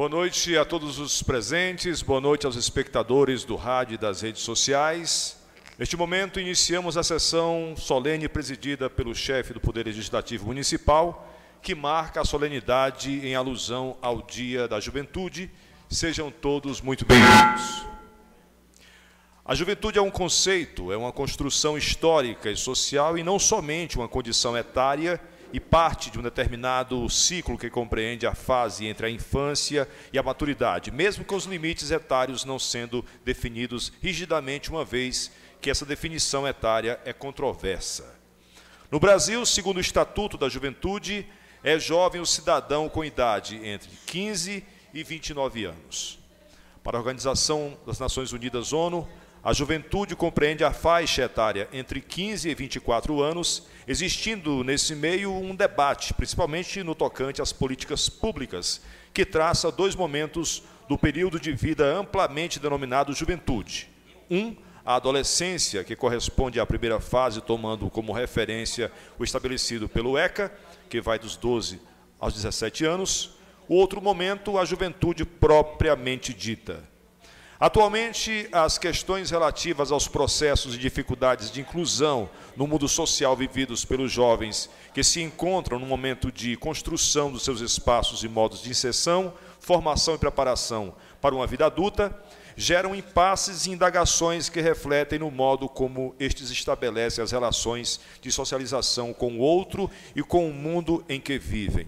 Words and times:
Boa 0.00 0.08
noite 0.08 0.56
a 0.56 0.64
todos 0.64 0.98
os 0.98 1.22
presentes, 1.22 2.00
boa 2.00 2.22
noite 2.22 2.46
aos 2.46 2.56
espectadores 2.56 3.44
do 3.44 3.54
rádio 3.54 3.96
e 3.96 3.98
das 3.98 4.22
redes 4.22 4.40
sociais. 4.40 5.36
Neste 5.78 5.94
momento, 5.94 6.40
iniciamos 6.40 6.96
a 6.96 7.02
sessão 7.02 7.74
solene 7.76 8.26
presidida 8.26 8.88
pelo 8.88 9.14
chefe 9.14 9.52
do 9.52 9.60
Poder 9.60 9.84
Legislativo 9.84 10.46
Municipal, 10.46 11.30
que 11.60 11.74
marca 11.74 12.22
a 12.22 12.24
solenidade 12.24 13.10
em 13.10 13.34
alusão 13.34 13.94
ao 14.00 14.22
Dia 14.22 14.66
da 14.66 14.80
Juventude. 14.80 15.50
Sejam 15.90 16.30
todos 16.30 16.80
muito 16.80 17.04
bem-vindos. 17.04 17.84
A 19.44 19.54
juventude 19.54 19.98
é 19.98 20.02
um 20.02 20.10
conceito, 20.10 20.90
é 20.90 20.96
uma 20.96 21.12
construção 21.12 21.76
histórica 21.76 22.50
e 22.50 22.56
social 22.56 23.18
e 23.18 23.22
não 23.22 23.38
somente 23.38 23.98
uma 23.98 24.08
condição 24.08 24.56
etária 24.56 25.20
e 25.52 25.58
parte 25.58 26.10
de 26.10 26.18
um 26.18 26.22
determinado 26.22 27.08
ciclo 27.08 27.58
que 27.58 27.70
compreende 27.70 28.26
a 28.26 28.34
fase 28.34 28.86
entre 28.86 29.06
a 29.06 29.10
infância 29.10 29.88
e 30.12 30.18
a 30.18 30.22
maturidade, 30.22 30.90
mesmo 30.90 31.24
com 31.24 31.34
os 31.34 31.44
limites 31.44 31.90
etários 31.90 32.44
não 32.44 32.58
sendo 32.58 33.04
definidos 33.24 33.92
rigidamente, 34.00 34.70
uma 34.70 34.84
vez 34.84 35.30
que 35.60 35.70
essa 35.70 35.84
definição 35.84 36.46
etária 36.46 37.00
é 37.04 37.12
controversa. 37.12 38.18
No 38.90 38.98
Brasil, 38.98 39.44
segundo 39.46 39.76
o 39.76 39.80
Estatuto 39.80 40.36
da 40.36 40.48
Juventude, 40.48 41.26
é 41.62 41.78
jovem 41.78 42.20
o 42.20 42.26
cidadão 42.26 42.88
com 42.88 43.04
idade 43.04 43.56
entre 43.64 43.90
15 44.06 44.64
e 44.92 45.02
29 45.04 45.64
anos. 45.64 46.18
Para 46.82 46.96
a 46.96 47.00
Organização 47.00 47.76
das 47.86 47.98
Nações 47.98 48.32
Unidas 48.32 48.72
ONU, 48.72 49.06
a 49.42 49.54
juventude 49.54 50.14
compreende 50.14 50.62
a 50.64 50.72
faixa 50.72 51.22
etária 51.22 51.66
entre 51.72 52.00
15 52.00 52.48
e 52.48 52.54
24 52.54 53.22
anos, 53.22 53.66
existindo 53.88 54.62
nesse 54.62 54.94
meio 54.94 55.32
um 55.32 55.54
debate, 55.54 56.12
principalmente 56.12 56.82
no 56.82 56.94
tocante 56.94 57.40
às 57.40 57.52
políticas 57.52 58.08
públicas, 58.10 58.82
que 59.14 59.24
traça 59.24 59.72
dois 59.72 59.94
momentos 59.94 60.62
do 60.86 60.98
período 60.98 61.40
de 61.40 61.52
vida 61.52 61.86
amplamente 61.86 62.60
denominado 62.60 63.14
juventude. 63.14 63.88
Um, 64.30 64.54
a 64.84 64.96
adolescência, 64.96 65.84
que 65.84 65.96
corresponde 65.96 66.60
à 66.60 66.66
primeira 66.66 67.00
fase, 67.00 67.40
tomando 67.40 67.88
como 67.88 68.12
referência 68.12 68.92
o 69.18 69.24
estabelecido 69.24 69.88
pelo 69.88 70.18
ECA, 70.18 70.52
que 70.88 71.00
vai 71.00 71.18
dos 71.18 71.36
12 71.36 71.80
aos 72.18 72.34
17 72.34 72.84
anos. 72.84 73.38
O 73.66 73.74
outro 73.74 74.02
momento, 74.02 74.58
a 74.58 74.64
juventude 74.66 75.24
propriamente 75.24 76.34
dita 76.34 76.89
Atualmente, 77.60 78.48
as 78.52 78.78
questões 78.78 79.30
relativas 79.30 79.92
aos 79.92 80.08
processos 80.08 80.74
e 80.74 80.78
dificuldades 80.78 81.50
de 81.50 81.60
inclusão 81.60 82.30
no 82.56 82.66
mundo 82.66 82.88
social 82.88 83.36
vividos 83.36 83.84
pelos 83.84 84.10
jovens 84.10 84.70
que 84.94 85.04
se 85.04 85.20
encontram 85.20 85.78
no 85.78 85.84
momento 85.84 86.32
de 86.32 86.56
construção 86.56 87.30
dos 87.30 87.42
seus 87.42 87.60
espaços 87.60 88.24
e 88.24 88.28
modos 88.30 88.62
de 88.62 88.70
inserção, 88.70 89.34
formação 89.58 90.14
e 90.14 90.18
preparação 90.18 90.94
para 91.20 91.34
uma 91.34 91.46
vida 91.46 91.66
adulta, 91.66 92.18
geram 92.56 92.94
impasses 92.94 93.66
e 93.66 93.72
indagações 93.72 94.48
que 94.48 94.62
refletem 94.62 95.18
no 95.18 95.30
modo 95.30 95.68
como 95.68 96.14
estes 96.18 96.50
estabelecem 96.50 97.22
as 97.22 97.30
relações 97.30 98.00
de 98.22 98.32
socialização 98.32 99.12
com 99.12 99.34
o 99.34 99.38
outro 99.38 99.90
e 100.16 100.22
com 100.22 100.48
o 100.48 100.54
mundo 100.54 101.04
em 101.10 101.20
que 101.20 101.38
vivem. 101.38 101.86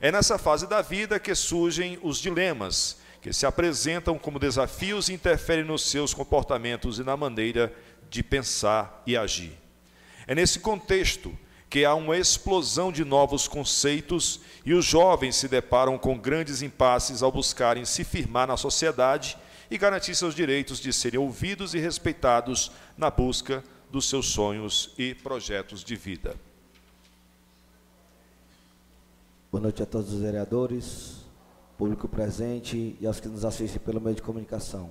É 0.00 0.10
nessa 0.10 0.38
fase 0.38 0.66
da 0.66 0.80
vida 0.80 1.20
que 1.20 1.34
surgem 1.34 1.98
os 2.02 2.16
dilemas 2.16 3.03
que 3.24 3.32
se 3.32 3.46
apresentam 3.46 4.18
como 4.18 4.38
desafios 4.38 5.08
e 5.08 5.14
interferem 5.14 5.64
nos 5.64 5.88
seus 5.88 6.12
comportamentos 6.12 6.98
e 6.98 7.02
na 7.02 7.16
maneira 7.16 7.72
de 8.10 8.22
pensar 8.22 9.02
e 9.06 9.16
agir. 9.16 9.58
É 10.26 10.34
nesse 10.34 10.60
contexto 10.60 11.34
que 11.70 11.86
há 11.86 11.94
uma 11.94 12.18
explosão 12.18 12.92
de 12.92 13.02
novos 13.02 13.48
conceitos 13.48 14.40
e 14.62 14.74
os 14.74 14.84
jovens 14.84 15.36
se 15.36 15.48
deparam 15.48 15.96
com 15.96 16.18
grandes 16.18 16.60
impasses 16.60 17.22
ao 17.22 17.32
buscarem 17.32 17.86
se 17.86 18.04
firmar 18.04 18.46
na 18.46 18.58
sociedade 18.58 19.38
e 19.70 19.78
garantir 19.78 20.14
seus 20.14 20.34
direitos 20.34 20.78
de 20.78 20.92
serem 20.92 21.18
ouvidos 21.18 21.72
e 21.72 21.78
respeitados 21.78 22.70
na 22.94 23.10
busca 23.10 23.64
dos 23.90 24.06
seus 24.06 24.26
sonhos 24.26 24.90
e 24.98 25.14
projetos 25.14 25.82
de 25.82 25.96
vida. 25.96 26.36
Boa 29.50 29.62
noite 29.62 29.82
a 29.82 29.86
todos 29.86 30.12
os 30.12 30.20
vereadores, 30.20 31.23
público 31.76 32.08
presente 32.08 32.96
e 33.00 33.06
aos 33.06 33.20
que 33.20 33.28
nos 33.28 33.44
assistem 33.44 33.80
pelo 33.80 34.00
meio 34.00 34.16
de 34.16 34.22
comunicação. 34.22 34.90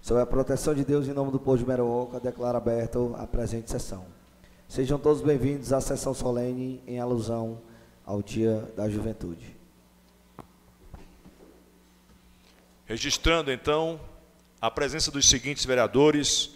Sob 0.00 0.20
a 0.20 0.26
proteção 0.26 0.74
de 0.74 0.84
Deus, 0.84 1.08
em 1.08 1.12
nome 1.12 1.30
do 1.30 1.38
povo 1.38 1.56
de 1.58 1.66
Meroca, 1.66 2.20
declaro 2.20 2.58
aberto 2.58 3.14
a 3.18 3.26
presente 3.26 3.70
sessão. 3.70 4.04
Sejam 4.68 4.98
todos 4.98 5.22
bem-vindos 5.22 5.72
à 5.72 5.80
sessão 5.80 6.12
solene 6.12 6.82
em 6.86 6.98
alusão 6.98 7.60
ao 8.04 8.22
Dia 8.22 8.70
da 8.76 8.88
Juventude. 8.88 9.56
Registrando, 12.86 13.50
então, 13.50 13.98
a 14.60 14.70
presença 14.70 15.10
dos 15.10 15.28
seguintes 15.28 15.64
vereadores, 15.64 16.50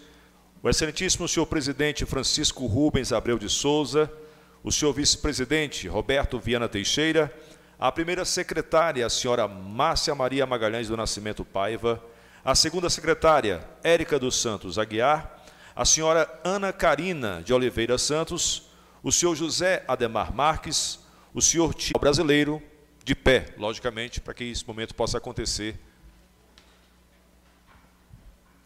o 0.62 0.68
excelentíssimo 0.68 1.26
senhor 1.26 1.46
presidente 1.46 2.04
Francisco 2.04 2.66
Rubens 2.66 3.12
Abreu 3.12 3.38
de 3.38 3.48
Souza, 3.48 4.12
o 4.62 4.70
senhor 4.70 4.92
vice-presidente 4.92 5.88
Roberto 5.88 6.38
Viana 6.38 6.68
Teixeira, 6.68 7.33
a 7.79 7.93
primeira 7.93 8.25
secretária, 8.25 9.07
a 9.07 9.11
senhora 9.11 9.47
Márcia 9.47 10.14
Maria 10.14 10.45
Magalhães 10.45 10.89
do 10.89 10.97
Nascimento 10.97 11.45
Paiva, 11.45 12.03
a 12.45 12.55
segunda 12.55 12.91
secretária, 12.91 13.66
Érica 13.85 14.18
dos 14.18 14.41
Santos 14.41 14.79
Aguiar, 14.79 15.45
a 15.76 15.85
senhora 15.85 16.29
Ana 16.43 16.72
Carina 16.72 17.41
de 17.45 17.55
Oliveira 17.55 17.97
Santos, 17.97 18.68
o 19.03 19.12
senhor 19.12 19.37
José 19.37 19.85
Ademar 19.87 20.35
Marques, 20.35 20.99
o 21.33 21.41
senhor 21.41 21.72
Tio 21.72 22.01
Brasileiro, 22.01 22.61
de 23.05 23.14
pé, 23.14 23.55
logicamente, 23.57 24.20
para 24.20 24.35
que 24.35 24.45
esse 24.45 24.66
momento 24.66 24.95
possa 24.95 25.18
acontecer 25.18 25.79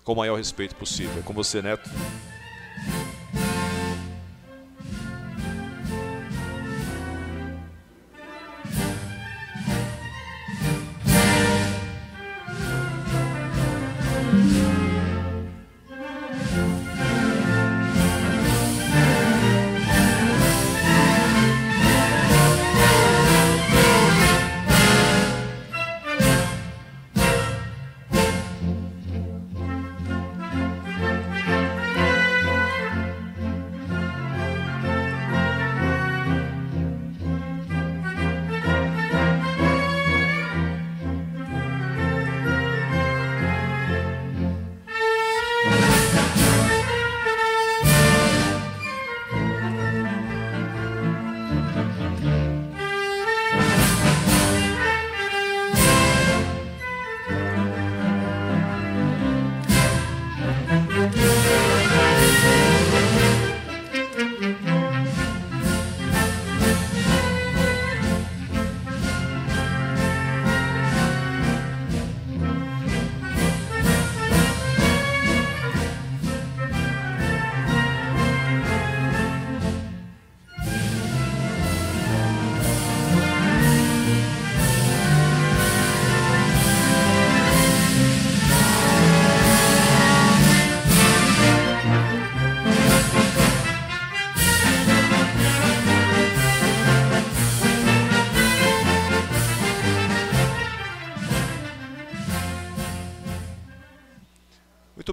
com 0.03 0.15
o 0.15 0.17
maior 0.17 0.37
respeito 0.37 0.75
possível. 0.75 1.19
É 1.19 1.23
com 1.23 1.35
você, 1.35 1.61
Neto. 1.61 1.89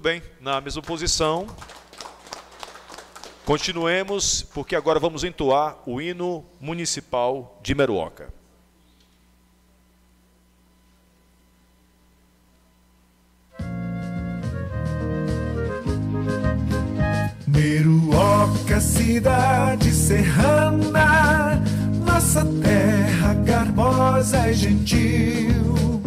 Muito 0.00 0.08
bem, 0.08 0.22
na 0.40 0.62
mesma 0.62 0.80
posição. 0.80 1.46
Continuemos, 3.44 4.40
porque 4.40 4.74
agora 4.74 4.98
vamos 4.98 5.24
entoar 5.24 5.76
o 5.84 6.00
hino 6.00 6.42
municipal 6.58 7.60
de 7.62 7.74
Meruoca. 7.74 8.32
Meruoca, 17.46 18.80
cidade 18.80 19.92
serrana, 19.92 21.62
nossa 22.06 22.42
terra 22.62 23.34
garbosa 23.44 24.48
e 24.48 24.54
gentil. 24.54 26.00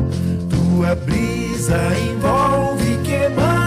Tua 0.50 0.96
brisa 0.96 1.78
envolve 2.10 2.98
queimar 3.04 3.63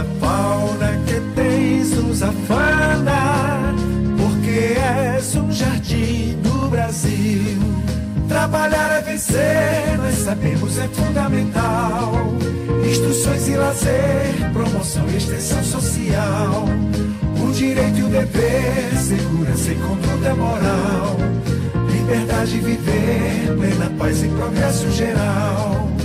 Flora, 0.00 0.04
fauna 0.20 0.98
que 1.06 1.20
tens 1.34 1.90
nos 1.90 2.22
afana, 2.22 3.74
porque 4.18 4.78
és 4.78 5.36
um 5.36 5.50
jardim 5.50 6.38
do 6.42 6.68
Brasil. 6.68 7.58
Trabalhar 8.28 8.98
é 8.98 9.02
vencer, 9.02 9.98
nós 9.98 10.14
sabemos 10.16 10.78
é 10.78 10.88
fundamental. 10.88 12.12
Instruções 12.88 13.48
e 13.48 13.56
lazer, 13.56 14.50
promoção 14.52 15.04
e 15.08 15.16
extensão 15.16 15.62
social. 15.62 16.64
O 17.42 17.52
direito 17.52 17.98
e 17.98 18.02
o 18.02 18.08
dever, 18.08 18.96
segurança 18.96 19.72
e 19.72 19.74
conduta 19.76 20.34
moral. 20.34 21.16
Liberdade 21.90 22.52
de 22.52 22.58
viver, 22.58 23.56
plena 23.56 23.90
paz 23.98 24.22
e 24.22 24.28
progresso 24.28 24.90
geral. 24.92 25.99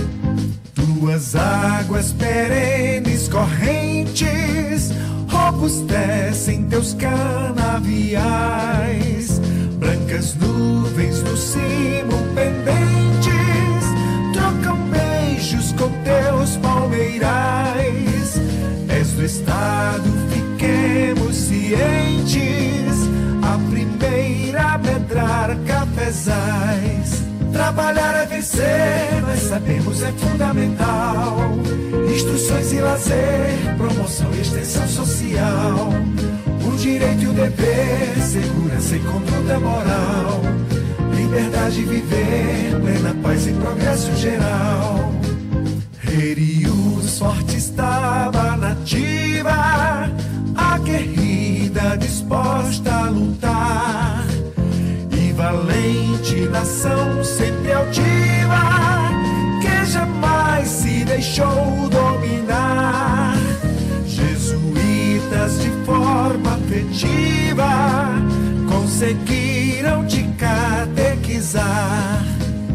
Tuas 0.98 1.36
águas 1.36 2.10
perenes 2.12 3.28
correntes, 3.28 4.90
robustecem 5.28 6.62
teus 6.64 6.94
canaviais 6.94 8.26
Brancas 9.78 10.34
nuvens 10.36 11.22
no 11.22 11.36
cimo 11.36 12.16
pendentes 12.34 13.84
trocam 14.32 14.78
beijos 14.88 15.72
com 15.72 15.90
teus 16.02 16.56
palmeirais. 16.56 18.40
És 18.88 19.08
do 19.10 19.22
estado, 19.22 20.08
fiquemos 20.30 21.36
cientes. 21.36 23.06
A 23.42 23.58
primeira 23.70 24.72
a 24.72 24.78
medrar 24.78 25.54
cafezais. 25.66 26.95
Trabalhar 27.56 28.14
é 28.22 28.26
vencer, 28.26 29.22
nós 29.22 29.40
sabemos 29.40 30.02
é 30.02 30.12
fundamental. 30.12 31.36
Instruções 32.14 32.72
e 32.72 32.80
lazer, 32.80 33.76
promoção 33.76 34.30
e 34.34 34.40
extensão 34.40 34.86
social 34.86 35.92
o 36.66 36.76
direito 36.76 37.22
e 37.22 37.26
o 37.28 37.32
dever, 37.32 38.22
segurança 38.22 38.96
e 38.96 39.00
conduta 39.00 39.60
moral, 39.60 40.42
liberdade 41.14 41.76
de 41.76 41.84
viver, 41.84 42.80
plena 42.80 43.14
paz 43.22 43.46
e 43.46 43.52
progresso 43.52 44.14
geral. 44.16 45.12
Rerius 46.00 47.18
forte 47.18 47.56
estava 47.56 48.56
nativa, 48.56 50.10
aguerrida, 50.54 51.96
disposta 51.96 52.92
a 52.92 53.10
lutar, 53.10 54.25
valente 55.36 56.48
nação 56.48 57.22
sempre 57.22 57.72
altiva, 57.72 58.62
que 59.60 59.92
jamais 59.92 60.68
se 60.68 61.04
deixou 61.04 61.88
dominar 61.88 63.36
de 65.54 65.70
forma 65.84 66.54
afetiva 66.54 67.66
conseguiram 68.68 70.04
te 70.06 70.22
catequizar. 70.38 72.24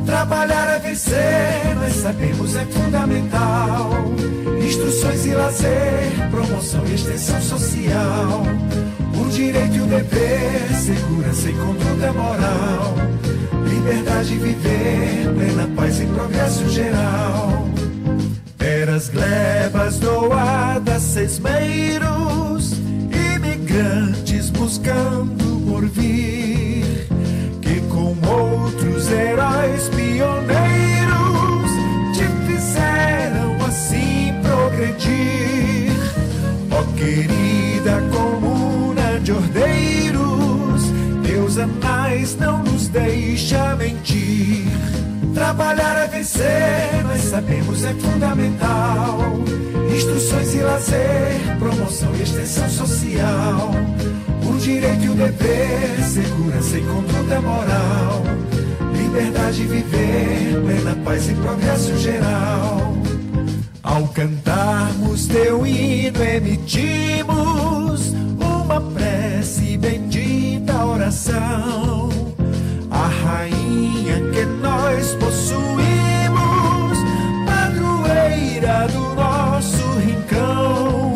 Trabalhar 0.05 0.75
é 0.75 0.79
vencer, 0.79 1.75
nós 1.75 1.93
sabemos 1.95 2.55
é 2.55 2.65
fundamental. 2.65 3.91
Instruções 4.65 5.25
e 5.25 5.33
lazer, 5.33 6.29
promoção 6.29 6.85
e 6.85 6.95
extensão 6.95 7.41
social. 7.41 8.43
O 9.21 9.29
direito 9.29 9.75
e 9.75 9.81
o 9.81 9.85
dever, 9.85 10.73
segurança 10.75 11.49
e 11.49 11.53
conduta 11.53 12.13
moral. 12.13 12.95
Liberdade 13.67 14.29
de 14.29 14.39
viver, 14.39 15.33
plena 15.35 15.69
paz 15.75 15.99
e 16.01 16.05
progresso 16.07 16.67
geral. 16.69 17.67
Eras 18.59 19.09
glebas 19.09 19.99
doadas, 19.99 21.01
sesmeiros, 21.03 21.80
deixa 43.41 43.75
mentir. 43.75 44.65
Trabalhar 45.33 45.97
é 46.03 46.07
vencer, 46.07 47.03
nós 47.03 47.21
sabemos 47.21 47.83
é 47.83 47.93
fundamental. 47.95 49.19
Instruções 49.95 50.53
e 50.53 50.59
lazer, 50.59 51.57
promoção 51.57 52.13
e 52.15 52.21
extensão 52.21 52.69
social. 52.69 53.71
O 54.47 54.57
direito 54.59 55.05
e 55.05 55.09
o 55.09 55.13
dever, 55.15 56.03
segurança 56.03 56.77
e 56.77 56.81
conduta 56.81 57.41
moral. 57.41 58.23
Liberdade 58.95 59.57
de 59.57 59.63
viver, 59.63 60.61
plena 60.63 60.95
paz 61.03 61.29
e 61.29 61.33
progresso 61.33 61.97
geral. 61.97 62.93
Ao 63.81 64.07
cantarmos 64.09 65.25
teu 65.25 65.65
hino, 65.65 66.23
emitimos 66.23 68.13
uma 68.39 68.79
prece 68.93 69.77
bendita 69.77 70.85
oração 70.85 72.10
rainha 73.23 74.19
que 74.31 74.45
nós 74.45 75.15
possuímos, 75.15 76.97
padroeira 77.45 78.87
do 78.87 79.15
nosso 79.15 79.83
rincão. 79.99 81.15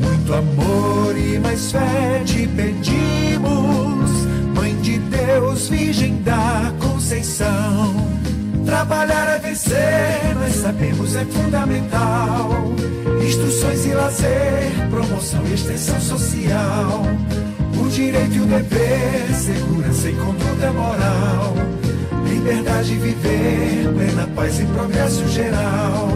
Muito 0.00 0.34
amor 0.34 1.16
e 1.16 1.38
mais 1.38 1.72
fé 1.72 2.22
te 2.24 2.46
pedimos, 2.48 4.10
Mãe 4.54 4.74
de 4.80 4.98
Deus, 4.98 5.68
Virgem 5.68 6.22
da 6.22 6.72
Conceição. 6.80 7.94
Trabalhar 8.64 9.36
é 9.36 9.38
vencer, 9.38 10.34
nós 10.38 10.54
sabemos 10.54 11.16
é 11.16 11.24
fundamental. 11.24 12.50
Instruções 13.24 13.86
e 13.86 13.94
lazer, 13.94 14.88
promoção 14.90 15.42
e 15.46 15.54
extensão 15.54 16.00
social 16.00 17.04
direito 17.94 18.34
e 18.34 18.40
o 18.40 18.46
dever, 18.46 19.32
segurança 19.32 20.10
e 20.10 20.16
conduta 20.16 20.72
moral, 20.72 21.54
liberdade 22.28 22.88
de 22.88 22.96
viver, 22.96 23.94
plena 23.94 24.26
paz 24.34 24.58
e 24.58 24.66
progresso 24.66 25.28
geral. 25.28 26.08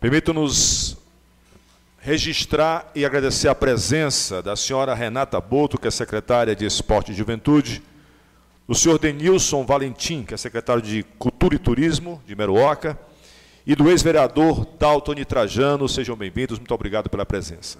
Permita-nos 0.00 0.96
registrar 1.98 2.92
e 2.94 3.04
agradecer 3.04 3.48
a 3.48 3.56
presença 3.56 4.40
da 4.40 4.54
senhora 4.54 4.94
Renata 4.94 5.40
Boto, 5.40 5.76
que 5.76 5.88
é 5.88 5.90
secretária 5.90 6.54
de 6.54 6.64
Esporte 6.64 7.10
e 7.10 7.14
Juventude, 7.14 7.82
do 8.68 8.74
senhor 8.74 8.98
Denilson 8.98 9.64
Valentim, 9.64 10.22
que 10.22 10.34
é 10.34 10.36
secretário 10.36 10.82
de 10.82 11.02
Cultura 11.18 11.54
e 11.54 11.58
Turismo 11.58 12.22
de 12.26 12.36
Meruoca, 12.36 13.00
e 13.66 13.74
do 13.74 13.88
ex-vereador 13.88 14.66
Dalton 14.78 15.14
Trajano. 15.24 15.88
Sejam 15.88 16.14
bem-vindos, 16.14 16.58
muito 16.58 16.74
obrigado 16.74 17.08
pela 17.08 17.24
presença. 17.24 17.78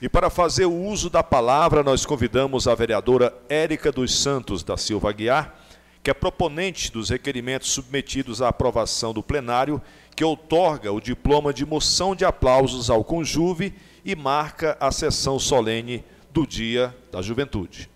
E 0.00 0.08
para 0.08 0.30
fazer 0.30 0.64
o 0.64 0.74
uso 0.74 1.10
da 1.10 1.22
palavra, 1.22 1.82
nós 1.82 2.06
convidamos 2.06 2.66
a 2.66 2.74
vereadora 2.74 3.36
Érica 3.46 3.92
dos 3.92 4.18
Santos 4.18 4.64
da 4.64 4.78
Silva 4.78 5.10
Aguiar, 5.10 5.54
que 6.02 6.10
é 6.10 6.14
proponente 6.14 6.90
dos 6.90 7.10
requerimentos 7.10 7.70
submetidos 7.70 8.40
à 8.40 8.48
aprovação 8.48 9.12
do 9.12 9.22
plenário, 9.22 9.82
que 10.14 10.24
outorga 10.24 10.92
o 10.92 11.00
diploma 11.00 11.52
de 11.52 11.66
moção 11.66 12.14
de 12.14 12.24
aplausos 12.24 12.88
ao 12.88 13.04
Conjuve 13.04 13.74
e 14.04 14.14
marca 14.14 14.76
a 14.80 14.90
sessão 14.92 15.38
solene 15.38 16.04
do 16.32 16.46
Dia 16.46 16.96
da 17.10 17.20
Juventude. 17.20 17.89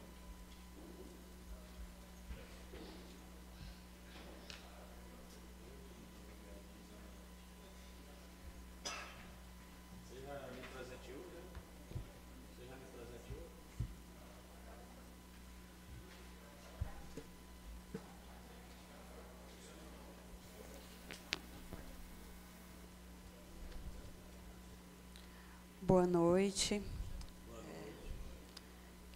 Boa 25.86 26.06
noite. 26.06 26.82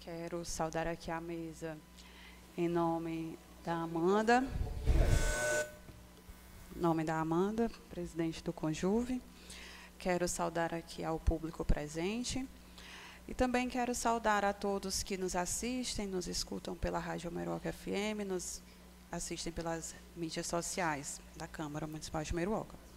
Quero 0.00 0.44
saudar 0.44 0.86
aqui 0.86 1.10
a 1.10 1.18
mesa 1.18 1.78
em 2.58 2.68
nome 2.68 3.38
da 3.64 3.72
Amanda. 3.72 4.46
Nome 6.76 7.04
da 7.04 7.18
Amanda, 7.20 7.70
presidente 7.88 8.44
do 8.44 8.52
Conjuve. 8.52 9.22
Quero 9.98 10.28
saudar 10.28 10.74
aqui 10.74 11.02
ao 11.02 11.18
público 11.18 11.64
presente. 11.64 12.46
E 13.26 13.32
também 13.32 13.70
quero 13.70 13.94
saudar 13.94 14.44
a 14.44 14.52
todos 14.52 15.02
que 15.02 15.16
nos 15.16 15.34
assistem, 15.34 16.06
nos 16.06 16.28
escutam 16.28 16.76
pela 16.76 16.98
Rádio 16.98 17.32
Meruoca 17.32 17.72
FM, 17.72 18.26
nos 18.28 18.60
assistem 19.10 19.50
pelas 19.54 19.94
mídias 20.14 20.46
sociais 20.46 21.18
da 21.34 21.48
Câmara 21.48 21.86
Municipal 21.86 22.22
de 22.22 22.34
Meruoca. 22.34 22.88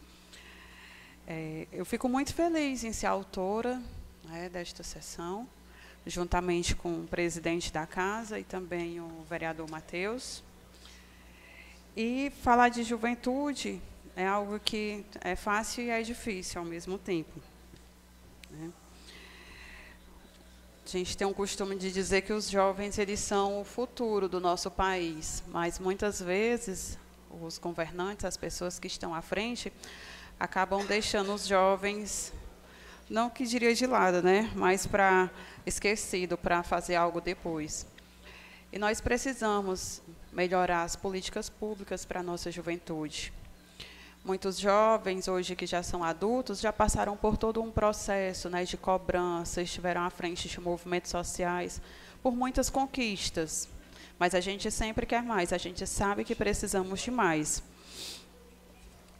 É, 1.33 1.65
eu 1.71 1.85
fico 1.85 2.09
muito 2.09 2.33
feliz 2.33 2.83
em 2.83 2.91
ser 2.91 3.05
autora 3.05 3.81
né, 4.25 4.49
desta 4.49 4.83
sessão, 4.83 5.47
juntamente 6.05 6.75
com 6.75 7.03
o 7.03 7.07
presidente 7.07 7.71
da 7.71 7.85
casa 7.85 8.37
e 8.37 8.43
também 8.43 8.99
o 8.99 9.25
vereador 9.29 9.69
Matheus. 9.69 10.43
E 11.95 12.33
falar 12.43 12.67
de 12.67 12.83
juventude 12.83 13.81
é 14.13 14.27
algo 14.27 14.59
que 14.59 15.05
é 15.21 15.33
fácil 15.37 15.85
e 15.85 15.89
é 15.89 16.01
difícil 16.01 16.59
ao 16.59 16.67
mesmo 16.67 16.97
tempo. 16.97 17.39
Né? 18.49 18.69
A 20.85 20.89
gente 20.89 21.15
tem 21.15 21.25
um 21.25 21.33
costume 21.33 21.77
de 21.77 21.93
dizer 21.93 22.23
que 22.23 22.33
os 22.33 22.49
jovens 22.49 22.97
eles 22.97 23.21
são 23.21 23.61
o 23.61 23.63
futuro 23.63 24.27
do 24.27 24.41
nosso 24.41 24.69
país, 24.69 25.41
mas 25.47 25.79
muitas 25.79 26.21
vezes 26.21 26.99
os 27.41 27.57
governantes, 27.57 28.25
as 28.25 28.35
pessoas 28.35 28.77
que 28.77 28.87
estão 28.87 29.15
à 29.15 29.21
frente, 29.21 29.71
acabam 30.41 30.83
deixando 30.83 31.31
os 31.35 31.45
jovens, 31.45 32.33
não 33.07 33.29
que 33.29 33.45
diria 33.45 33.75
de 33.75 33.85
lado, 33.85 34.23
né, 34.23 34.49
mas 34.55 34.87
para 34.87 35.29
esquecido, 35.67 36.35
para 36.35 36.63
fazer 36.63 36.95
algo 36.95 37.21
depois. 37.21 37.85
E 38.73 38.79
nós 38.79 38.99
precisamos 38.99 40.01
melhorar 40.33 40.81
as 40.81 40.95
políticas 40.95 41.47
públicas 41.47 42.05
para 42.05 42.21
a 42.21 42.23
nossa 42.23 42.49
juventude. 42.49 43.31
Muitos 44.25 44.57
jovens, 44.57 45.27
hoje 45.27 45.55
que 45.55 45.67
já 45.67 45.83
são 45.83 46.03
adultos, 46.03 46.59
já 46.59 46.73
passaram 46.73 47.15
por 47.15 47.37
todo 47.37 47.61
um 47.61 47.69
processo 47.69 48.49
né, 48.49 48.63
de 48.63 48.77
cobrança, 48.77 49.61
estiveram 49.61 50.01
à 50.01 50.09
frente 50.09 50.49
de 50.49 50.59
movimentos 50.59 51.11
sociais, 51.11 51.79
por 52.23 52.35
muitas 52.35 52.67
conquistas. 52.67 53.69
Mas 54.17 54.33
a 54.33 54.39
gente 54.39 54.71
sempre 54.71 55.05
quer 55.05 55.21
mais, 55.21 55.53
a 55.53 55.57
gente 55.59 55.85
sabe 55.85 56.23
que 56.23 56.33
precisamos 56.33 56.99
de 57.01 57.11
mais. 57.11 57.61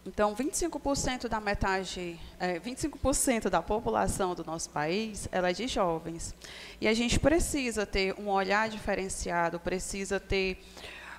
Então, 0.04 0.36
25% 0.36 1.28
da 1.28 1.40
metade, 1.40 2.20
é, 2.40 2.60
25% 2.60 3.50
da 3.50 3.62
população 3.62 4.34
do 4.34 4.44
nosso 4.44 4.68
país, 4.72 5.30
ela 5.32 5.52
é 5.52 5.54
de 5.54 5.68
jovens. 5.68 6.34
E 6.80 6.88
a 6.88 6.94
gente 6.94 7.20
precisa 7.20 7.86
ter 7.86 8.16
um 8.20 8.28
olhar 8.28 8.68
diferenciado, 8.68 9.60
precisa 9.60 10.20
ter 10.20 10.58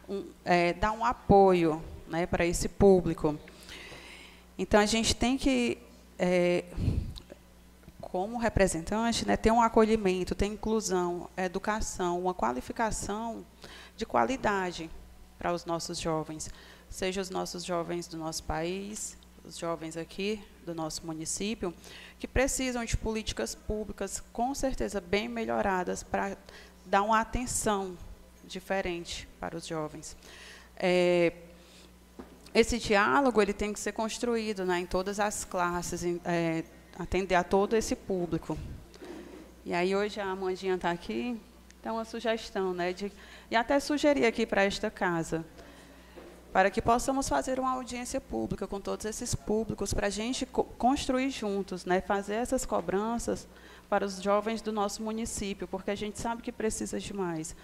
um, 0.09 0.25
é, 0.45 0.73
dar 0.73 0.91
um 0.91 1.05
apoio 1.05 1.81
né, 2.09 2.27
para 2.27 2.45
esse 2.45 2.69
público. 2.69 3.39
Então, 4.59 4.81
a 4.81 4.87
gente 4.87 5.15
tem 5.15 5.39
que, 5.39 5.79
é, 6.19 6.65
como 8.01 8.37
representante, 8.37 9.25
né, 9.25 9.37
ter 9.37 9.53
um 9.53 9.63
acolhimento, 9.63 10.35
ter 10.35 10.47
inclusão, 10.47 11.31
educação, 11.37 12.21
uma 12.21 12.35
qualificação 12.35 13.47
de 13.97 14.05
qualidade 14.05 14.91
para 15.39 15.53
os 15.53 15.65
nossos 15.65 16.01
jovens 16.01 16.51
seja 16.93 17.23
os 17.23 17.31
nossos 17.31 17.65
jovens 17.65 18.07
do 18.07 18.19
nosso 18.19 18.45
país, 18.45 19.17
os 19.45 19.59
jovens 19.59 19.97
aqui 19.97 20.43
do 20.65 20.75
nosso 20.75 21.05
município, 21.07 21.75
que 22.19 22.29
precisam 22.29 22.85
de 22.85 22.97
políticas 22.97 23.55
públicas, 23.55 24.23
com 24.33 24.55
certeza, 24.55 25.01
bem 25.01 25.27
melhoradas 25.27 26.03
para 26.03 26.37
dar 26.85 27.03
uma 27.03 27.19
atenção 27.19 27.97
diferente 28.45 29.27
para 29.41 29.57
os 29.57 29.67
jovens. 29.67 30.17
É, 30.77 31.33
esse 32.55 32.79
diálogo 32.79 33.41
ele 33.41 33.55
tem 33.55 33.73
que 33.73 33.81
ser 33.81 33.93
construído 33.93 34.65
né, 34.67 34.81
em 34.81 34.87
todas 34.87 35.19
as 35.19 35.45
classes, 35.45 36.05
em, 36.05 36.21
é, 36.27 36.63
atender 36.99 37.37
a 37.37 37.43
todo 37.43 37.75
esse 37.75 37.97
público. 37.97 38.59
E 39.65 39.73
aí 39.73 39.97
hoje 39.97 40.21
a 40.21 40.27
Amandinha 40.27 40.75
está 40.75 40.91
aqui, 40.91 41.41
então 41.81 41.95
uma 41.95 42.05
sugestão, 42.05 42.75
né, 42.75 42.93
de, 42.93 43.11
e 43.51 43.57
até 43.57 43.81
sugerir 43.81 44.27
aqui 44.27 44.45
para 44.45 44.63
esta 44.65 44.91
casa, 44.91 45.43
para 46.53 46.71
que 46.71 46.83
possamos 46.83 47.29
fazer 47.29 47.59
uma 47.59 47.71
audiência 47.73 48.21
pública 48.21 48.67
com 48.67 48.81
todos 48.81 49.07
esses 49.07 49.35
públicos, 49.35 49.95
para 49.95 50.09
a 50.09 50.11
gente 50.11 50.45
co 50.45 50.65
construir 50.65 51.31
juntos, 51.31 51.85
né, 51.87 52.01
fazer 52.01 52.35
essas 52.35 52.67
cobranças 52.67 53.49
para 53.89 54.05
os 54.05 54.23
jovens 54.23 54.61
do 54.61 54.71
nosso 54.71 55.03
município, 55.03 55.67
porque 55.67 55.91
a 55.91 55.95
gente 55.95 56.21
sabe 56.21 56.43
que 56.43 56.53
precisa 56.53 57.01
de 57.01 57.15
mais. 57.15 57.57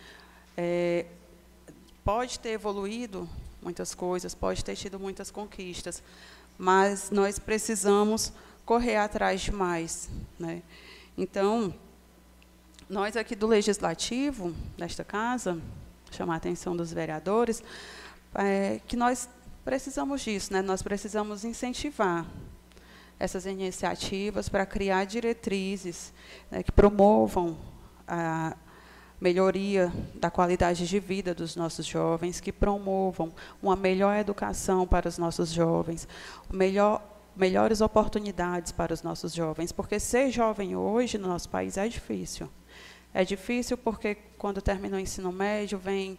É, 0.57 1.07
pode 2.05 2.41
ter 2.41 2.51
evoluído 2.51 3.29
muitas 3.63 3.95
coisas, 3.95 4.35
pode 4.35 4.65
ter 4.65 4.75
tido 4.75 4.99
muitas 4.99 5.31
conquistas, 5.31 6.03
mas 6.57 7.11
nós 7.11 7.39
precisamos 7.39 8.33
correr 8.65 8.97
atrás 8.97 9.43
de 9.43 9.53
mais. 9.53 10.09
Né? 10.39 10.63
Então, 11.17 11.75
nós 12.89 13.17
aqui 13.17 13.37
do 13.37 13.47
Legislativo, 13.47 14.55
desta 14.77 15.05
casa, 15.05 15.61
chamar 16.11 16.35
a 16.35 16.37
atenção 16.39 16.75
dos 16.77 16.93
vereadores, 16.93 17.63
é, 18.35 18.81
que 18.87 18.97
nós 18.97 19.29
precisamos 19.65 20.23
disso, 20.23 20.53
né? 20.53 20.63
nós 20.63 20.83
precisamos 20.83 21.45
incentivar 21.45 22.27
essas 23.19 23.47
iniciativas 23.47 24.49
para 24.49 24.65
criar 24.65 25.05
diretrizes 25.05 26.13
né, 26.51 26.63
que 26.63 26.71
promovam 26.71 27.59
a 28.07 28.57
melhoria 29.21 29.93
da 30.15 30.31
qualidade 30.31 30.87
de 30.87 31.01
vida 31.01 31.35
dos 31.35 31.57
nossos 31.57 31.85
jovens, 31.85 32.41
que 32.41 32.53
promovam 32.53 33.33
uma 33.61 33.75
melhor 33.75 34.17
educação 34.17 34.87
para 34.87 35.09
os 35.09 35.19
nossos 35.19 35.51
jovens, 35.51 36.07
melhor, 36.51 37.03
melhores 37.35 37.81
oportunidades 37.81 38.71
para 38.71 38.95
os 38.95 39.03
nossos 39.03 39.35
jovens, 39.35 39.73
porque 39.73 39.99
ser 39.99 40.31
jovem 40.31 40.77
hoje 40.77 41.19
no 41.19 41.27
nosso 41.27 41.49
país 41.49 41.77
é 41.77 41.89
difícil. 41.89 42.49
É 43.13 43.25
difícil 43.25 43.77
porque 43.77 44.15
quando 44.37 44.63
termina 44.63 44.97
o 44.97 45.01
ensino 45.01 45.33
médio 45.33 45.79
vem 45.79 46.17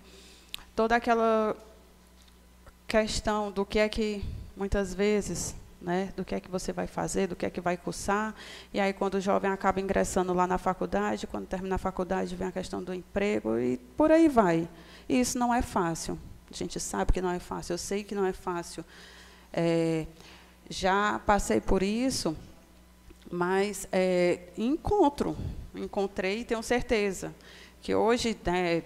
toda 0.75 0.95
aquela 0.95 1.55
questão 2.89 3.51
do 3.51 3.63
que 3.63 3.77
é 3.77 3.87
que, 3.87 4.25
muitas 4.57 4.95
vezes, 4.95 5.55
né, 5.79 6.11
do 6.17 6.25
que 6.25 6.33
é 6.33 6.39
que 6.39 6.49
você 6.49 6.73
vai 6.73 6.87
fazer, 6.87 7.27
do 7.27 7.35
que 7.35 7.45
é 7.45 7.49
que 7.49 7.61
vai 7.61 7.77
cursar. 7.77 8.33
E 8.73 8.79
aí, 8.79 8.91
quando 8.91 9.13
o 9.13 9.21
jovem 9.21 9.51
acaba 9.51 9.79
ingressando 9.79 10.33
lá 10.33 10.47
na 10.47 10.57
faculdade, 10.57 11.27
quando 11.27 11.45
termina 11.45 11.75
a 11.75 11.77
faculdade, 11.77 12.35
vem 12.35 12.47
a 12.47 12.51
questão 12.51 12.83
do 12.83 12.91
emprego 12.91 13.59
e 13.59 13.77
por 13.95 14.11
aí 14.11 14.27
vai. 14.27 14.67
E 15.07 15.19
isso 15.19 15.37
não 15.37 15.53
é 15.53 15.61
fácil. 15.61 16.17
A 16.51 16.55
gente 16.55 16.79
sabe 16.79 17.13
que 17.13 17.21
não 17.21 17.29
é 17.29 17.37
fácil, 17.37 17.73
eu 17.73 17.77
sei 17.77 18.03
que 18.03 18.15
não 18.15 18.25
é 18.25 18.33
fácil. 18.33 18.83
É, 19.53 20.07
já 20.67 21.19
passei 21.19 21.61
por 21.61 21.83
isso, 21.83 22.35
mas 23.31 23.87
é, 23.91 24.39
encontro, 24.57 25.37
encontrei 25.75 26.39
e 26.39 26.43
tenho 26.43 26.63
certeza 26.63 27.33
que 27.81 27.93
hoje, 27.93 28.35
né, 28.43 28.83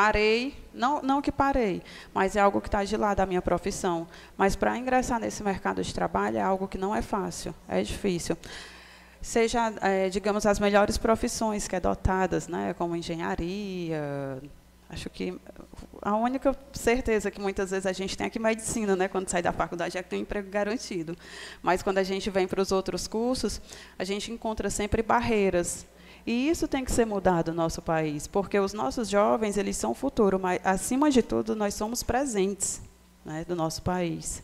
parei, 0.00 0.54
não, 0.72 1.02
não 1.02 1.20
que 1.20 1.30
parei, 1.30 1.82
mas 2.14 2.34
é 2.34 2.40
algo 2.40 2.58
que 2.58 2.68
está 2.68 2.82
de 2.82 2.96
lado 2.96 3.18
da 3.18 3.26
minha 3.26 3.42
profissão. 3.42 4.08
Mas 4.34 4.56
para 4.56 4.78
ingressar 4.78 5.20
nesse 5.20 5.42
mercado 5.42 5.82
de 5.82 5.92
trabalho 5.92 6.38
é 6.38 6.40
algo 6.40 6.66
que 6.66 6.78
não 6.78 6.96
é 6.96 7.02
fácil, 7.02 7.54
é 7.68 7.82
difícil. 7.82 8.34
Seja, 9.20 9.70
é, 9.82 10.08
digamos, 10.08 10.46
as 10.46 10.58
melhores 10.58 10.96
profissões 10.96 11.68
que 11.68 11.76
é 11.76 11.80
dotadas, 11.80 12.48
né, 12.48 12.74
como 12.78 12.96
engenharia, 12.96 14.42
acho 14.88 15.10
que 15.10 15.38
a 16.00 16.16
única 16.16 16.56
certeza 16.72 17.30
que 17.30 17.38
muitas 17.38 17.70
vezes 17.70 17.84
a 17.84 17.92
gente 17.92 18.16
tem 18.16 18.26
aqui 18.26 18.38
é 18.38 18.40
medicina, 18.40 18.96
né, 18.96 19.06
quando 19.06 19.28
sai 19.28 19.42
da 19.42 19.52
faculdade, 19.52 19.98
é 19.98 20.02
que 20.02 20.08
tem 20.08 20.20
um 20.20 20.22
emprego 20.22 20.48
garantido. 20.48 21.14
Mas 21.62 21.82
quando 21.82 21.98
a 21.98 22.02
gente 22.02 22.30
vem 22.30 22.48
para 22.48 22.62
os 22.62 22.72
outros 22.72 23.06
cursos, 23.06 23.60
a 23.98 24.04
gente 24.04 24.32
encontra 24.32 24.70
sempre 24.70 25.02
barreiras 25.02 25.84
e 26.26 26.48
isso 26.48 26.68
tem 26.68 26.84
que 26.84 26.92
ser 26.92 27.06
mudado 27.06 27.50
no 27.50 27.56
nosso 27.56 27.80
país, 27.80 28.26
porque 28.26 28.58
os 28.58 28.72
nossos 28.72 29.08
jovens, 29.08 29.56
eles 29.56 29.76
são 29.76 29.92
o 29.92 29.94
futuro, 29.94 30.38
mas, 30.38 30.60
acima 30.64 31.10
de 31.10 31.22
tudo, 31.22 31.56
nós 31.56 31.74
somos 31.74 32.02
presentes 32.02 32.80
né, 33.24 33.44
do 33.46 33.56
nosso 33.56 33.82
país. 33.82 34.42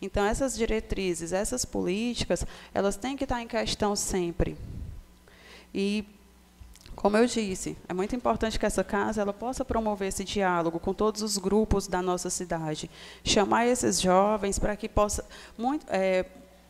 Então, 0.00 0.24
essas 0.24 0.56
diretrizes, 0.56 1.32
essas 1.32 1.64
políticas, 1.64 2.44
elas 2.74 2.96
têm 2.96 3.16
que 3.16 3.24
estar 3.24 3.40
em 3.40 3.46
questão 3.46 3.94
sempre. 3.94 4.56
E, 5.72 6.04
como 6.96 7.16
eu 7.16 7.26
disse, 7.26 7.76
é 7.88 7.94
muito 7.94 8.16
importante 8.16 8.58
que 8.58 8.66
essa 8.66 8.82
casa 8.82 9.22
ela 9.22 9.32
possa 9.32 9.64
promover 9.64 10.08
esse 10.08 10.24
diálogo 10.24 10.80
com 10.80 10.92
todos 10.92 11.22
os 11.22 11.38
grupos 11.38 11.86
da 11.86 12.02
nossa 12.02 12.30
cidade, 12.30 12.90
chamar 13.24 13.66
esses 13.66 14.00
jovens 14.00 14.58
para 14.58 14.74
que 14.76 14.88
possa 14.88 15.24
muito, 15.56 15.86
é, 15.88 16.26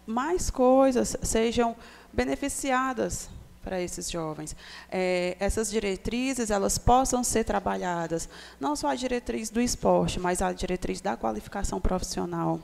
mais 0.07 0.51
coisas 0.51 1.17
sejam 1.23 1.75
beneficiadas 2.13 3.31
para 3.63 3.81
esses 3.81 4.11
jovens. 4.11 4.57
É, 4.91 5.37
essas 5.39 5.71
diretrizes 5.71 6.51
elas 6.51 6.79
possam 6.79 7.23
ser 7.23 7.45
trabalhadas, 7.45 8.29
não 8.61 8.75
só 8.75 8.89
a 8.89 8.95
diretriz 8.95 9.51
do 9.51 9.61
esporte, 9.61 10.19
mas 10.19 10.43
a 10.43 10.53
diretriz 10.53 11.01
da 11.01 11.17
qualificação 11.17 11.81
profissional, 11.81 12.61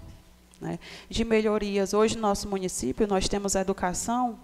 né, 0.60 0.78
de 1.08 1.24
melhorias. 1.24 1.94
Hoje, 1.94 2.16
no 2.16 2.22
nosso 2.22 2.48
município, 2.48 3.06
nós 3.06 3.28
temos 3.28 3.54
a 3.54 3.60
educação 3.60 4.38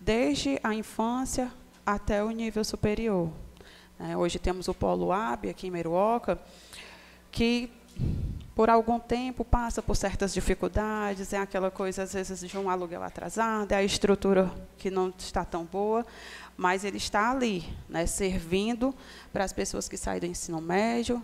desde 0.00 0.58
a 0.62 0.74
infância 0.74 1.52
até 1.86 2.22
o 2.22 2.30
nível 2.30 2.64
superior. 2.64 3.30
É, 3.98 4.16
hoje 4.16 4.38
temos 4.38 4.66
o 4.66 4.74
Polo 4.74 5.12
AB 5.12 5.48
aqui 5.48 5.68
em 5.68 5.70
Meruoca, 5.70 6.38
que 7.30 7.70
por 8.54 8.68
algum 8.68 8.98
tempo 8.98 9.44
passa 9.44 9.82
por 9.82 9.96
certas 9.96 10.34
dificuldades, 10.34 11.32
é 11.32 11.38
aquela 11.38 11.70
coisa, 11.70 12.02
às 12.02 12.12
vezes, 12.12 12.40
de 12.48 12.58
um 12.58 12.68
aluguel 12.68 13.02
atrasado, 13.02 13.72
é 13.72 13.76
a 13.76 13.82
estrutura 13.82 14.50
que 14.76 14.90
não 14.90 15.12
está 15.16 15.44
tão 15.44 15.64
boa, 15.64 16.04
mas 16.56 16.84
ele 16.84 16.98
está 16.98 17.30
ali, 17.30 17.64
né, 17.88 18.06
servindo 18.06 18.94
para 19.32 19.44
as 19.44 19.52
pessoas 19.52 19.88
que 19.88 19.96
saem 19.96 20.20
do 20.20 20.26
ensino 20.26 20.60
médio, 20.60 21.22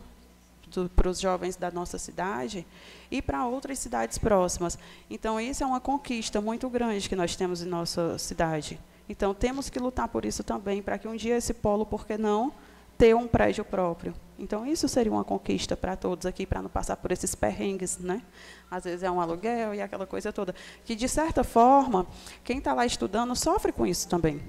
do, 0.69 0.89
para 0.89 1.09
os 1.09 1.21
jovens 1.21 1.57
da 1.57 1.71
nossa 1.71 1.99
cidade 1.99 2.67
e 3.11 3.21
para 3.21 3.47
outras 3.47 3.79
cidades 3.79 4.17
próximas. 4.17 4.79
Então, 5.11 5.39
isso 5.39 5.63
é 5.63 5.67
uma 5.67 5.81
conquista 5.81 6.41
muito 6.41 6.69
grande 6.71 7.09
que 7.09 7.17
nós 7.17 7.37
temos 7.37 7.63
em 7.63 7.67
nossa 7.67 8.19
cidade. 8.19 8.81
Então, 9.07 9.35
temos 9.35 9.69
que 9.69 9.79
lutar 9.79 10.09
por 10.09 10.25
isso 10.25 10.43
também, 10.43 10.83
para 10.83 10.99
que 10.99 11.09
um 11.09 11.17
dia 11.17 11.37
esse 11.37 11.53
polo, 11.55 11.85
por 11.85 12.07
que 12.07 12.17
não, 12.17 12.53
ter 12.99 13.15
um 13.15 13.29
prédio 13.29 13.65
próprio. 13.65 14.13
Então, 14.39 14.67
isso 14.67 14.89
seria 14.89 15.11
uma 15.11 15.25
conquista 15.25 15.77
para 15.77 15.97
todos 15.97 16.27
aqui, 16.27 16.45
para 16.45 16.61
não 16.61 16.69
passar 16.69 16.97
por 16.97 17.11
esses 17.11 17.35
perrengues, 17.35 17.99
né? 17.99 18.23
Às 18.71 18.85
vezes 18.85 19.03
é 19.03 19.11
um 19.11 19.21
aluguel 19.21 19.75
e 19.75 19.81
aquela 19.81 20.07
coisa 20.07 20.33
toda. 20.33 20.55
Que, 20.85 20.95
de 20.95 21.09
certa 21.09 21.43
forma, 21.43 22.07
quem 22.45 22.59
está 22.59 22.73
lá 22.75 22.85
estudando 22.85 23.35
sofre 23.35 23.73
com 23.73 23.87
isso 23.87 24.09
também. 24.09 24.41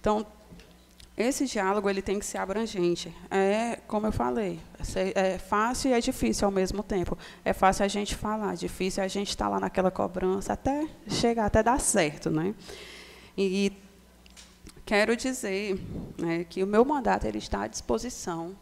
Então, 0.00 0.26
esse 1.16 1.46
diálogo 1.46 1.88
ele 1.88 2.02
tem 2.02 2.18
que 2.18 2.26
ser 2.26 2.38
abrangente. 2.38 3.14
É, 3.30 3.76
como 3.86 4.06
eu 4.06 4.12
falei, 4.12 4.60
é 5.14 5.38
fácil 5.38 5.90
e 5.90 5.94
é 5.94 6.00
difícil 6.00 6.46
ao 6.46 6.52
mesmo 6.52 6.82
tempo. 6.82 7.16
É 7.44 7.52
fácil 7.52 7.84
a 7.84 7.88
gente 7.88 8.14
falar, 8.14 8.56
difícil 8.56 9.02
a 9.02 9.08
gente 9.08 9.28
estar 9.28 9.44
tá 9.44 9.50
lá 9.50 9.60
naquela 9.60 9.90
cobrança 9.90 10.52
até 10.52 10.88
chegar, 11.08 11.46
até 11.46 11.62
dar 11.62 11.80
certo. 11.80 12.30
Né? 12.30 12.54
E 13.36 13.72
quero 14.92 15.16
dizer 15.16 15.80
né, 16.18 16.44
que 16.44 16.62
o 16.62 16.66
meu 16.66 16.84
mandato 16.84 17.26
ele 17.26 17.38
está 17.38 17.62
à 17.62 17.66
disposição 17.66 18.54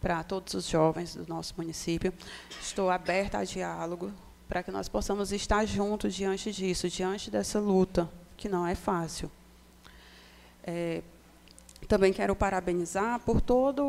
para 0.00 0.20
todos 0.24 0.52
os 0.52 0.66
jovens 0.68 1.14
do 1.14 1.24
nosso 1.28 1.54
município. 1.56 2.12
Estou 2.60 2.90
aberta 2.90 3.38
a 3.38 3.44
diálogo 3.44 4.10
para 4.48 4.64
que 4.64 4.72
nós 4.72 4.88
possamos 4.88 5.30
estar 5.30 5.64
juntos 5.64 6.12
diante 6.12 6.50
disso, 6.50 6.88
diante 6.88 7.30
dessa 7.30 7.60
luta, 7.60 8.10
que 8.36 8.48
não 8.48 8.66
é 8.66 8.74
fácil. 8.74 9.30
É, 10.64 11.02
também 11.86 12.12
quero 12.12 12.34
parabenizar 12.34 13.20
por 13.20 13.40
toda 13.40 13.80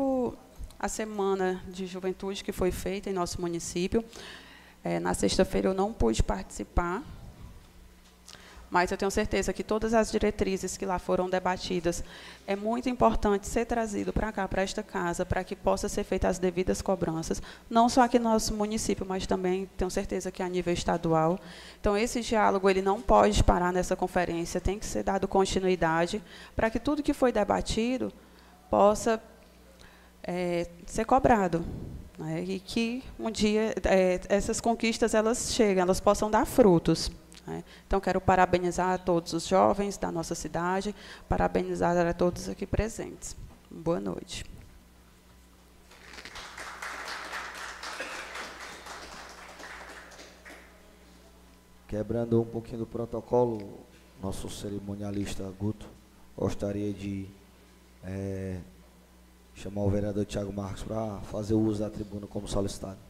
a 0.78 0.86
semana 0.86 1.60
de 1.66 1.84
juventude 1.84 2.44
que 2.44 2.52
foi 2.52 2.70
feita 2.70 3.10
em 3.10 3.12
nosso 3.12 3.40
município. 3.40 4.04
É, 4.84 5.00
na 5.00 5.12
sexta-feira 5.14 5.70
eu 5.70 5.74
não 5.74 5.92
pude 5.92 6.22
participar, 6.22 7.02
mas 8.70 8.90
eu 8.90 8.96
tenho 8.96 9.10
certeza 9.10 9.52
que 9.52 9.62
todas 9.62 9.94
as 9.94 10.10
diretrizes 10.10 10.76
que 10.76 10.84
lá 10.84 10.98
foram 10.98 11.28
debatidas 11.30 12.02
é 12.46 12.56
muito 12.56 12.88
importante 12.88 13.46
ser 13.46 13.64
trazido 13.66 14.12
para 14.12 14.32
cá, 14.32 14.48
para 14.48 14.62
esta 14.62 14.82
casa, 14.82 15.24
para 15.24 15.44
que 15.44 15.54
possa 15.54 15.88
ser 15.88 16.04
feitas 16.04 16.32
as 16.32 16.38
devidas 16.38 16.82
cobranças, 16.82 17.40
não 17.70 17.88
só 17.88 18.02
aqui 18.02 18.18
no 18.18 18.30
nosso 18.30 18.54
município, 18.54 19.06
mas 19.06 19.26
também 19.26 19.68
tenho 19.76 19.90
certeza 19.90 20.30
que 20.30 20.42
a 20.42 20.48
nível 20.48 20.72
estadual. 20.72 21.38
Então 21.80 21.96
esse 21.96 22.20
diálogo 22.20 22.68
ele 22.68 22.82
não 22.82 23.00
pode 23.00 23.44
parar 23.44 23.72
nessa 23.72 23.94
conferência, 23.94 24.60
tem 24.60 24.78
que 24.78 24.86
ser 24.86 25.02
dado 25.02 25.28
continuidade 25.28 26.22
para 26.56 26.70
que 26.70 26.78
tudo 26.78 27.02
que 27.02 27.14
foi 27.14 27.30
debatido 27.30 28.12
possa 28.70 29.22
é, 30.22 30.68
ser 30.86 31.04
cobrado. 31.04 31.64
Né, 32.16 32.44
e 32.46 32.60
que 32.60 33.02
um 33.18 33.28
dia 33.28 33.74
é, 33.84 34.20
essas 34.28 34.60
conquistas 34.60 35.14
elas 35.14 35.52
cheguem, 35.52 35.82
elas 35.82 35.98
possam 35.98 36.30
dar 36.30 36.46
frutos. 36.46 37.10
Né? 37.46 37.64
Então, 37.86 38.00
quero 38.00 38.20
parabenizar 38.20 38.94
a 38.94 38.98
todos 38.98 39.32
os 39.32 39.46
jovens 39.46 39.96
da 39.96 40.10
nossa 40.10 40.34
cidade, 40.34 40.94
parabenizar 41.28 41.96
a 41.96 42.12
todos 42.12 42.48
aqui 42.48 42.66
presentes. 42.66 43.36
Boa 43.70 44.00
noite. 44.00 44.44
Quebrando 51.88 52.40
um 52.40 52.44
pouquinho 52.44 52.78
do 52.78 52.86
protocolo, 52.86 53.80
nosso 54.20 54.48
cerimonialista 54.48 55.44
Guto 55.58 55.86
gostaria 56.36 56.92
de 56.92 57.26
é, 58.02 58.58
chamar 59.54 59.82
o 59.82 59.90
vereador 59.90 60.24
Tiago 60.24 60.52
Marcos 60.52 60.82
para 60.82 61.20
fazer 61.30 61.54
uso 61.54 61.80
da 61.80 61.90
tribuna 61.90 62.26
como 62.26 62.48
solicitado. 62.48 63.03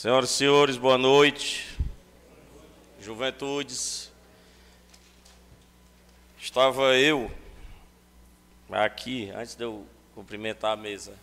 Senhoras 0.00 0.30
e 0.30 0.34
senhores, 0.34 0.76
boa 0.76 0.96
noite. 0.96 1.76
Juventudes. 3.00 4.12
Estava 6.38 6.96
eu 6.96 7.28
aqui, 8.70 9.28
antes 9.30 9.56
de 9.56 9.64
eu 9.64 9.84
cumprimentar 10.14 10.74
a 10.74 10.76
mesa, 10.76 11.18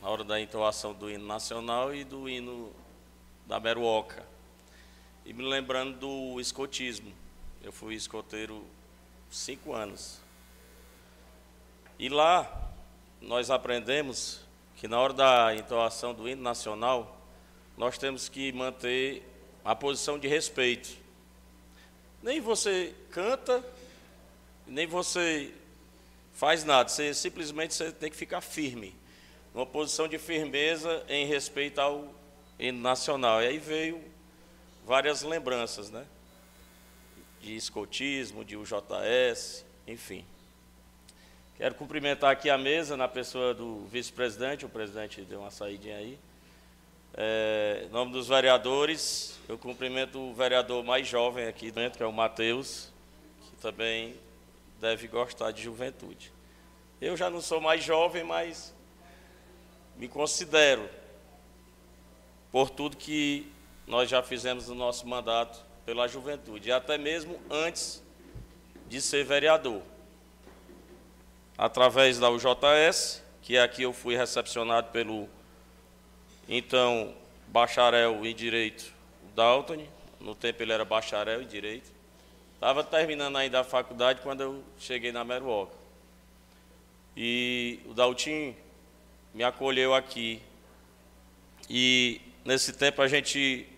na 0.00 0.08
hora 0.08 0.22
da 0.22 0.40
entoação 0.40 0.94
do 0.94 1.10
hino 1.10 1.26
nacional 1.26 1.92
e 1.92 2.04
do 2.04 2.28
hino 2.28 2.72
da 3.44 3.58
Meruoca. 3.58 4.24
E 5.24 5.32
me 5.32 5.42
lembrando 5.42 5.98
do 5.98 6.40
escotismo. 6.40 7.12
Eu 7.60 7.72
fui 7.72 7.96
escoteiro 7.96 8.64
cinco 9.28 9.72
anos. 9.72 10.20
E 11.98 12.08
lá 12.08 12.70
nós 13.20 13.50
aprendemos 13.50 14.42
que 14.76 14.86
na 14.86 14.96
hora 14.96 15.12
da 15.12 15.56
entoação 15.56 16.14
do 16.14 16.28
hino 16.28 16.40
nacional, 16.40 17.15
nós 17.76 17.98
temos 17.98 18.28
que 18.28 18.52
manter 18.52 19.22
a 19.64 19.74
posição 19.74 20.18
de 20.18 20.26
respeito. 20.26 20.96
Nem 22.22 22.40
você 22.40 22.94
canta, 23.10 23.64
nem 24.66 24.86
você 24.86 25.52
faz 26.32 26.64
nada, 26.64 26.88
você 26.88 27.12
simplesmente 27.14 27.74
você 27.74 27.92
tem 27.92 28.10
que 28.10 28.16
ficar 28.16 28.40
firme, 28.40 28.94
numa 29.54 29.66
posição 29.66 30.06
de 30.06 30.18
firmeza 30.18 31.04
em 31.08 31.26
respeito 31.26 31.80
ao 31.80 32.14
hino 32.58 32.80
nacional. 32.80 33.42
E 33.42 33.46
aí 33.46 33.58
veio 33.58 34.02
várias 34.84 35.22
lembranças, 35.22 35.90
né? 35.90 36.06
De 37.40 37.56
escotismo, 37.56 38.44
de 38.44 38.56
UJS, 38.56 39.64
enfim. 39.86 40.24
Quero 41.56 41.74
cumprimentar 41.74 42.30
aqui 42.30 42.50
a 42.50 42.58
mesa 42.58 42.96
na 42.96 43.08
pessoa 43.08 43.54
do 43.54 43.86
vice-presidente, 43.86 44.66
o 44.66 44.68
presidente 44.68 45.22
deu 45.22 45.40
uma 45.40 45.50
saída 45.50 45.88
aí. 45.88 46.18
É, 47.18 47.84
em 47.86 47.88
nome 47.88 48.12
dos 48.12 48.28
vereadores, 48.28 49.38
eu 49.48 49.56
cumprimento 49.56 50.18
o 50.18 50.34
vereador 50.34 50.84
mais 50.84 51.08
jovem 51.08 51.46
aqui 51.46 51.70
dentro, 51.70 51.96
que 51.96 52.02
é 52.02 52.06
o 52.06 52.12
Matheus, 52.12 52.92
que 53.40 53.56
também 53.56 54.14
deve 54.78 55.08
gostar 55.08 55.50
de 55.50 55.62
juventude. 55.62 56.30
Eu 57.00 57.16
já 57.16 57.30
não 57.30 57.40
sou 57.40 57.58
mais 57.58 57.82
jovem, 57.82 58.22
mas 58.22 58.74
me 59.96 60.08
considero, 60.08 60.90
por 62.52 62.68
tudo 62.68 62.98
que 62.98 63.50
nós 63.86 64.10
já 64.10 64.22
fizemos 64.22 64.68
no 64.68 64.74
nosso 64.74 65.06
mandato 65.08 65.64
pela 65.86 66.06
juventude, 66.06 66.68
e 66.68 66.72
até 66.72 66.98
mesmo 66.98 67.40
antes 67.50 68.02
de 68.88 69.00
ser 69.00 69.24
vereador. 69.24 69.80
Através 71.56 72.18
da 72.18 72.28
UJS, 72.28 73.22
que 73.40 73.56
aqui 73.56 73.84
eu 73.84 73.94
fui 73.94 74.14
recepcionado 74.14 74.90
pelo 74.90 75.26
então, 76.48 77.14
bacharel 77.48 78.24
em 78.24 78.34
Direito, 78.34 78.92
Dalton, 79.34 79.86
no 80.20 80.34
tempo 80.34 80.62
ele 80.62 80.72
era 80.72 80.84
bacharel 80.84 81.42
em 81.42 81.46
Direito. 81.46 81.90
Estava 82.54 82.82
terminando 82.82 83.36
ainda 83.36 83.60
a 83.60 83.64
faculdade 83.64 84.20
quando 84.22 84.40
eu 84.40 84.64
cheguei 84.78 85.12
na 85.12 85.24
Meruoca. 85.24 85.74
E 87.16 87.80
o 87.86 87.94
Daltin 87.94 88.56
me 89.34 89.44
acolheu 89.44 89.94
aqui. 89.94 90.40
E 91.68 92.20
nesse 92.44 92.72
tempo 92.72 93.02
a 93.02 93.08
gente 93.08 93.68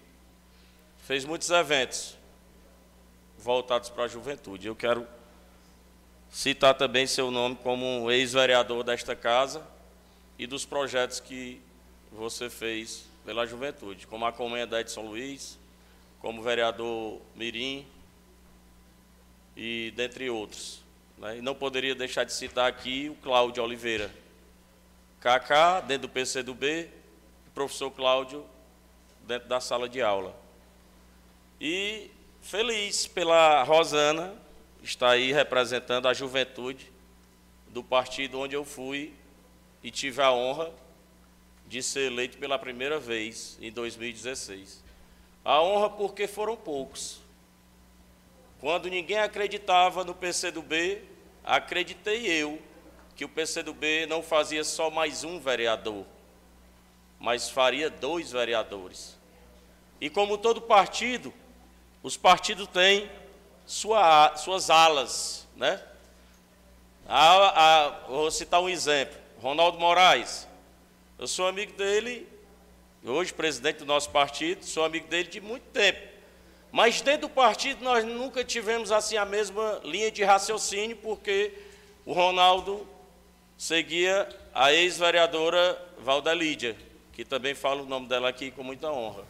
fez 1.05 1.25
muitos 1.25 1.51
eventos 1.51 2.17
voltados 3.39 3.89
para 3.89 4.05
a 4.05 4.09
juventude. 4.09 4.67
Eu 4.67 4.77
quero 4.77 5.07
citar 6.31 6.75
também 6.75 7.07
seu 7.07 7.31
nome 7.31 7.57
como 7.57 8.11
ex-vereador 8.11 8.85
desta 8.85 9.17
casa 9.17 9.67
e 10.39 10.47
dos 10.47 10.65
projetos 10.65 11.19
que 11.19 11.61
você 12.13 12.49
fez 12.49 13.07
pela 13.25 13.47
juventude, 13.47 14.07
como 14.07 14.25
a 14.25 14.33
Colmeia 14.33 14.67
da 14.67 14.81
Edson 14.81 15.03
Luiz, 15.03 15.59
como 16.21 16.43
vereador 16.43 17.21
Mirim 17.35 17.87
e 19.57 19.93
dentre 19.97 20.31
outros. 20.31 20.83
Né? 21.19 21.39
E 21.39 21.43
não 21.43 21.55
poderia 21.55 21.95
deixar 21.95 22.25
de 22.25 22.33
citar 22.33 22.69
aqui 22.69 23.09
o 23.11 23.15
Cláudio 23.23 23.63
Oliveira, 23.63 24.11
KK, 25.21 25.87
dentro 25.87 26.09
do 26.09 26.13
PCdoB, 26.13 26.89
o 27.49 27.51
professor 27.51 27.91
Cláudio, 27.91 28.45
dentro 29.27 29.49
da 29.49 29.61
sala 29.61 29.89
de 29.89 30.01
aula. 30.01 30.35
E 31.61 32.11
feliz 32.41 33.07
pela 33.07 33.63
Rosana 33.63 34.35
estar 34.83 35.11
aí 35.11 35.33
representando 35.33 36.07
a 36.07 36.15
juventude 36.15 36.91
do 37.69 37.83
partido 37.83 38.39
onde 38.39 38.55
eu 38.55 38.65
fui 38.65 39.13
e 39.83 39.91
tive 39.91 40.23
a 40.23 40.33
honra 40.33 40.73
de 41.69 41.83
ser 41.83 42.11
eleito 42.11 42.39
pela 42.39 42.59
primeira 42.59 42.99
vez 42.99 43.59
em 43.61 43.71
2016. 43.71 44.83
A 45.45 45.63
honra 45.63 45.91
porque 45.91 46.27
foram 46.27 46.57
poucos. 46.57 47.21
Quando 48.59 48.89
ninguém 48.89 49.19
acreditava 49.19 50.03
no 50.03 50.15
PCdoB, 50.15 51.03
acreditei 51.45 52.27
eu 52.27 52.61
que 53.15 53.25
o 53.25 53.29
PCdoB 53.29 54.07
não 54.07 54.23
fazia 54.23 54.65
só 54.65 54.91
mais 54.91 55.25
um 55.25 55.39
vereador, 55.39 56.05
mas 57.21 57.51
faria 57.51 57.91
dois 57.91 58.33
vereadores. 58.33 59.17
E 60.01 60.09
como 60.09 60.39
todo 60.39 60.63
partido, 60.63 61.33
os 62.03 62.17
partidos 62.17 62.67
têm 62.69 63.11
sua, 63.67 64.35
suas 64.37 64.71
alas, 64.71 65.47
né? 65.57 65.83
A, 67.07 67.87
a, 67.87 67.91
vou 68.07 68.31
citar 68.31 68.61
um 68.61 68.69
exemplo. 68.69 69.17
Ronaldo 69.41 69.79
Moraes. 69.79 70.48
Eu 71.19 71.27
sou 71.27 71.49
amigo 71.49 71.73
dele, 71.73 72.29
hoje 73.05 73.35
presidente 73.35 73.79
do 73.79 73.85
nosso 73.85 74.09
partido, 74.11 74.65
sou 74.65 74.85
amigo 74.85 75.09
dele 75.09 75.29
de 75.29 75.41
muito 75.41 75.65
tempo. 75.73 75.99
Mas 76.71 77.01
dentro 77.01 77.23
do 77.23 77.29
partido 77.29 77.83
nós 77.83 78.05
nunca 78.05 78.45
tivemos 78.45 78.93
assim 78.93 79.17
a 79.17 79.25
mesma 79.25 79.81
linha 79.83 80.13
de 80.13 80.23
raciocínio, 80.23 80.97
porque 80.99 81.53
o 82.07 82.13
Ronaldo 82.13 82.87
seguia 83.57 84.29
a 84.55 84.73
ex-vereadora 84.73 85.77
Valdelídia, 85.99 86.77
que 87.13 87.25
também 87.25 87.53
falo 87.53 87.83
o 87.83 87.89
nome 87.89 88.07
dela 88.07 88.29
aqui 88.29 88.53
com 88.53 88.63
muita 88.63 88.89
honra. 88.89 89.25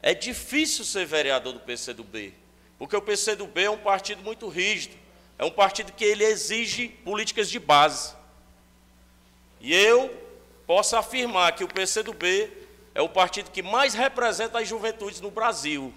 É 0.00 0.14
difícil 0.14 0.84
ser 0.84 1.06
vereador 1.06 1.54
do 1.54 1.60
PCdoB, 1.60 2.32
porque 2.78 2.94
o 2.94 3.02
PCdoB 3.02 3.64
é 3.64 3.70
um 3.70 3.78
partido 3.78 4.22
muito 4.22 4.46
rígido, 4.46 4.94
é 5.40 5.44
um 5.44 5.50
partido 5.50 5.90
que 5.90 6.04
ele 6.04 6.22
exige 6.22 6.86
políticas 6.86 7.50
de 7.50 7.58
base. 7.58 8.14
E 9.60 9.74
eu 9.74 10.25
posso 10.66 10.96
afirmar 10.96 11.54
que 11.54 11.64
o 11.64 11.68
PCdoB 11.68 12.50
é 12.94 13.00
o 13.00 13.08
partido 13.08 13.50
que 13.50 13.62
mais 13.62 13.94
representa 13.94 14.58
as 14.58 14.68
juventudes 14.68 15.20
no 15.20 15.30
Brasil. 15.30 15.92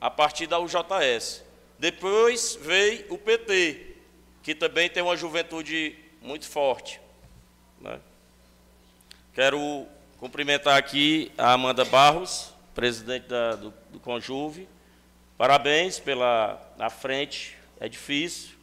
A 0.00 0.10
partir 0.10 0.46
da 0.46 0.58
UJS. 0.58 1.42
Depois 1.78 2.56
veio 2.60 3.12
o 3.12 3.18
PT, 3.18 3.96
que 4.42 4.54
também 4.54 4.88
tem 4.88 5.02
uma 5.02 5.16
juventude 5.16 5.96
muito 6.22 6.48
forte. 6.48 7.00
Né? 7.80 8.00
Quero 9.32 9.86
cumprimentar 10.18 10.76
aqui 10.76 11.30
a 11.38 11.52
Amanda 11.52 11.84
Barros, 11.84 12.52
presidente 12.74 13.28
da, 13.28 13.54
do, 13.54 13.74
do 13.90 14.00
Conjuve. 14.00 14.68
Parabéns 15.36 16.00
pela 16.00 16.60
na 16.76 16.90
frente, 16.90 17.56
é 17.78 17.88
difícil. 17.88 18.57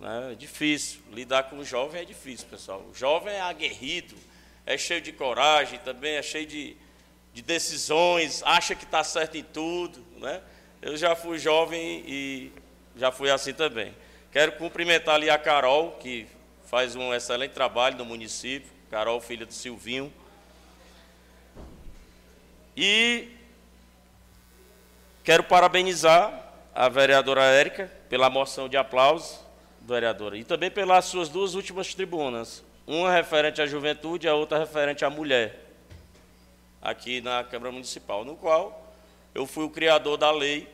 Né? 0.00 0.32
É 0.32 0.34
difícil. 0.34 1.00
Lidar 1.12 1.44
com 1.44 1.58
o 1.58 1.64
jovem 1.64 2.02
é 2.02 2.04
difícil, 2.04 2.48
pessoal. 2.48 2.84
O 2.90 2.94
jovem 2.94 3.34
é 3.34 3.40
aguerrido, 3.40 4.16
é 4.64 4.76
cheio 4.78 5.00
de 5.00 5.12
coragem, 5.12 5.78
também 5.80 6.14
é 6.14 6.22
cheio 6.22 6.46
de, 6.46 6.76
de 7.34 7.42
decisões, 7.42 8.42
acha 8.44 8.74
que 8.74 8.84
está 8.84 9.04
certo 9.04 9.36
em 9.36 9.42
tudo. 9.42 10.04
Né? 10.16 10.40
Eu 10.80 10.96
já 10.96 11.14
fui 11.14 11.38
jovem 11.38 12.02
e 12.06 12.52
já 12.96 13.12
fui 13.12 13.30
assim 13.30 13.52
também. 13.52 13.94
Quero 14.32 14.52
cumprimentar 14.52 15.16
ali 15.16 15.28
a 15.28 15.38
Carol, 15.38 15.92
que 15.92 16.26
faz 16.64 16.96
um 16.96 17.12
excelente 17.12 17.52
trabalho 17.52 17.96
no 17.96 18.04
município. 18.04 18.70
Carol, 18.90 19.20
filha 19.20 19.44
do 19.44 19.52
Silvinho. 19.52 20.12
E 22.76 23.28
quero 25.22 25.44
parabenizar 25.44 26.54
a 26.74 26.88
vereadora 26.88 27.42
Érica 27.42 27.90
pela 28.08 28.30
moção 28.30 28.68
de 28.68 28.76
aplauso, 28.76 29.38
vereadora, 29.90 30.38
e 30.38 30.44
também 30.44 30.70
pelas 30.70 31.04
suas 31.06 31.28
duas 31.28 31.54
últimas 31.54 31.92
tribunas, 31.94 32.64
uma 32.86 33.12
referente 33.12 33.60
à 33.60 33.66
juventude 33.66 34.26
e 34.26 34.30
a 34.30 34.34
outra 34.34 34.58
referente 34.58 35.04
à 35.04 35.10
mulher, 35.10 35.66
aqui 36.80 37.20
na 37.20 37.42
Câmara 37.44 37.72
Municipal, 37.72 38.24
no 38.24 38.36
qual 38.36 38.94
eu 39.34 39.46
fui 39.46 39.64
o 39.64 39.70
criador 39.70 40.16
da 40.16 40.30
lei 40.30 40.68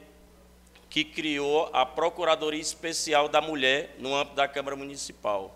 que 0.88 1.02
criou 1.02 1.68
a 1.72 1.84
Procuradoria 1.84 2.60
Especial 2.60 3.28
da 3.28 3.40
Mulher 3.40 3.96
no 3.98 4.14
âmbito 4.14 4.36
da 4.36 4.46
Câmara 4.46 4.76
Municipal. 4.76 5.54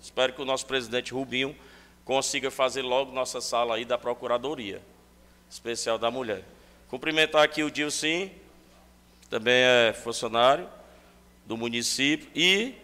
Espero 0.00 0.32
que 0.32 0.40
o 0.40 0.44
nosso 0.44 0.66
presidente 0.66 1.12
Rubinho 1.12 1.56
consiga 2.04 2.50
fazer 2.50 2.82
logo 2.82 3.10
nossa 3.10 3.40
sala 3.40 3.74
aí 3.74 3.84
da 3.84 3.98
Procuradoria 3.98 4.80
Especial 5.50 5.98
da 5.98 6.10
Mulher. 6.10 6.44
Cumprimentar 6.88 7.42
aqui 7.42 7.64
o 7.64 7.70
Dilcim, 7.70 8.30
que 9.22 9.28
também 9.28 9.54
é 9.54 9.92
funcionário 9.92 10.75
do 11.46 11.56
município 11.56 12.28
e 12.34 12.74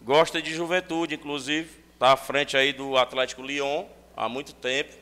gosta 0.00 0.40
de 0.40 0.54
juventude, 0.54 1.16
inclusive, 1.16 1.68
está 1.92 2.12
à 2.12 2.16
frente 2.16 2.56
aí 2.56 2.72
do 2.72 2.96
Atlético 2.96 3.42
Lyon 3.42 3.84
há 4.16 4.28
muito 4.28 4.54
tempo. 4.54 4.94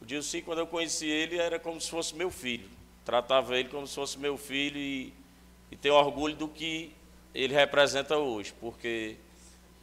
O 0.00 0.04
Dilcim, 0.04 0.42
quando 0.42 0.58
eu 0.58 0.66
conheci 0.66 1.06
ele, 1.06 1.38
era 1.38 1.58
como 1.58 1.80
se 1.80 1.90
fosse 1.90 2.14
meu 2.14 2.30
filho 2.30 2.74
tratava 3.04 3.56
ele 3.56 3.68
como 3.68 3.86
se 3.86 3.94
fosse 3.94 4.18
meu 4.18 4.36
filho 4.38 4.78
e, 4.78 5.12
e 5.70 5.76
tenho 5.76 5.94
orgulho 5.94 6.34
do 6.34 6.48
que 6.48 6.92
ele 7.34 7.52
representa 7.52 8.16
hoje, 8.16 8.54
porque 8.60 9.16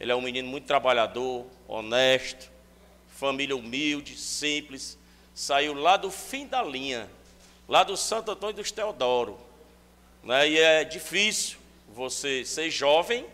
ele 0.00 0.10
é 0.10 0.14
um 0.14 0.20
menino 0.20 0.48
muito 0.48 0.66
trabalhador, 0.66 1.46
honesto, 1.68 2.50
família 3.08 3.54
humilde, 3.54 4.16
simples, 4.16 4.98
saiu 5.34 5.74
lá 5.74 5.96
do 5.96 6.10
fim 6.10 6.46
da 6.46 6.62
linha, 6.62 7.08
lá 7.68 7.84
do 7.84 7.96
Santo 7.96 8.32
Antônio 8.32 8.56
dos 8.56 8.72
Teodoro. 8.72 9.38
Né? 10.24 10.48
E 10.48 10.58
é 10.58 10.84
difícil 10.84 11.58
você 11.92 12.44
ser 12.44 12.70
jovem 12.70 13.26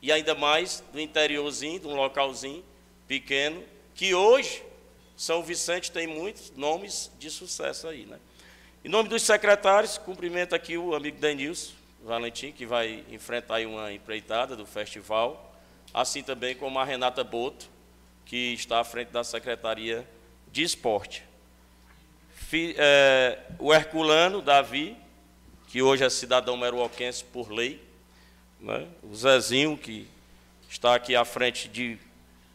e 0.00 0.12
ainda 0.12 0.34
mais 0.34 0.82
do 0.92 1.00
interiorzinho, 1.00 1.80
de 1.80 1.86
um 1.86 1.94
localzinho 1.94 2.64
pequeno, 3.08 3.62
que 3.94 4.14
hoje 4.14 4.62
São 5.16 5.42
Vicente 5.42 5.90
tem 5.90 6.06
muitos 6.06 6.52
nomes 6.56 7.10
de 7.18 7.30
sucesso 7.30 7.88
aí, 7.88 8.06
né? 8.06 8.18
Em 8.84 8.88
nome 8.88 9.08
dos 9.08 9.22
secretários, 9.22 9.96
cumprimento 9.96 10.54
aqui 10.54 10.76
o 10.76 10.94
amigo 10.94 11.18
Denilson 11.18 11.72
Valentim, 12.02 12.52
que 12.52 12.66
vai 12.66 13.02
enfrentar 13.10 13.56
aí 13.56 13.66
uma 13.66 13.90
empreitada 13.92 14.54
do 14.54 14.66
festival, 14.66 15.56
assim 15.92 16.22
também 16.22 16.54
como 16.54 16.78
a 16.78 16.84
Renata 16.84 17.24
Boto, 17.24 17.66
que 18.26 18.52
está 18.52 18.80
à 18.80 18.84
frente 18.84 19.08
da 19.08 19.24
Secretaria 19.24 20.06
de 20.52 20.62
Esporte. 20.62 21.24
é, 22.76 23.38
o 23.58 23.72
Herculano 23.72 24.42
Davi, 24.42 24.96
que 25.74 25.82
hoje 25.82 26.04
é 26.04 26.08
cidadão 26.08 26.56
meruoquense 26.56 27.24
por 27.24 27.50
lei, 27.50 27.82
né? 28.60 28.86
o 29.02 29.12
Zezinho, 29.12 29.76
que 29.76 30.06
está 30.70 30.94
aqui 30.94 31.16
à 31.16 31.24
frente 31.24 31.66
de 31.66 31.98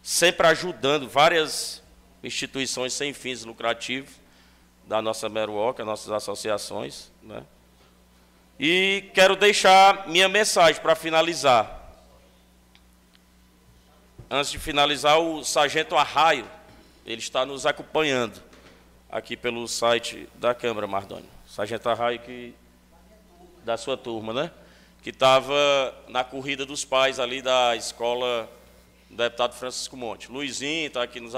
sempre 0.01 0.47
ajudando 0.47 1.05
várias 1.09 1.83
instituições 2.23 2.93
sem 2.93 3.11
fins 3.11 3.43
lucrativos, 3.43 4.09
da 4.85 5.01
nossa 5.01 5.27
Meruoca, 5.27 5.83
nossas 5.83 6.13
associações. 6.13 7.11
Né? 7.21 7.43
E 8.57 9.11
quero 9.13 9.35
deixar 9.35 10.07
minha 10.07 10.29
mensagem 10.29 10.81
para 10.81 10.95
finalizar. 10.95 11.93
Antes 14.29 14.49
de 14.49 14.59
finalizar, 14.59 15.19
o 15.19 15.43
Sargento 15.43 15.97
Arraio, 15.97 16.49
ele 17.05 17.19
está 17.19 17.45
nos 17.45 17.65
acompanhando 17.65 18.41
aqui 19.11 19.35
pelo 19.35 19.67
site 19.67 20.29
da 20.35 20.55
Câmara, 20.55 20.87
Mardônio. 20.87 21.29
Sargento 21.45 21.89
Arraio, 21.89 22.19
que, 22.19 22.55
da 23.63 23.77
sua 23.77 23.97
turma, 23.97 24.33
né? 24.33 24.51
Que 25.01 25.09
estava 25.09 25.55
na 26.07 26.23
corrida 26.23 26.65
dos 26.65 26.83
pais 26.83 27.19
ali 27.19 27.41
da 27.41 27.75
escola 27.75 28.49
do 29.09 29.15
deputado 29.15 29.55
Francisco 29.55 29.97
Monte. 29.97 30.31
Luizinho 30.31 30.87
está 30.87 31.03
aqui 31.03 31.19
nos 31.19 31.33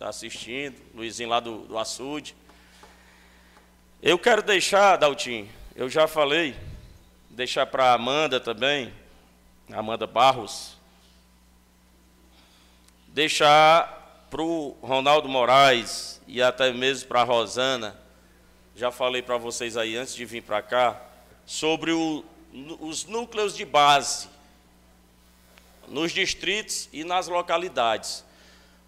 assistindo, 0.00 0.76
Luizinho 0.94 1.28
lá 1.28 1.40
do, 1.40 1.60
do 1.60 1.78
açude. 1.78 2.34
Eu 4.02 4.18
quero 4.18 4.42
deixar, 4.42 4.96
Daltim, 4.96 5.48
eu 5.74 5.88
já 5.88 6.06
falei, 6.06 6.54
deixar 7.30 7.66
para 7.66 7.86
a 7.86 7.94
Amanda 7.94 8.38
também, 8.38 8.92
Amanda 9.72 10.06
Barros, 10.06 10.76
deixar 13.08 14.26
para 14.28 14.42
o 14.42 14.76
Ronaldo 14.82 15.28
Moraes 15.28 16.20
e 16.26 16.42
até 16.42 16.72
mesmo 16.72 17.08
para 17.08 17.20
a 17.20 17.24
Rosana, 17.24 17.98
já 18.76 18.90
falei 18.90 19.22
para 19.22 19.38
vocês 19.38 19.76
aí 19.76 19.96
antes 19.96 20.14
de 20.14 20.24
vir 20.24 20.42
para 20.42 20.60
cá, 20.60 21.00
sobre 21.46 21.92
o, 21.92 22.24
os 22.80 23.04
núcleos 23.04 23.56
de 23.56 23.64
base 23.64 24.28
nos 25.88 26.12
distritos 26.12 26.88
e 26.92 27.04
nas 27.04 27.28
localidades. 27.28 28.24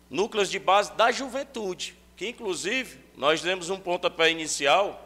Núcleos 0.09 0.51
de 0.51 0.59
base 0.59 0.93
da 0.93 1.11
juventude, 1.11 1.97
que 2.17 2.29
inclusive 2.29 3.01
nós 3.17 3.43
demos 3.43 3.71
um 3.71 3.79
pontapé 3.79 4.31
inicial 4.31 5.03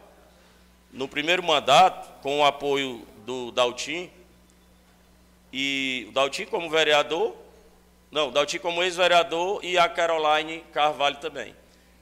no 0.93 1.09
primeiro 1.09 1.43
mandato, 1.43 2.21
com 2.23 2.41
o 2.41 2.45
apoio 2.45 3.07
do 3.25 3.51
Daltim, 3.51 4.11
e 5.53 6.07
o 6.09 6.13
Daltim 6.13 6.45
como 6.45 6.69
vereador, 6.69 7.35
não, 8.11 8.29
o 8.29 8.31
Daltim 8.33 8.59
como 8.59 8.83
ex-vereador 8.83 9.65
e 9.65 9.79
a 9.79 9.89
Caroline 9.89 10.61
Carvalho 10.73 11.17
também. 11.17 11.55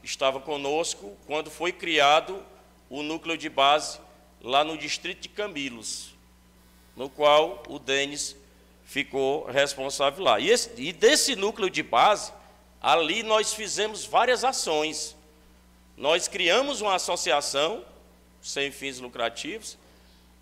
estava 0.03 0.41
conosco 0.41 1.17
quando 1.27 1.51
foi 1.51 1.71
criado 1.71 2.43
o 2.89 3.03
núcleo 3.03 3.37
de 3.37 3.49
base 3.49 4.01
lá 4.43 4.65
no 4.65 4.77
distrito 4.77 5.23
de 5.23 5.29
Cambilos, 5.29 6.15
no 6.97 7.09
qual 7.09 7.63
o 7.69 7.79
Denis 7.79 8.37
ficou 8.85 9.45
responsável 9.47 10.25
lá. 10.25 10.41
E, 10.41 10.51
esse, 10.51 10.71
e 10.77 10.93
desse 10.93 11.37
núcleo 11.37 11.69
de 11.69 11.83
base, 11.83 12.33
ali 12.81 13.23
nós 13.23 13.53
fizemos 13.53 14.05
várias 14.05 14.45
ações. 14.45 15.17
Nós 15.97 16.29
criamos 16.29 16.81
uma 16.81 16.95
associação 16.95 17.85
sem 18.41 18.71
fins 18.71 18.99
lucrativos, 18.99 19.77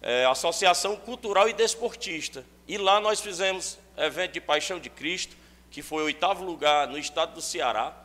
é, 0.03 0.25
Associação 0.27 0.97
Cultural 0.97 1.49
e 1.49 1.53
Desportista. 1.53 2.45
E 2.69 2.79
lá 2.79 3.01
nós 3.01 3.21
fizemos 3.21 3.79
evento 3.97 4.33
de 4.33 4.41
Paixão 4.41 4.79
de 4.79 4.91
Cristo, 4.91 5.37
que 5.71 5.83
foi 5.83 6.05
oitavo 6.05 6.45
lugar 6.45 6.87
no 6.89 6.99
estado 6.99 7.35
do 7.35 7.43
Ceará. 7.43 7.97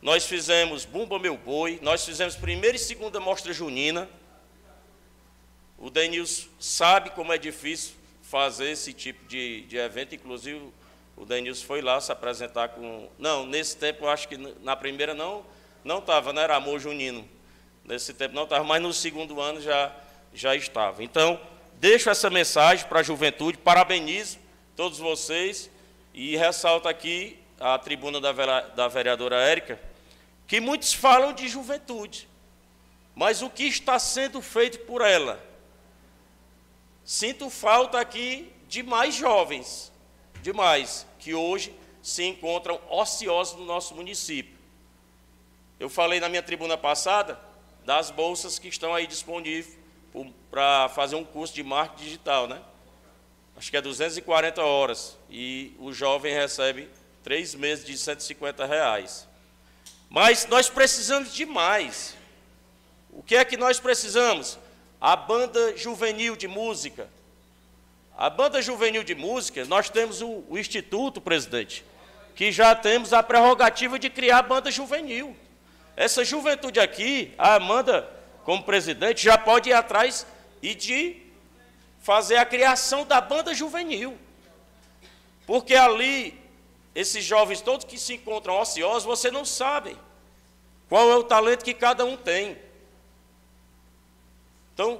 Nós 0.00 0.24
fizemos 0.24 0.84
Bumba 0.84 1.18
Meu 1.18 1.36
Boi, 1.36 1.78
nós 1.82 2.04
fizemos 2.04 2.36
primeira 2.36 2.76
e 2.76 2.80
segunda 2.80 3.18
mostra 3.20 3.52
junina. 3.52 4.08
O 5.80 5.88
Denilson 5.88 6.46
sabe 6.60 7.10
como 7.10 7.32
é 7.32 7.38
difícil 7.38 7.94
fazer 8.22 8.70
esse 8.70 8.92
tipo 8.92 9.26
de, 9.26 9.62
de 9.62 9.78
evento, 9.78 10.14
inclusive 10.14 10.70
o 11.16 11.24
Denilson 11.24 11.66
foi 11.66 11.80
lá 11.80 12.00
se 12.00 12.12
apresentar 12.12 12.68
com. 12.68 13.08
Não, 13.18 13.44
nesse 13.46 13.76
tempo 13.76 14.04
eu 14.04 14.10
acho 14.10 14.28
que 14.28 14.36
na 14.36 14.76
primeira 14.76 15.14
não 15.14 15.44
não 15.84 15.98
estava, 15.98 16.32
não 16.32 16.42
era 16.42 16.56
amor 16.56 16.78
junino. 16.78 17.26
Nesse 17.84 18.12
tempo 18.12 18.34
não 18.34 18.44
estava, 18.44 18.62
mas 18.62 18.82
no 18.82 18.92
segundo 18.92 19.40
ano 19.40 19.60
já, 19.60 19.92
já 20.34 20.54
estava. 20.54 21.02
Então, 21.02 21.40
deixo 21.74 22.10
essa 22.10 22.28
mensagem 22.28 22.86
para 22.86 23.00
a 23.00 23.02
juventude, 23.02 23.58
parabenizo 23.58 24.38
todos 24.76 24.98
vocês 24.98 25.70
e 26.12 26.36
ressalto 26.36 26.88
aqui 26.88 27.38
a 27.58 27.78
tribuna 27.78 28.20
da, 28.20 28.60
da 28.60 28.88
vereadora 28.88 29.36
Érica, 29.36 29.80
que 30.46 30.60
muitos 30.60 30.92
falam 30.92 31.32
de 31.32 31.48
juventude, 31.48 32.28
mas 33.14 33.42
o 33.42 33.50
que 33.50 33.64
está 33.64 33.98
sendo 33.98 34.40
feito 34.40 34.80
por 34.80 35.02
ela? 35.02 35.49
Sinto 37.04 37.50
falta 37.50 37.98
aqui 37.98 38.52
de 38.68 38.82
mais 38.82 39.14
jovens, 39.14 39.92
demais, 40.42 41.06
que 41.18 41.34
hoje 41.34 41.74
se 42.02 42.24
encontram 42.24 42.80
ociosos 42.88 43.58
no 43.58 43.64
nosso 43.64 43.94
município. 43.94 44.56
Eu 45.78 45.88
falei 45.88 46.20
na 46.20 46.28
minha 46.28 46.42
tribuna 46.42 46.76
passada 46.76 47.40
das 47.84 48.10
bolsas 48.10 48.58
que 48.58 48.68
estão 48.68 48.94
aí 48.94 49.06
disponíveis 49.06 49.78
para 50.50 50.88
fazer 50.90 51.16
um 51.16 51.24
curso 51.24 51.54
de 51.54 51.62
marketing 51.62 52.04
digital, 52.04 52.46
né? 52.46 52.60
Acho 53.56 53.70
que 53.70 53.76
é 53.76 53.82
240 53.82 54.62
horas 54.62 55.16
e 55.28 55.74
o 55.78 55.92
jovem 55.92 56.32
recebe 56.32 56.88
três 57.22 57.54
meses 57.54 57.84
de 57.84 57.96
150 57.96 58.64
reais. 58.64 59.28
Mas 60.08 60.46
nós 60.46 60.68
precisamos 60.68 61.32
de 61.32 61.44
mais. 61.44 62.16
O 63.10 63.22
que 63.22 63.36
é 63.36 63.44
que 63.44 63.56
nós 63.56 63.78
precisamos? 63.78 64.58
A 65.00 65.16
banda 65.16 65.76
juvenil 65.76 66.36
de 66.36 66.46
música. 66.46 67.08
A 68.16 68.28
banda 68.28 68.60
juvenil 68.60 69.02
de 69.02 69.14
música, 69.14 69.64
nós 69.64 69.88
temos 69.88 70.20
o, 70.20 70.44
o 70.50 70.58
Instituto, 70.58 71.22
presidente, 71.22 71.82
que 72.34 72.52
já 72.52 72.74
temos 72.74 73.14
a 73.14 73.22
prerrogativa 73.22 73.98
de 73.98 74.10
criar 74.10 74.38
a 74.38 74.42
banda 74.42 74.70
juvenil. 74.70 75.34
Essa 75.96 76.22
juventude 76.22 76.78
aqui, 76.78 77.32
a 77.38 77.54
Amanda, 77.54 78.08
como 78.44 78.62
presidente, 78.62 79.24
já 79.24 79.38
pode 79.38 79.70
ir 79.70 79.72
atrás 79.72 80.26
e 80.62 80.74
de 80.74 81.16
fazer 82.00 82.36
a 82.36 82.44
criação 82.44 83.06
da 83.06 83.20
banda 83.22 83.54
juvenil. 83.54 84.18
Porque 85.46 85.74
ali, 85.74 86.38
esses 86.94 87.24
jovens 87.24 87.60
todos 87.60 87.86
que 87.86 87.98
se 87.98 88.14
encontram 88.14 88.60
ociosos, 88.60 89.04
você 89.04 89.30
não 89.30 89.44
sabe 89.44 89.96
qual 90.88 91.10
é 91.10 91.16
o 91.16 91.24
talento 91.24 91.64
que 91.64 91.72
cada 91.72 92.04
um 92.04 92.16
tem. 92.16 92.58
Então, 94.80 94.98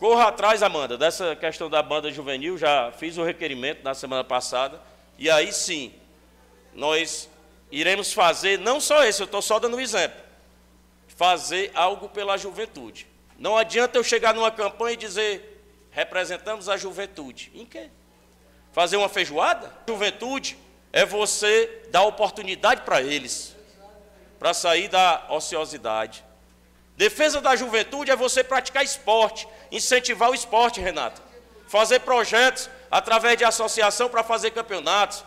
corra 0.00 0.26
atrás, 0.26 0.64
Amanda, 0.64 0.98
dessa 0.98 1.36
questão 1.36 1.70
da 1.70 1.80
banda 1.80 2.10
juvenil, 2.10 2.58
já 2.58 2.90
fiz 2.90 3.16
o 3.16 3.22
requerimento 3.22 3.84
na 3.84 3.94
semana 3.94 4.24
passada, 4.24 4.80
e 5.16 5.30
aí 5.30 5.52
sim, 5.52 5.94
nós 6.74 7.30
iremos 7.70 8.12
fazer, 8.12 8.58
não 8.58 8.80
só 8.80 9.04
esse, 9.04 9.22
eu 9.22 9.26
estou 9.26 9.40
só 9.40 9.60
dando 9.60 9.76
um 9.76 9.80
exemplo, 9.80 10.20
fazer 11.06 11.70
algo 11.72 12.08
pela 12.08 12.36
juventude. 12.36 13.06
Não 13.38 13.56
adianta 13.56 13.96
eu 13.96 14.02
chegar 14.02 14.34
numa 14.34 14.50
campanha 14.50 14.94
e 14.94 14.96
dizer, 14.96 15.64
representamos 15.92 16.68
a 16.68 16.76
juventude. 16.76 17.52
Em 17.54 17.64
quê? 17.64 17.90
Fazer 18.72 18.96
uma 18.96 19.08
feijoada? 19.08 19.72
Juventude 19.86 20.58
é 20.92 21.06
você 21.06 21.86
dar 21.92 22.02
oportunidade 22.02 22.80
para 22.80 23.00
eles, 23.00 23.54
para 24.40 24.52
sair 24.52 24.88
da 24.88 25.26
ociosidade. 25.28 26.24
Defesa 26.96 27.40
da 27.40 27.56
juventude 27.56 28.10
é 28.10 28.16
você 28.16 28.44
praticar 28.44 28.84
esporte, 28.84 29.48
incentivar 29.70 30.30
o 30.30 30.34
esporte, 30.34 30.80
Renato. 30.80 31.22
Fazer 31.66 32.00
projetos 32.00 32.68
através 32.90 33.38
de 33.38 33.44
associação 33.44 34.08
para 34.08 34.22
fazer 34.22 34.50
campeonatos, 34.50 35.24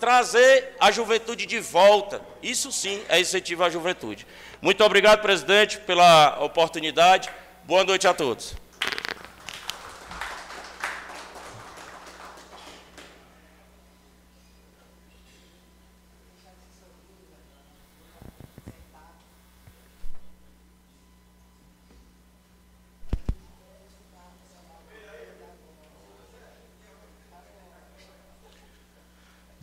trazer 0.00 0.74
a 0.80 0.90
juventude 0.90 1.46
de 1.46 1.60
volta. 1.60 2.20
Isso 2.42 2.72
sim 2.72 3.02
é 3.08 3.20
incentivo 3.20 3.62
à 3.62 3.70
juventude. 3.70 4.26
Muito 4.60 4.82
obrigado, 4.82 5.22
presidente, 5.22 5.78
pela 5.78 6.42
oportunidade. 6.42 7.30
Boa 7.64 7.84
noite 7.84 8.08
a 8.08 8.12
todos. 8.12 8.56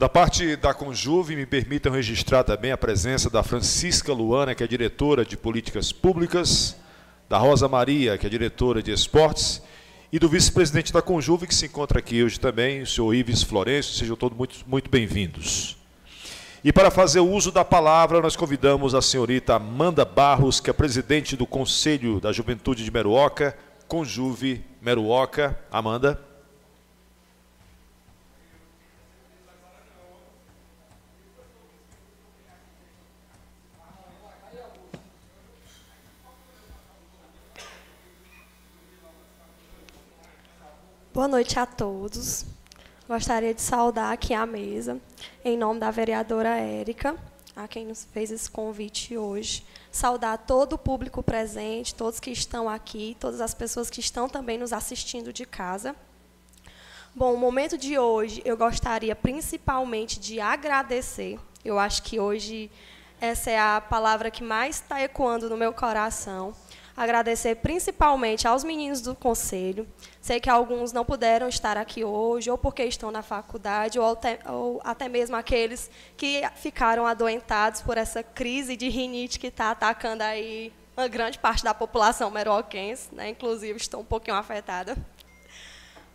Da 0.01 0.09
parte 0.09 0.55
da 0.55 0.73
Conjuve, 0.73 1.35
me 1.35 1.45
permitam 1.45 1.91
registrar 1.91 2.43
também 2.43 2.71
a 2.71 2.77
presença 2.77 3.29
da 3.29 3.43
Francisca 3.43 4.11
Luana, 4.11 4.55
que 4.55 4.63
é 4.63 4.67
diretora 4.67 5.23
de 5.23 5.37
Políticas 5.37 5.91
Públicas, 5.91 6.75
da 7.29 7.37
Rosa 7.37 7.67
Maria, 7.67 8.17
que 8.17 8.25
é 8.25 8.29
diretora 8.29 8.81
de 8.81 8.91
Esportes, 8.91 9.61
e 10.11 10.17
do 10.17 10.27
vice-presidente 10.27 10.91
da 10.91 11.03
Conjuve, 11.03 11.45
que 11.45 11.53
se 11.53 11.67
encontra 11.67 11.99
aqui 11.99 12.23
hoje 12.23 12.39
também, 12.39 12.81
o 12.81 12.87
senhor 12.87 13.13
Ives 13.13 13.43
Florencio. 13.43 13.93
Sejam 13.93 14.15
todos 14.15 14.35
muito, 14.35 14.55
muito 14.65 14.89
bem-vindos. 14.89 15.77
E 16.63 16.73
para 16.73 16.89
fazer 16.89 17.19
uso 17.19 17.51
da 17.51 17.63
palavra, 17.63 18.21
nós 18.21 18.35
convidamos 18.35 18.95
a 18.95 19.03
senhorita 19.03 19.53
Amanda 19.53 20.03
Barros, 20.03 20.59
que 20.59 20.71
é 20.71 20.73
presidente 20.73 21.37
do 21.37 21.45
Conselho 21.45 22.19
da 22.19 22.31
Juventude 22.31 22.83
de 22.83 22.89
Meruoca, 22.89 23.55
Conjuve 23.87 24.65
Meruoca. 24.81 25.59
Amanda. 25.71 26.30
Boa 41.13 41.27
noite 41.27 41.59
a 41.59 41.65
todos. 41.65 42.45
Gostaria 43.05 43.53
de 43.53 43.61
saudar 43.61 44.13
aqui 44.13 44.33
a 44.33 44.45
mesa, 44.45 44.97
em 45.43 45.57
nome 45.57 45.77
da 45.77 45.91
vereadora 45.91 46.57
Érica, 46.57 47.17
a 47.53 47.67
quem 47.67 47.85
nos 47.85 48.07
fez 48.13 48.31
esse 48.31 48.49
convite 48.49 49.17
hoje. 49.17 49.65
Saudar 49.91 50.37
todo 50.37 50.73
o 50.73 50.77
público 50.77 51.21
presente, 51.21 51.93
todos 51.93 52.21
que 52.21 52.31
estão 52.31 52.69
aqui, 52.69 53.17
todas 53.19 53.41
as 53.41 53.53
pessoas 53.53 53.89
que 53.89 53.99
estão 53.99 54.29
também 54.29 54.57
nos 54.57 54.71
assistindo 54.71 55.33
de 55.33 55.45
casa. 55.45 55.93
Bom, 57.13 57.33
o 57.33 57.37
momento 57.37 57.77
de 57.77 57.99
hoje, 57.99 58.41
eu 58.45 58.55
gostaria 58.55 59.13
principalmente 59.13 60.17
de 60.17 60.39
agradecer. 60.39 61.37
Eu 61.65 61.77
acho 61.77 62.03
que 62.03 62.21
hoje 62.21 62.71
essa 63.19 63.51
é 63.51 63.59
a 63.59 63.81
palavra 63.81 64.31
que 64.31 64.45
mais 64.45 64.77
está 64.77 65.01
ecoando 65.01 65.49
no 65.49 65.57
meu 65.57 65.73
coração 65.73 66.55
agradecer 66.95 67.55
principalmente 67.55 68.47
aos 68.47 68.63
meninos 68.63 69.01
do 69.01 69.15
conselho. 69.15 69.87
Sei 70.19 70.39
que 70.39 70.49
alguns 70.49 70.91
não 70.91 71.05
puderam 71.05 71.47
estar 71.47 71.77
aqui 71.77 72.03
hoje, 72.03 72.49
ou 72.49 72.57
porque 72.57 72.83
estão 72.83 73.11
na 73.11 73.21
faculdade, 73.21 73.99
ou 73.99 74.11
até, 74.11 74.39
ou 74.47 74.81
até 74.83 75.07
mesmo 75.07 75.35
aqueles 75.35 75.89
que 76.17 76.41
ficaram 76.55 77.05
adoentados 77.05 77.81
por 77.81 77.97
essa 77.97 78.23
crise 78.23 78.75
de 78.75 78.89
rinite 78.89 79.39
que 79.39 79.47
está 79.47 79.71
atacando 79.71 80.23
aí 80.23 80.73
uma 80.95 81.07
grande 81.07 81.39
parte 81.39 81.63
da 81.63 81.73
população 81.73 82.29
meroquense, 82.29 83.13
né? 83.13 83.29
inclusive 83.29 83.77
estou 83.77 84.01
um 84.01 84.05
pouquinho 84.05 84.35
afetada 84.35 84.95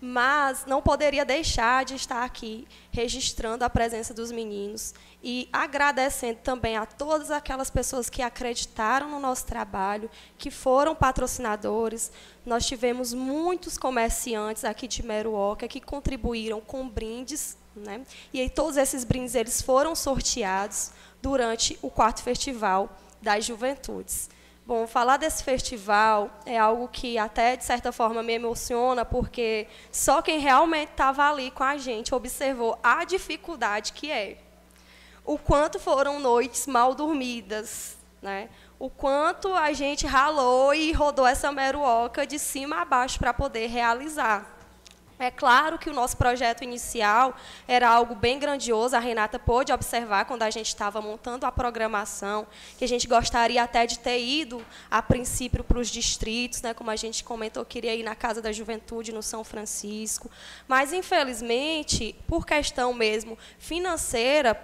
mas 0.01 0.67
não 0.67 0.83
poderia 0.83 1.25
deixar 1.25 1.85
de 1.85 1.95
estar 1.95 2.23
aqui 2.23 2.67
registrando 2.91 3.65
a 3.65 3.71
presença 3.71 4.13
dos 4.13 4.31
meninos 4.31 4.95
e 5.23 5.49
agradecendo 5.53 6.39
também 6.43 6.77
a 6.77 6.85
todas 6.85 7.31
aquelas 7.31 7.71
pessoas 7.71 8.11
que 8.11 8.23
acreditaram 8.23 9.11
no 9.11 9.19
nosso 9.19 9.47
trabalho, 9.47 10.11
que 10.37 10.51
foram 10.51 10.95
patrocinadores. 10.95 12.13
Nós 12.45 12.67
tivemos 12.67 13.15
muitos 13.15 13.79
comerciantes 13.79 14.65
aqui 14.65 14.87
de 14.87 15.03
Meruoca 15.03 15.67
que 15.67 15.81
contribuíram 15.81 16.61
com 16.61 16.89
brindes, 16.89 17.57
né? 17.75 18.03
E 18.33 18.49
todos 18.51 18.77
esses 18.77 19.05
brindes 19.05 19.35
eles 19.35 19.63
foram 19.63 19.95
sorteados 19.95 20.93
durante 21.23 21.79
o 21.81 21.91
quarto 21.91 22.23
festival 22.23 22.97
das 23.21 23.45
juventudes. 23.45 24.29
Bom, 24.67 24.85
falar 24.87 25.17
desse 25.17 25.45
festival 25.45 26.29
é 26.45 26.59
algo 26.59 26.89
que 26.89 27.17
até, 27.17 27.57
de 27.57 27.65
certa 27.65 27.93
forma, 27.93 28.21
me 28.21 28.33
emociona, 28.33 29.05
porque 29.05 29.69
só 29.93 30.21
quem 30.21 30.41
realmente 30.41 30.91
estava 30.91 31.31
ali 31.31 31.53
com 31.53 31.63
a 31.63 31.77
gente 31.77 32.13
observou 32.13 32.77
a 32.83 33.05
dificuldade 33.05 33.93
que 33.93 34.11
é. 34.11 34.39
O 35.25 35.39
quanto 35.39 35.79
foram 35.79 36.19
noites 36.19 36.67
mal 36.67 36.97
dormidas, 36.97 37.97
né? 38.21 38.49
o 38.79 38.91
quanto 38.91 39.55
a 39.55 39.73
gente 39.73 40.07
ralou 40.07 40.75
e 40.75 40.93
rodou 40.93 41.27
essa 41.27 41.51
meruoca 41.51 42.27
de 42.27 42.39
cima 42.39 42.83
a 42.83 42.85
baixo 42.85 43.19
para 43.19 43.33
poder 43.33 43.69
realizar. 43.69 44.56
É 45.19 45.31
claro 45.31 45.79
que 45.79 45.89
o 45.89 45.95
nosso 45.95 46.15
projeto 46.15 46.63
inicial 46.63 47.35
era 47.67 47.89
algo 47.89 48.15
bem 48.15 48.39
grandioso, 48.39 48.95
a 48.95 48.99
Renata 48.99 49.39
pôde 49.39 49.73
observar 49.73 50.27
quando 50.27 50.43
a 50.43 50.51
gente 50.51 50.69
estava 50.69 51.01
montando 51.01 51.47
a 51.47 51.53
programação, 51.53 52.47
que 52.77 52.85
a 52.85 52.89
gente 52.89 53.07
gostaria 53.07 53.63
até 53.63 53.87
de 53.87 53.99
ter 53.99 54.21
ido, 54.21 54.63
a 54.91 55.01
princípio, 55.01 55.65
para 55.65 55.79
os 55.79 55.89
distritos, 55.89 56.61
né, 56.61 56.75
como 56.75 56.91
a 56.91 56.97
gente 56.97 57.25
comentou, 57.25 57.65
queria 57.65 57.95
ir 57.95 58.03
na 58.03 58.15
Casa 58.15 58.43
da 58.43 58.53
Juventude, 58.53 59.11
no 59.11 59.23
São 59.23 59.43
Francisco, 59.43 60.31
mas, 60.69 60.93
infelizmente, 60.93 62.15
por 62.29 62.45
questão 62.45 62.93
mesmo 62.93 63.39
financeira, 63.59 64.61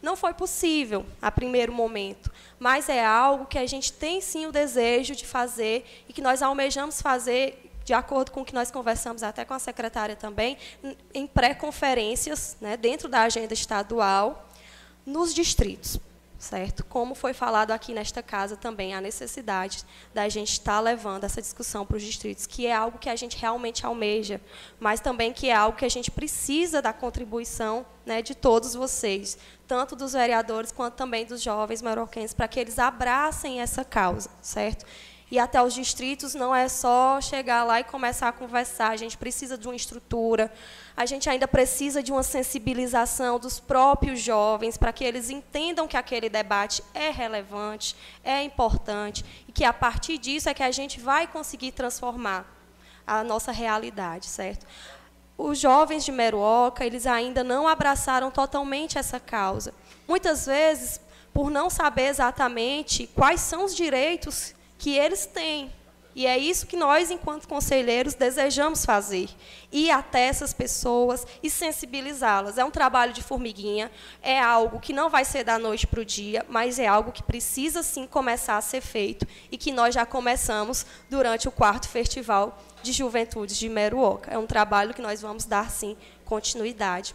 não 0.00 0.14
foi 0.14 0.32
possível 0.32 1.04
a 1.20 1.28
primeiro 1.28 1.72
momento, 1.72 2.30
mas 2.56 2.88
é 2.88 3.04
algo 3.04 3.46
que 3.46 3.58
a 3.58 3.66
gente 3.66 3.92
tem 3.92 4.20
sim 4.20 4.46
o 4.46 4.52
desejo 4.52 5.16
de 5.16 5.26
fazer 5.26 5.84
e 6.08 6.12
que 6.12 6.22
nós 6.22 6.40
almejamos 6.40 7.02
fazer 7.02 7.67
de 7.88 7.94
acordo 7.94 8.30
com 8.32 8.42
o 8.42 8.44
que 8.44 8.54
nós 8.54 8.70
conversamos 8.70 9.22
até 9.22 9.46
com 9.46 9.54
a 9.54 9.58
secretária 9.58 10.14
também, 10.14 10.58
em 11.14 11.26
pré-conferências, 11.26 12.54
né, 12.60 12.76
dentro 12.76 13.08
da 13.08 13.22
agenda 13.22 13.54
estadual, 13.54 14.46
nos 15.06 15.32
distritos, 15.32 15.98
certo? 16.38 16.84
Como 16.84 17.14
foi 17.14 17.32
falado 17.32 17.70
aqui 17.70 17.94
nesta 17.94 18.22
casa 18.22 18.58
também, 18.58 18.94
a 18.94 19.00
necessidade 19.00 19.86
da 20.12 20.28
gente 20.28 20.52
estar 20.52 20.80
levando 20.80 21.24
essa 21.24 21.40
discussão 21.40 21.86
para 21.86 21.96
os 21.96 22.02
distritos, 22.02 22.46
que 22.46 22.66
é 22.66 22.74
algo 22.74 22.98
que 22.98 23.08
a 23.08 23.16
gente 23.16 23.38
realmente 23.38 23.86
almeja, 23.86 24.38
mas 24.78 25.00
também 25.00 25.32
que 25.32 25.48
é 25.48 25.54
algo 25.54 25.78
que 25.78 25.86
a 25.86 25.88
gente 25.88 26.10
precisa 26.10 26.82
da 26.82 26.92
contribuição 26.92 27.86
né, 28.04 28.20
de 28.20 28.34
todos 28.34 28.74
vocês, 28.74 29.38
tanto 29.66 29.96
dos 29.96 30.12
vereadores 30.12 30.72
quanto 30.72 30.94
também 30.94 31.24
dos 31.24 31.40
jovens 31.40 31.80
marroquinos, 31.80 32.34
para 32.34 32.48
que 32.48 32.60
eles 32.60 32.78
abracem 32.78 33.62
essa 33.62 33.82
causa, 33.82 34.28
certo? 34.42 34.84
E 35.30 35.38
até 35.38 35.62
os 35.62 35.74
distritos 35.74 36.34
não 36.34 36.54
é 36.54 36.68
só 36.68 37.20
chegar 37.20 37.62
lá 37.62 37.80
e 37.80 37.84
começar 37.84 38.28
a 38.28 38.32
conversar, 38.32 38.90
a 38.90 38.96
gente 38.96 39.18
precisa 39.18 39.58
de 39.58 39.68
uma 39.68 39.76
estrutura, 39.76 40.50
a 40.96 41.04
gente 41.04 41.28
ainda 41.28 41.46
precisa 41.46 42.02
de 42.02 42.10
uma 42.10 42.22
sensibilização 42.22 43.38
dos 43.38 43.60
próprios 43.60 44.20
jovens 44.20 44.78
para 44.78 44.92
que 44.92 45.04
eles 45.04 45.28
entendam 45.28 45.86
que 45.86 45.98
aquele 45.98 46.30
debate 46.30 46.82
é 46.94 47.10
relevante, 47.10 47.94
é 48.24 48.42
importante 48.42 49.22
e 49.46 49.52
que 49.52 49.64
a 49.64 49.72
partir 49.72 50.16
disso 50.16 50.48
é 50.48 50.54
que 50.54 50.62
a 50.62 50.70
gente 50.70 50.98
vai 50.98 51.26
conseguir 51.26 51.72
transformar 51.72 52.46
a 53.06 53.22
nossa 53.22 53.52
realidade, 53.52 54.26
certo? 54.26 54.66
Os 55.36 55.58
jovens 55.58 56.04
de 56.04 56.10
Meruoca, 56.10 56.84
eles 56.84 57.06
ainda 57.06 57.44
não 57.44 57.68
abraçaram 57.68 58.30
totalmente 58.30 58.98
essa 58.98 59.20
causa. 59.20 59.74
Muitas 60.06 60.46
vezes, 60.46 61.00
por 61.32 61.50
não 61.50 61.68
saber 61.70 62.06
exatamente 62.06 63.06
quais 63.14 63.40
são 63.40 63.64
os 63.64 63.76
direitos 63.76 64.54
que 64.78 64.96
eles 64.96 65.26
têm. 65.26 65.70
E 66.18 66.26
é 66.26 66.36
isso 66.36 66.66
que 66.66 66.76
nós, 66.76 67.12
enquanto 67.12 67.46
conselheiros, 67.46 68.14
desejamos 68.14 68.84
fazer. 68.84 69.28
Ir 69.70 69.92
até 69.92 70.22
essas 70.22 70.52
pessoas 70.52 71.24
e 71.42 71.48
sensibilizá-las. 71.48 72.58
É 72.58 72.64
um 72.64 72.72
trabalho 72.72 73.12
de 73.12 73.22
formiguinha, 73.22 73.88
é 74.20 74.40
algo 74.40 74.80
que 74.80 74.92
não 74.92 75.08
vai 75.08 75.24
ser 75.24 75.44
da 75.44 75.60
noite 75.60 75.86
para 75.86 76.00
o 76.00 76.04
dia, 76.04 76.44
mas 76.48 76.80
é 76.80 76.88
algo 76.88 77.12
que 77.12 77.22
precisa 77.22 77.84
sim 77.84 78.04
começar 78.04 78.56
a 78.56 78.60
ser 78.60 78.80
feito 78.80 79.24
e 79.52 79.56
que 79.56 79.70
nós 79.70 79.94
já 79.94 80.04
começamos 80.04 80.84
durante 81.08 81.46
o 81.46 81.52
quarto 81.52 81.88
Festival 81.88 82.58
de 82.82 82.90
Juventudes 82.90 83.56
de 83.56 83.68
Meruoca. 83.68 84.32
É 84.32 84.38
um 84.38 84.46
trabalho 84.46 84.94
que 84.94 85.02
nós 85.02 85.22
vamos 85.22 85.44
dar 85.44 85.70
sim 85.70 85.96
continuidade. 86.24 87.14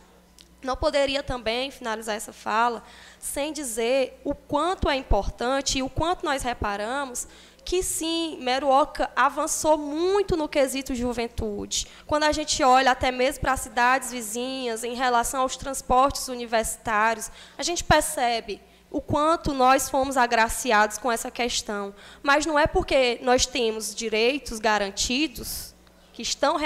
Não 0.64 0.76
poderia 0.76 1.22
também 1.22 1.72
finalizar 1.72 2.16
essa 2.16 2.34
fala 2.34 2.84
sem 3.20 3.52
dizer 3.54 4.20
o 4.24 4.34
quanto 4.34 4.90
é 4.90 4.96
importante 4.96 5.80
e 5.80 5.84
o 5.84 5.90
quanto 5.90 6.26
nós 6.26 6.44
reparamos 6.44 7.28
que 7.66 7.82
sim, 7.82 8.38
Meruoca 8.42 9.10
avançou 9.16 9.78
muito 9.78 10.36
no 10.36 10.50
quesito 10.50 10.94
juventude. 10.94 11.88
Quando 12.06 12.24
a 12.24 12.32
gente 12.32 12.62
olha 12.62 12.92
até 12.92 13.10
mesmo 13.12 13.42
para 13.42 13.54
as 13.54 13.62
cidades 13.62 14.12
vizinhas, 14.12 14.84
em 14.84 14.96
relação 14.96 15.42
aos 15.42 15.56
transportes 15.56 16.28
universitários, 16.28 17.32
a 17.58 17.64
gente 17.64 17.84
percebe 17.84 18.62
o 18.92 19.02
quanto 19.02 19.54
nós 19.54 19.90
fomos 19.90 20.18
agraciados 20.18 20.98
com 20.98 21.12
essa 21.12 21.32
questão. 21.32 21.96
Mas 22.22 22.46
não 22.46 22.60
é 22.60 22.68
porque 22.68 23.20
nós 23.24 23.46
temos 23.46 23.96
direitos 23.96 24.60
garantidos, 24.60 25.74
que 26.14 26.22
estão, 26.22 26.58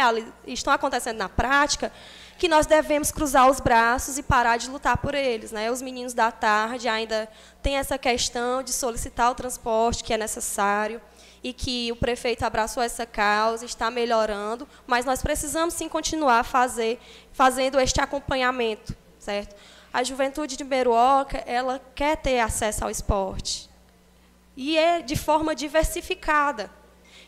estão 0.46 0.74
acontecendo 0.74 1.18
na 1.18 1.30
prática, 1.30 1.92
que 2.38 2.48
nós 2.48 2.66
devemos 2.66 3.12
cruzar 3.12 3.50
os 3.50 3.60
braços 3.60 4.18
e 4.18 4.24
parar 4.24 4.58
de 4.58 4.70
lutar 4.70 4.98
por 4.98 5.16
eles. 5.16 5.52
Né? 5.52 5.72
Os 5.72 5.82
meninos 5.82 6.14
da 6.14 6.32
tarde 6.32 6.88
ainda 6.88 7.28
têm 7.62 7.78
essa 7.78 7.98
questão 7.98 8.62
de 8.62 8.72
solicitar 8.72 9.32
o 9.32 9.36
transporte 9.36 10.04
que 10.04 10.14
é 10.14 10.18
necessário 10.18 11.02
e 11.44 11.54
que 11.54 11.92
o 11.92 11.96
prefeito 11.96 12.44
abraçou 12.44 12.82
essa 12.84 13.06
causa, 13.06 13.66
está 13.66 13.90
melhorando, 13.90 14.68
mas 14.86 15.06
nós 15.06 15.22
precisamos 15.22 15.74
sim 15.74 15.88
continuar 15.88 16.44
fazer, 16.44 17.00
fazendo 17.32 17.80
este 17.80 18.02
acompanhamento, 18.02 18.96
certo? 19.20 19.56
A 19.94 20.04
juventude 20.04 20.58
de 20.58 20.64
Beruoca, 20.64 21.38
ela 21.46 21.82
quer 21.96 22.18
ter 22.18 22.40
acesso 22.40 22.84
ao 22.84 22.90
esporte. 22.90 23.70
E 24.56 24.78
é 24.78 25.02
de 25.02 25.16
forma 25.16 25.56
diversificada. 25.56 26.70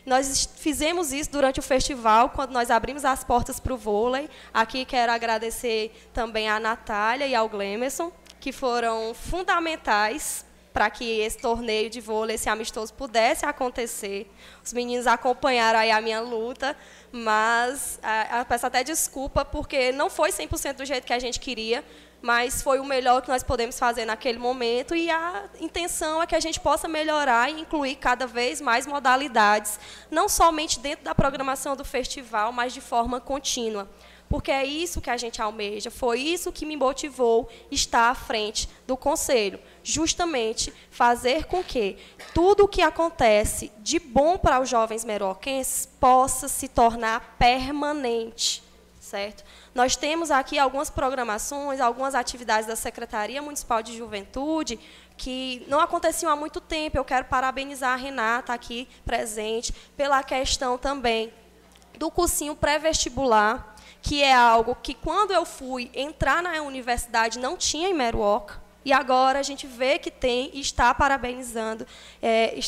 Nós 0.06 0.48
fizemos 0.56 1.12
isso 1.12 1.30
durante 1.30 1.60
o 1.60 1.62
festival, 1.62 2.30
quando 2.30 2.52
nós 2.52 2.70
abrimos 2.70 3.04
as 3.04 3.22
portas 3.22 3.60
para 3.60 3.74
o 3.74 3.76
vôlei. 3.76 4.28
Aqui 4.52 4.84
quero 4.84 5.12
agradecer 5.12 5.92
também 6.12 6.48
à 6.48 6.58
Natália 6.58 7.26
e 7.26 7.34
ao 7.34 7.48
Glemerson, 7.48 8.12
que 8.40 8.52
foram 8.52 9.14
fundamentais 9.14 10.44
para 10.72 10.88
que 10.88 11.20
esse 11.20 11.38
torneio 11.38 11.90
de 11.90 12.00
vôlei, 12.00 12.36
esse 12.36 12.48
amistoso, 12.48 12.94
pudesse 12.94 13.44
acontecer. 13.44 14.30
Os 14.64 14.72
meninos 14.72 15.06
acompanharam 15.06 15.80
aí 15.80 15.90
a 15.90 16.00
minha 16.00 16.20
luta, 16.20 16.76
mas 17.10 17.98
a, 18.02 18.40
a 18.40 18.44
peço 18.44 18.66
até 18.66 18.84
desculpa, 18.84 19.44
porque 19.44 19.92
não 19.92 20.08
foi 20.08 20.30
100% 20.30 20.74
do 20.74 20.84
jeito 20.84 21.06
que 21.06 21.12
a 21.12 21.18
gente 21.18 21.40
queria, 21.40 21.84
mas 22.22 22.62
foi 22.62 22.78
o 22.78 22.84
melhor 22.84 23.22
que 23.22 23.28
nós 23.28 23.42
podemos 23.42 23.78
fazer 23.78 24.04
naquele 24.04 24.38
momento 24.38 24.94
e 24.94 25.10
a 25.10 25.44
intenção 25.58 26.22
é 26.22 26.26
que 26.26 26.34
a 26.34 26.40
gente 26.40 26.60
possa 26.60 26.86
melhorar 26.86 27.50
e 27.50 27.60
incluir 27.60 27.96
cada 27.96 28.26
vez 28.26 28.60
mais 28.60 28.86
modalidades, 28.86 29.78
não 30.10 30.28
somente 30.28 30.78
dentro 30.78 31.04
da 31.04 31.14
programação 31.14 31.74
do 31.74 31.84
festival, 31.84 32.52
mas 32.52 32.72
de 32.72 32.80
forma 32.80 33.20
contínua. 33.20 33.88
Porque 34.28 34.52
é 34.52 34.64
isso 34.64 35.00
que 35.00 35.10
a 35.10 35.16
gente 35.16 35.42
almeja, 35.42 35.90
foi 35.90 36.20
isso 36.20 36.52
que 36.52 36.64
me 36.64 36.76
motivou 36.76 37.48
estar 37.68 38.10
à 38.10 38.14
frente 38.14 38.68
do 38.86 38.96
conselho, 38.96 39.58
justamente 39.82 40.72
fazer 40.88 41.46
com 41.46 41.64
que 41.64 41.98
tudo 42.32 42.64
o 42.64 42.68
que 42.68 42.80
acontece 42.80 43.72
de 43.78 43.98
bom 43.98 44.38
para 44.38 44.60
os 44.60 44.68
jovens 44.68 45.04
meroquenses 45.04 45.84
possa 45.98 46.46
se 46.46 46.68
tornar 46.68 47.34
permanente, 47.40 48.62
certo? 49.00 49.42
Nós 49.74 49.94
temos 49.94 50.30
aqui 50.30 50.58
algumas 50.58 50.90
programações, 50.90 51.80
algumas 51.80 52.14
atividades 52.14 52.66
da 52.66 52.74
Secretaria 52.74 53.40
Municipal 53.40 53.82
de 53.82 53.96
Juventude 53.96 54.80
que 55.16 55.64
não 55.68 55.78
aconteciam 55.78 56.32
há 56.32 56.36
muito 56.36 56.60
tempo. 56.60 56.96
Eu 56.96 57.04
quero 57.04 57.26
parabenizar 57.26 57.92
a 57.92 57.96
Renata 57.96 58.52
aqui 58.52 58.88
presente 59.04 59.72
pela 59.96 60.22
questão 60.22 60.76
também 60.76 61.32
do 61.96 62.10
cursinho 62.10 62.56
pré-vestibular, 62.56 63.76
que 64.00 64.22
é 64.22 64.32
algo 64.32 64.74
que 64.74 64.94
quando 64.94 65.32
eu 65.32 65.44
fui 65.44 65.90
entrar 65.94 66.42
na 66.42 66.62
universidade 66.62 67.38
não 67.38 67.56
tinha 67.56 67.88
em 67.90 67.94
Meruoca, 67.94 68.60
e 68.82 68.92
agora 68.92 69.38
a 69.38 69.42
gente 69.42 69.66
vê 69.66 69.98
que 69.98 70.10
tem 70.10 70.50
e 70.54 70.60
está 70.60 70.94
parabenizando, 70.94 71.86
é, 72.22 72.58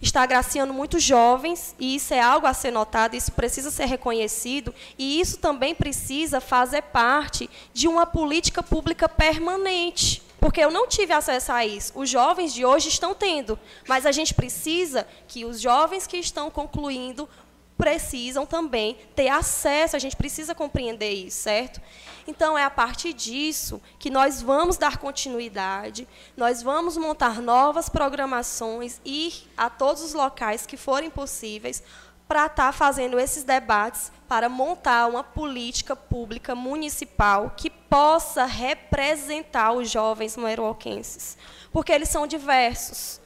está 0.00 0.22
agraciando 0.22 0.72
muitos 0.72 1.02
jovens, 1.02 1.74
e 1.78 1.96
isso 1.96 2.12
é 2.12 2.20
algo 2.20 2.46
a 2.46 2.54
ser 2.54 2.70
notado, 2.70 3.16
isso 3.16 3.32
precisa 3.32 3.70
ser 3.70 3.86
reconhecido, 3.86 4.74
e 4.98 5.20
isso 5.20 5.38
também 5.38 5.74
precisa 5.74 6.40
fazer 6.40 6.82
parte 6.82 7.48
de 7.72 7.88
uma 7.88 8.06
política 8.06 8.62
pública 8.62 9.08
permanente. 9.08 10.22
Porque 10.38 10.60
eu 10.60 10.70
não 10.70 10.86
tive 10.86 11.12
acesso 11.12 11.50
a 11.50 11.64
isso. 11.64 11.92
Os 11.94 12.08
jovens 12.10 12.52
de 12.52 12.64
hoje 12.64 12.88
estão 12.88 13.14
tendo, 13.14 13.58
mas 13.88 14.04
a 14.04 14.12
gente 14.12 14.34
precisa 14.34 15.06
que 15.26 15.44
os 15.44 15.60
jovens 15.60 16.06
que 16.06 16.18
estão 16.18 16.50
concluindo 16.50 17.28
precisam 17.76 18.46
também 18.46 18.96
ter 19.14 19.28
acesso, 19.28 19.96
a 19.96 19.98
gente 19.98 20.16
precisa 20.16 20.54
compreender 20.54 21.10
isso, 21.10 21.38
certo? 21.42 21.80
Então, 22.26 22.58
é 22.58 22.64
a 22.64 22.70
partir 22.70 23.12
disso 23.12 23.80
que 23.98 24.10
nós 24.10 24.42
vamos 24.42 24.76
dar 24.76 24.98
continuidade, 24.98 26.08
nós 26.36 26.62
vamos 26.62 26.96
montar 26.96 27.40
novas 27.40 27.88
programações, 27.88 29.00
ir 29.04 29.48
a 29.56 29.70
todos 29.70 30.02
os 30.02 30.12
locais 30.12 30.66
que 30.66 30.76
forem 30.76 31.08
possíveis 31.08 31.82
para 32.26 32.46
estar 32.46 32.72
fazendo 32.72 33.18
esses 33.20 33.44
debates, 33.44 34.10
para 34.28 34.48
montar 34.48 35.06
uma 35.06 35.22
política 35.22 35.94
pública 35.94 36.54
municipal 36.54 37.52
que 37.56 37.70
possa 37.70 38.44
representar 38.44 39.72
os 39.72 39.88
jovens 39.88 40.36
meroquenses, 40.36 41.38
porque 41.72 41.92
eles 41.92 42.08
são 42.08 42.26
diversos. 42.26 43.20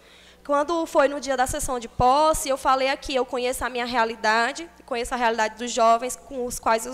Quando 0.51 0.85
foi 0.85 1.07
no 1.07 1.21
dia 1.21 1.37
da 1.37 1.47
sessão 1.47 1.79
de 1.79 1.87
posse, 1.87 2.49
eu 2.49 2.57
falei 2.57 2.89
aqui, 2.89 3.15
eu 3.15 3.25
conheço 3.25 3.65
a 3.65 3.71
minha 3.71 3.85
realidade, 3.85 4.69
conheço 4.85 5.15
a 5.15 5.17
realidade 5.17 5.55
dos 5.55 5.71
jovens 5.71 6.17
com 6.17 6.45
os 6.45 6.59
quais 6.59 6.85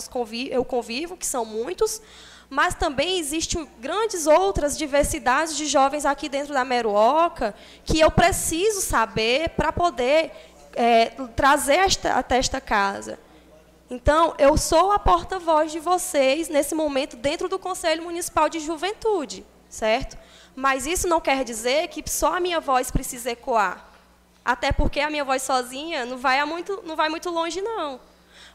eu 0.50 0.62
convivo, 0.62 1.16
que 1.16 1.24
são 1.24 1.42
muitos, 1.42 2.02
mas 2.50 2.74
também 2.74 3.18
existem 3.18 3.66
grandes 3.80 4.26
outras 4.26 4.76
diversidades 4.76 5.56
de 5.56 5.64
jovens 5.64 6.04
aqui 6.04 6.28
dentro 6.28 6.52
da 6.52 6.66
Meruoca 6.66 7.54
que 7.82 7.98
eu 7.98 8.10
preciso 8.10 8.82
saber 8.82 9.48
para 9.56 9.72
poder 9.72 10.32
é, 10.74 11.06
trazer 11.34 11.76
esta, 11.76 12.12
até 12.12 12.36
esta 12.36 12.60
casa. 12.60 13.18
Então, 13.88 14.34
eu 14.36 14.58
sou 14.58 14.92
a 14.92 14.98
porta-voz 14.98 15.72
de 15.72 15.80
vocês 15.80 16.50
nesse 16.50 16.74
momento 16.74 17.16
dentro 17.16 17.48
do 17.48 17.58
Conselho 17.58 18.02
Municipal 18.02 18.50
de 18.50 18.60
Juventude, 18.60 19.46
certo? 19.66 20.18
Mas 20.56 20.86
isso 20.86 21.06
não 21.06 21.20
quer 21.20 21.44
dizer 21.44 21.88
que 21.88 22.02
só 22.10 22.36
a 22.36 22.40
minha 22.40 22.58
voz 22.58 22.90
precisa 22.90 23.30
ecoar. 23.30 23.86
Até 24.42 24.72
porque 24.72 25.00
a 25.00 25.10
minha 25.10 25.24
voz 25.24 25.42
sozinha 25.42 26.06
não 26.06 26.16
vai, 26.16 26.42
muito, 26.46 26.82
não 26.86 26.96
vai 26.96 27.10
muito 27.10 27.28
longe, 27.28 27.60
não. 27.60 28.00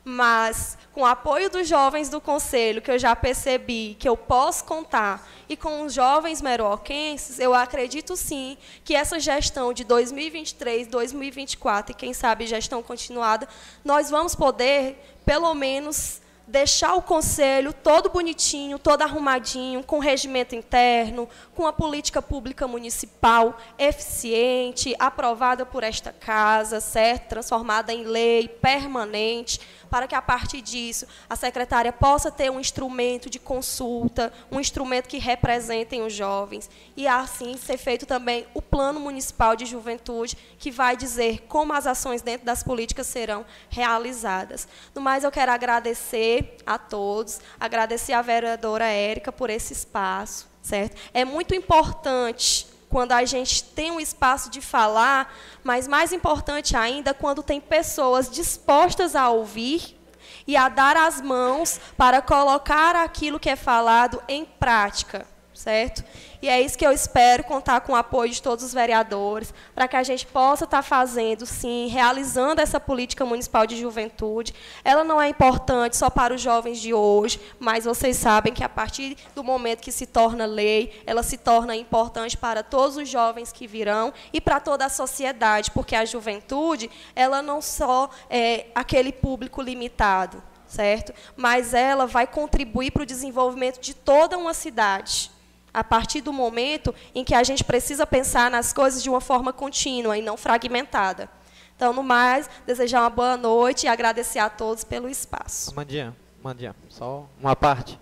Mas, 0.03 0.79
com 0.93 1.01
o 1.01 1.05
apoio 1.05 1.49
dos 1.49 1.67
jovens 1.67 2.09
do 2.09 2.19
Conselho, 2.19 2.81
que 2.81 2.89
eu 2.89 2.97
já 2.97 3.15
percebi 3.15 3.95
que 3.99 4.09
eu 4.09 4.17
posso 4.17 4.63
contar, 4.63 5.27
e 5.47 5.55
com 5.55 5.83
os 5.83 5.93
jovens 5.93 6.41
meroquenses, 6.41 7.37
eu 7.37 7.53
acredito 7.53 8.15
sim 8.15 8.57
que 8.83 8.95
essa 8.95 9.19
gestão 9.19 9.73
de 9.73 9.83
2023, 9.83 10.87
2024 10.87 11.91
e, 11.91 11.95
quem 11.95 12.13
sabe, 12.13 12.47
gestão 12.47 12.81
continuada, 12.81 13.47
nós 13.83 14.09
vamos 14.09 14.33
poder, 14.33 14.97
pelo 15.23 15.53
menos, 15.53 16.20
deixar 16.51 16.95
o 16.95 17.01
conselho 17.01 17.71
todo 17.71 18.09
bonitinho, 18.09 18.77
todo 18.77 19.03
arrumadinho, 19.03 19.81
com 19.81 19.99
regimento 19.99 20.53
interno, 20.53 21.27
com 21.55 21.65
a 21.65 21.71
política 21.71 22.21
pública 22.21 22.67
municipal 22.67 23.57
eficiente, 23.79 24.93
aprovada 24.99 25.65
por 25.65 25.81
esta 25.81 26.11
casa, 26.11 26.81
certo? 26.81 27.29
Transformada 27.29 27.93
em 27.93 28.03
lei 28.03 28.49
permanente 28.49 29.61
para 29.91 30.07
que 30.07 30.15
a 30.15 30.21
partir 30.21 30.61
disso 30.61 31.05
a 31.29 31.35
secretária 31.35 31.91
possa 31.91 32.31
ter 32.31 32.49
um 32.49 32.61
instrumento 32.61 33.29
de 33.29 33.37
consulta, 33.37 34.31
um 34.49 34.57
instrumento 34.57 35.09
que 35.09 35.17
representem 35.17 36.01
os 36.01 36.13
jovens 36.13 36.69
e 36.95 37.05
assim 37.05 37.57
ser 37.57 37.77
feito 37.77 38.05
também 38.05 38.47
o 38.53 38.61
plano 38.61 39.01
municipal 39.01 39.53
de 39.53 39.65
juventude 39.65 40.37
que 40.57 40.71
vai 40.71 40.95
dizer 40.95 41.41
como 41.49 41.73
as 41.73 41.85
ações 41.85 42.21
dentro 42.21 42.45
das 42.45 42.63
políticas 42.63 43.05
serão 43.05 43.45
realizadas. 43.69 44.65
No 44.95 45.01
mais, 45.01 45.25
eu 45.25 45.31
quero 45.31 45.51
agradecer 45.51 46.55
a 46.65 46.77
todos, 46.77 47.41
agradecer 47.59 48.13
à 48.13 48.21
vereadora 48.21 48.85
Érica 48.85 49.29
por 49.29 49.49
esse 49.49 49.73
espaço, 49.73 50.47
certo? 50.61 50.95
É 51.13 51.25
muito 51.25 51.53
importante 51.53 52.70
quando 52.91 53.13
a 53.13 53.23
gente 53.23 53.63
tem 53.63 53.89
um 53.89 53.99
espaço 53.99 54.49
de 54.49 54.59
falar, 54.59 55.33
mas 55.63 55.87
mais 55.87 56.11
importante 56.11 56.75
ainda, 56.75 57.13
quando 57.13 57.41
tem 57.41 57.61
pessoas 57.61 58.29
dispostas 58.29 59.15
a 59.15 59.29
ouvir 59.29 59.97
e 60.45 60.57
a 60.57 60.67
dar 60.67 60.97
as 60.97 61.21
mãos 61.21 61.79
para 61.97 62.21
colocar 62.21 62.95
aquilo 62.97 63.39
que 63.39 63.49
é 63.49 63.55
falado 63.55 64.21
em 64.27 64.43
prática, 64.43 65.25
certo? 65.53 66.03
E 66.41 66.49
é 66.49 66.59
isso 66.59 66.75
que 66.75 66.85
eu 66.85 66.91
espero 66.91 67.43
contar 67.43 67.81
com 67.81 67.93
o 67.93 67.95
apoio 67.95 68.31
de 68.31 68.41
todos 68.41 68.65
os 68.65 68.73
vereadores, 68.73 69.53
para 69.75 69.87
que 69.87 69.95
a 69.95 70.01
gente 70.01 70.25
possa 70.25 70.63
estar 70.63 70.81
fazendo, 70.81 71.45
sim, 71.45 71.87
realizando 71.87 72.59
essa 72.59 72.79
política 72.79 73.23
municipal 73.23 73.67
de 73.67 73.79
juventude. 73.79 74.55
Ela 74.83 75.03
não 75.03 75.21
é 75.21 75.29
importante 75.29 75.95
só 75.95 76.09
para 76.09 76.33
os 76.33 76.41
jovens 76.41 76.81
de 76.81 76.95
hoje, 76.95 77.39
mas 77.59 77.85
vocês 77.85 78.17
sabem 78.17 78.53
que 78.53 78.63
a 78.63 78.69
partir 78.69 79.15
do 79.35 79.43
momento 79.43 79.81
que 79.81 79.91
se 79.91 80.07
torna 80.07 80.47
lei, 80.47 81.03
ela 81.05 81.21
se 81.21 81.37
torna 81.37 81.75
importante 81.75 82.35
para 82.35 82.63
todos 82.63 82.97
os 82.97 83.07
jovens 83.07 83.51
que 83.51 83.67
virão 83.67 84.11
e 84.33 84.41
para 84.41 84.59
toda 84.59 84.85
a 84.85 84.89
sociedade, 84.89 85.69
porque 85.69 85.95
a 85.95 86.05
juventude, 86.05 86.89
ela 87.15 87.43
não 87.43 87.61
só 87.61 88.09
é 88.31 88.65
aquele 88.73 89.11
público 89.11 89.61
limitado, 89.61 90.41
certo? 90.65 91.13
Mas 91.35 91.75
ela 91.75 92.07
vai 92.07 92.25
contribuir 92.25 92.89
para 92.89 93.03
o 93.03 93.05
desenvolvimento 93.05 93.79
de 93.79 93.93
toda 93.93 94.39
uma 94.39 94.55
cidade 94.55 95.29
a 95.73 95.83
partir 95.83 96.21
do 96.21 96.33
momento 96.33 96.93
em 97.15 97.23
que 97.23 97.33
a 97.33 97.43
gente 97.43 97.63
precisa 97.63 98.05
pensar 98.05 98.51
nas 98.51 98.73
coisas 98.73 99.01
de 99.01 99.09
uma 99.09 99.21
forma 99.21 99.53
contínua 99.53 100.17
e 100.17 100.21
não 100.21 100.37
fragmentada. 100.37 101.29
Então, 101.75 101.93
no 101.93 102.03
mais, 102.03 102.49
desejar 102.65 103.01
uma 103.01 103.09
boa 103.09 103.37
noite 103.37 103.85
e 103.85 103.89
agradecer 103.89 104.39
a 104.39 104.49
todos 104.49 104.83
pelo 104.83 105.09
espaço. 105.09 105.73
Mandinha, 105.75 106.15
Mandinha, 106.43 106.75
só 106.89 107.25
uma 107.39 107.55
parte. 107.55 107.99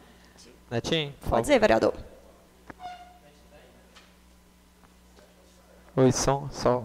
Netinho, 0.69 1.13
Pode 1.13 1.29
favor. 1.29 1.41
dizer, 1.41 1.59
vereador. 1.59 1.93
Oi, 5.95 6.11
som, 6.11 6.49
só. 6.51 6.83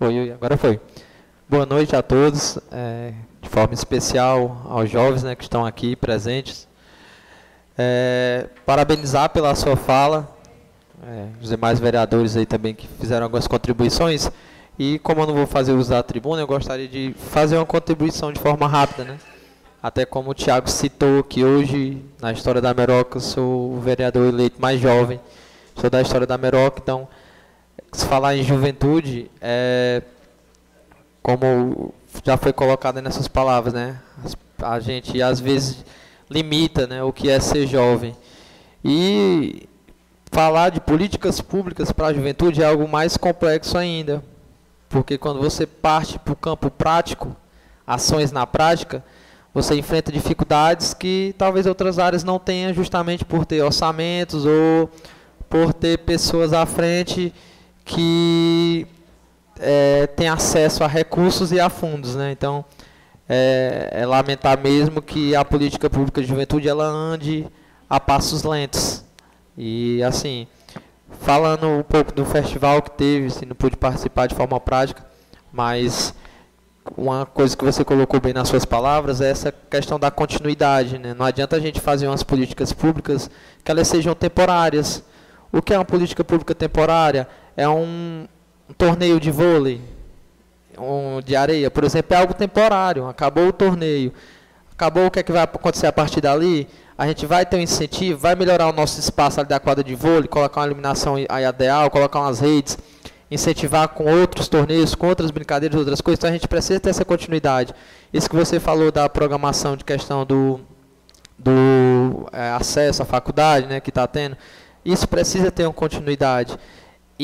Oi, 0.00 0.20
oi, 0.20 0.32
agora 0.32 0.56
foi. 0.56 0.80
Boa 1.48 1.64
noite 1.66 1.94
a 1.94 2.02
todos, 2.02 2.58
é, 2.70 3.14
de 3.40 3.48
forma 3.48 3.74
especial 3.74 4.62
aos 4.68 4.90
jovens 4.90 5.22
né, 5.22 5.34
que 5.34 5.42
estão 5.42 5.64
aqui 5.64 5.94
presentes. 5.94 6.68
É, 7.76 8.48
parabenizar 8.66 9.30
pela 9.30 9.54
sua 9.54 9.76
fala, 9.76 10.28
é, 11.06 11.26
os 11.40 11.48
demais 11.48 11.80
vereadores 11.80 12.36
aí 12.36 12.46
também 12.46 12.74
que 12.74 12.86
fizeram 13.00 13.24
algumas 13.24 13.46
contribuições. 13.46 14.30
E 14.78 14.98
como 15.00 15.22
eu 15.22 15.26
não 15.26 15.34
vou 15.34 15.46
fazer 15.46 15.72
uso 15.72 15.90
da 15.90 16.02
tribuna, 16.02 16.42
eu 16.42 16.46
gostaria 16.46 16.88
de 16.88 17.14
fazer 17.30 17.56
uma 17.56 17.66
contribuição 17.66 18.32
de 18.32 18.40
forma 18.40 18.66
rápida, 18.66 19.04
né? 19.04 19.18
Até 19.82 20.06
como 20.06 20.30
o 20.30 20.34
Tiago 20.34 20.70
citou 20.70 21.24
que 21.24 21.44
hoje, 21.44 22.00
na 22.20 22.32
história 22.32 22.60
da 22.60 22.72
Meroca, 22.72 23.16
eu 23.16 23.20
sou 23.20 23.74
o 23.74 23.80
vereador 23.80 24.28
eleito 24.28 24.60
mais 24.60 24.80
jovem, 24.80 25.20
sou 25.76 25.90
da 25.90 26.00
história 26.00 26.26
da 26.26 26.38
Meroca, 26.38 26.80
então, 26.80 27.08
se 27.92 28.06
falar 28.06 28.36
em 28.36 28.44
juventude, 28.44 29.30
é, 29.40 30.02
como 31.22 31.92
já 32.24 32.36
foi 32.36 32.52
colocado 32.52 33.02
nessas 33.02 33.26
palavras, 33.26 33.74
né? 33.74 33.98
A 34.62 34.78
gente, 34.78 35.20
às 35.20 35.40
vezes, 35.40 35.84
limita 36.32 36.86
né, 36.86 37.02
o 37.02 37.12
que 37.12 37.28
é 37.28 37.38
ser 37.38 37.66
jovem. 37.66 38.16
E 38.84 39.68
falar 40.30 40.70
de 40.70 40.80
políticas 40.80 41.40
públicas 41.40 41.92
para 41.92 42.08
a 42.08 42.12
juventude 42.12 42.62
é 42.62 42.66
algo 42.66 42.88
mais 42.88 43.16
complexo 43.16 43.76
ainda, 43.76 44.24
porque 44.88 45.18
quando 45.18 45.40
você 45.40 45.66
parte 45.66 46.18
para 46.18 46.32
o 46.32 46.36
campo 46.36 46.70
prático, 46.70 47.36
ações 47.86 48.32
na 48.32 48.46
prática, 48.46 49.04
você 49.54 49.74
enfrenta 49.74 50.10
dificuldades 50.10 50.94
que 50.94 51.34
talvez 51.36 51.66
outras 51.66 51.98
áreas 51.98 52.24
não 52.24 52.38
tenham, 52.38 52.72
justamente 52.72 53.24
por 53.24 53.44
ter 53.44 53.62
orçamentos 53.62 54.46
ou 54.46 54.90
por 55.48 55.74
ter 55.74 55.98
pessoas 55.98 56.54
à 56.54 56.64
frente 56.64 57.32
que 57.84 58.86
é, 59.60 60.06
têm 60.06 60.28
acesso 60.28 60.82
a 60.82 60.86
recursos 60.86 61.52
e 61.52 61.60
a 61.60 61.68
fundos. 61.68 62.14
Né? 62.14 62.32
Então, 62.32 62.64
é, 63.28 63.88
é, 63.92 64.06
lamentar 64.06 64.60
mesmo 64.60 65.00
que 65.00 65.34
a 65.34 65.44
política 65.44 65.88
pública 65.88 66.20
de 66.20 66.26
juventude 66.26 66.68
ela 66.68 66.84
ande 66.84 67.46
a 67.88 68.00
passos 68.00 68.42
lentos. 68.42 69.04
E 69.56 70.02
assim, 70.02 70.46
falando 71.20 71.66
um 71.66 71.82
pouco 71.82 72.12
do 72.12 72.24
festival 72.24 72.82
que 72.82 72.90
teve, 72.90 73.26
assim, 73.26 73.46
não 73.46 73.54
pude 73.54 73.76
participar 73.76 74.26
de 74.26 74.34
forma 74.34 74.58
prática, 74.58 75.04
mas 75.52 76.14
uma 76.96 77.24
coisa 77.24 77.56
que 77.56 77.64
você 77.64 77.84
colocou 77.84 78.20
bem 78.20 78.32
nas 78.32 78.48
suas 78.48 78.64
palavras 78.64 79.20
é 79.20 79.30
essa 79.30 79.52
questão 79.52 79.98
da 79.98 80.10
continuidade. 80.10 80.98
Né? 80.98 81.14
Não 81.14 81.24
adianta 81.24 81.56
a 81.56 81.60
gente 81.60 81.80
fazer 81.80 82.08
umas 82.08 82.22
políticas 82.22 82.72
públicas 82.72 83.30
que 83.62 83.70
elas 83.70 83.86
sejam 83.86 84.14
temporárias. 84.14 85.04
O 85.52 85.62
que 85.62 85.72
é 85.72 85.78
uma 85.78 85.84
política 85.84 86.24
pública 86.24 86.54
temporária? 86.54 87.28
É 87.56 87.68
um, 87.68 88.26
um 88.68 88.72
torneio 88.72 89.20
de 89.20 89.30
vôlei 89.30 89.80
um, 90.78 91.20
de 91.20 91.36
areia, 91.36 91.70
por 91.70 91.84
exemplo, 91.84 92.14
é 92.14 92.20
algo 92.20 92.34
temporário. 92.34 93.06
Acabou 93.08 93.48
o 93.48 93.52
torneio, 93.52 94.12
acabou 94.72 95.06
o 95.06 95.10
que 95.10 95.18
é 95.18 95.22
que 95.22 95.32
vai 95.32 95.42
acontecer 95.42 95.86
a 95.86 95.92
partir 95.92 96.20
dali? 96.20 96.68
A 96.96 97.06
gente 97.06 97.26
vai 97.26 97.44
ter 97.46 97.56
um 97.56 97.60
incentivo, 97.60 98.18
vai 98.18 98.34
melhorar 98.34 98.68
o 98.68 98.72
nosso 98.72 99.00
espaço 99.00 99.40
ali 99.40 99.48
da 99.48 99.58
quadra 99.58 99.82
de 99.82 99.94
vôlei, 99.94 100.28
colocar 100.28 100.60
uma 100.60 100.66
iluminação 100.66 101.16
ideal, 101.18 101.90
colocar 101.90 102.20
umas 102.20 102.40
redes, 102.40 102.78
incentivar 103.30 103.88
com 103.88 104.04
outros 104.04 104.46
torneios, 104.46 104.94
com 104.94 105.08
outras 105.08 105.30
brincadeiras, 105.30 105.78
outras 105.78 106.00
coisas. 106.00 106.18
Então 106.18 106.30
a 106.30 106.32
gente 106.32 106.46
precisa 106.46 106.78
ter 106.78 106.90
essa 106.90 107.04
continuidade. 107.04 107.74
Isso 108.12 108.28
que 108.28 108.36
você 108.36 108.60
falou 108.60 108.92
da 108.92 109.08
programação 109.08 109.76
de 109.76 109.84
questão 109.84 110.24
do, 110.24 110.60
do 111.38 112.28
é, 112.32 112.50
acesso 112.50 113.02
à 113.02 113.06
faculdade, 113.06 113.66
né, 113.66 113.80
que 113.80 113.90
está 113.90 114.06
tendo, 114.06 114.36
isso 114.84 115.08
precisa 115.08 115.50
ter 115.50 115.64
uma 115.64 115.72
continuidade. 115.72 116.56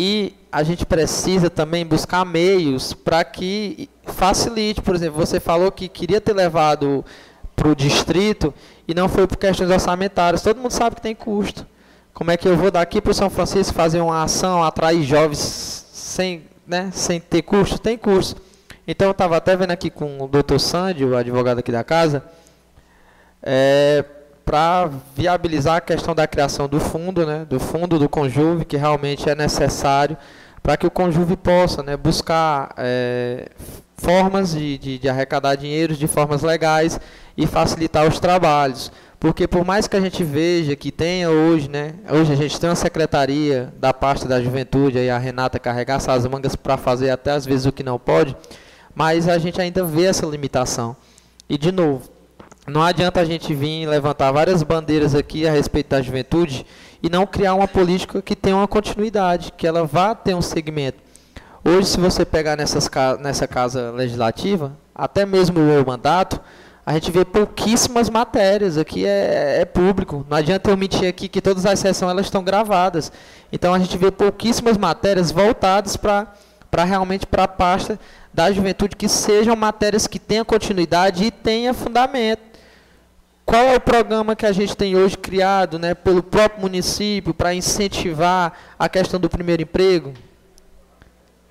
E 0.01 0.33
a 0.53 0.63
gente 0.63 0.87
precisa 0.87 1.51
também 1.51 1.85
buscar 1.85 2.25
meios 2.25 2.95
para 2.95 3.25
que 3.25 3.91
facilite. 4.05 4.81
Por 4.81 4.95
exemplo, 4.95 5.19
você 5.19 5.41
falou 5.41 5.73
que 5.73 5.89
queria 5.89 6.21
ter 6.21 6.35
levado 6.35 7.05
para 7.57 7.67
o 7.67 7.75
distrito 7.75 8.55
e 8.87 8.95
não 8.95 9.09
foi 9.09 9.27
por 9.27 9.37
questões 9.37 9.69
orçamentárias. 9.69 10.41
Todo 10.41 10.61
mundo 10.61 10.71
sabe 10.71 10.95
que 10.95 11.03
tem 11.03 11.17
custo. 11.17 11.67
Como 12.15 12.31
é 12.31 12.37
que 12.37 12.47
eu 12.47 12.57
vou 12.57 12.71
daqui 12.71 13.01
para 13.01 13.11
o 13.11 13.15
São 13.15 13.29
Francisco 13.29 13.75
fazer 13.75 14.01
uma 14.01 14.23
ação, 14.23 14.63
atrair 14.63 15.03
jovens 15.03 15.41
sem, 15.41 16.45
né, 16.65 16.91
sem 16.93 17.19
ter 17.19 17.43
custo? 17.43 17.77
Tem 17.77 17.99
custo. 17.99 18.41
Então 18.87 19.09
eu 19.09 19.11
estava 19.11 19.37
até 19.37 19.57
vendo 19.57 19.73
aqui 19.73 19.91
com 19.91 20.23
o 20.23 20.29
doutor 20.29 20.61
Sandy, 20.61 21.05
o 21.05 21.17
advogado 21.17 21.59
aqui 21.59 21.73
da 21.73 21.83
casa, 21.83 22.23
é, 23.43 24.05
para 24.49 24.91
viabilizar 25.15 25.77
a 25.77 25.81
questão 25.83 26.15
da 26.15 26.27
criação 26.27 26.67
do 26.67 26.81
fundo, 26.81 27.27
né, 27.27 27.45
do 27.45 27.61
fundo 27.61 27.99
do 27.99 28.09
Conjuve, 28.09 28.65
que 28.65 28.79
realmente 28.79 29.29
é 29.29 29.35
necessário 29.35 30.17
para 30.63 30.75
que 30.75 30.87
o 30.87 30.91
Conjuve 30.91 31.37
possa 31.37 31.83
né, 31.83 31.99
buscar 31.99 32.73
é, 32.79 33.51
formas 33.99 34.53
de, 34.53 34.79
de, 34.79 34.99
de 35.01 35.07
arrecadar 35.07 35.55
dinheiro 35.55 35.95
de 35.95 36.07
formas 36.07 36.41
legais 36.41 36.99
e 37.37 37.47
facilitar 37.47 38.09
os 38.09 38.19
trabalhos. 38.19 38.91
Porque 39.21 39.47
por 39.47 39.67
mais 39.67 39.87
que 39.87 39.97
a 39.97 40.01
gente 40.01 40.25
veja 40.25 40.75
que 40.75 40.91
tenha 40.91 41.29
hoje, 41.29 41.69
né? 41.69 41.93
Hoje 42.09 42.33
a 42.33 42.37
gente 42.37 42.59
tem 42.59 42.71
uma 42.71 42.77
secretaria 42.77 43.71
da 43.79 43.93
pasta 43.93 44.27
da 44.27 44.41
juventude, 44.41 44.97
aí 44.97 45.11
a 45.11 45.19
Renata 45.19 45.59
carregar 45.59 45.97
essas 45.97 46.25
mangas 46.27 46.57
para 46.57 46.79
fazer 46.79 47.11
até 47.11 47.33
às 47.33 47.45
vezes 47.45 47.67
o 47.67 47.73
que 47.73 47.83
não 47.83 47.99
pode, 47.99 48.35
mas 48.95 49.29
a 49.29 49.37
gente 49.37 49.61
ainda 49.61 49.85
vê 49.85 50.07
essa 50.07 50.25
limitação. 50.25 50.97
E 51.51 51.59
de 51.59 51.71
novo, 51.71 52.18
não 52.69 52.83
adianta 52.83 53.21
a 53.21 53.25
gente 53.25 53.55
vir 53.55 53.87
levantar 53.87 54.31
várias 54.31 54.63
bandeiras 54.63 55.15
aqui 55.15 55.47
a 55.47 55.51
respeito 55.51 55.89
da 55.89 56.03
juventude 56.03 56.67
e 57.03 57.09
não 57.09 57.27
criar 57.27 57.55
uma 57.55 57.69
política 57.69 58.21
que 58.21 58.37
tenha 58.37 58.57
uma 58.57 58.69
continuidade, 58.69 59.53
que 59.57 59.67
ela 59.67 59.85
vá 59.85 60.15
ter 60.15 60.35
um 60.35 60.43
segmento. 60.43 60.99
Hoje, 61.65 61.89
se 61.89 62.01
você 62.01 62.25
pegar 62.25 62.57
nessas, 62.57 62.89
nessa 63.21 63.47
casa 63.47 63.91
legislativa, 63.91 64.77
até 64.95 65.25
mesmo 65.25 65.61
o 65.61 65.87
mandato, 65.87 66.41
a 66.85 66.95
gente 66.95 67.11
vê 67.11 67.25
pouquíssimas 67.25 68.09
matérias, 68.09 68.79
aqui 68.79 69.05
é, 69.05 69.61
é, 69.61 69.65
público. 69.65 70.25
Não 70.29 70.37
adianta 70.37 70.71
eu 70.71 70.77
mentir 70.77 71.07
aqui 71.09 71.29
que 71.29 71.43
todas 71.43 71.67
as 71.67 71.79
sessões 71.79 72.11
elas 72.11 72.27
estão 72.27 72.43
gravadas. 72.43 73.13
Então 73.53 73.75
a 73.75 73.79
gente 73.79 73.97
vê 73.99 74.11
pouquíssimas 74.11 74.79
matérias 74.79 75.31
voltadas 75.31 75.97
para 75.97 76.85
realmente 76.85 77.27
para 77.27 77.45
a 77.45 77.49
pasta 77.49 78.01
da 78.33 78.51
juventude, 78.51 78.97
que 78.97 79.09
sejam 79.09 79.55
matérias 79.55 80.07
que 80.07 80.19
tenham 80.19 80.45
continuidade 80.45 81.25
e 81.25 81.31
tenham 81.31 81.75
fundamento. 81.75 82.48
Qual 83.49 83.65
é 83.65 83.77
o 83.77 83.81
programa 83.81 84.37
que 84.37 84.45
a 84.45 84.53
gente 84.53 84.77
tem 84.77 84.95
hoje 84.95 85.17
criado 85.17 85.79
né, 85.79 85.95
pelo 85.95 86.23
próprio 86.23 86.61
município 86.61 87.33
para 87.33 87.55
incentivar 87.55 88.53
a 88.79 88.91
questão 88.91 89.19
do 89.19 89.27
primeiro 89.27 89.63
emprego? 89.63 90.13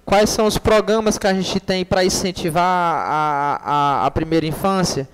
Quais 0.05 0.29
são 0.29 0.45
os 0.45 0.59
programas 0.59 1.17
que 1.17 1.25
a 1.25 1.33
gente 1.33 1.59
tem 1.59 1.83
para 1.83 2.05
incentivar 2.05 2.63
a, 2.63 3.61
a, 3.63 4.05
a 4.05 4.11
primeira 4.11 4.45
infância? 4.45 5.09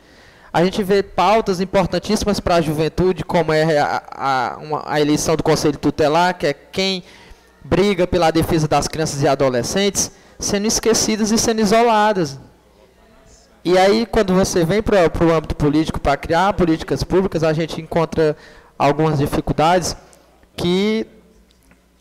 A 0.52 0.62
gente 0.62 0.84
vê 0.84 1.02
pautas 1.02 1.62
importantíssimas 1.62 2.42
para 2.42 2.56
a 2.56 2.62
juventude, 2.62 3.24
como 3.24 3.54
é 3.54 3.80
a, 3.80 4.04
a, 4.12 4.58
uma, 4.58 4.84
a, 4.86 5.00
eleição 5.00 5.38
do 5.38 5.42
Conselho 5.42 5.78
Tutelar, 5.78 6.38
que 6.38 6.48
é 6.48 6.54
quem 6.54 7.02
briga 7.64 8.06
pela 8.06 8.30
defesa 8.30 8.68
das 8.68 8.90
crianças 8.90 9.22
e 9.22 9.28
adolescentes, 9.28 10.12
sendo 10.38 10.68
esquecidas 10.68 11.32
e 11.32 11.38
sendo 11.38 11.62
isoladas. 11.62 12.38
E 13.66 13.78
aí, 13.78 14.06
quando 14.06 14.34
você 14.34 14.66
vem 14.66 14.82
para 14.82 15.10
o 15.26 15.32
âmbito 15.32 15.56
político 15.56 15.98
para 15.98 16.18
criar 16.18 16.52
políticas 16.54 17.02
públicas, 17.02 17.44
a 17.44 17.54
gente 17.54 17.82
encontra 17.82 18.36
algumas 18.78 19.20
dificuldades 19.20 19.96
que 20.56 21.08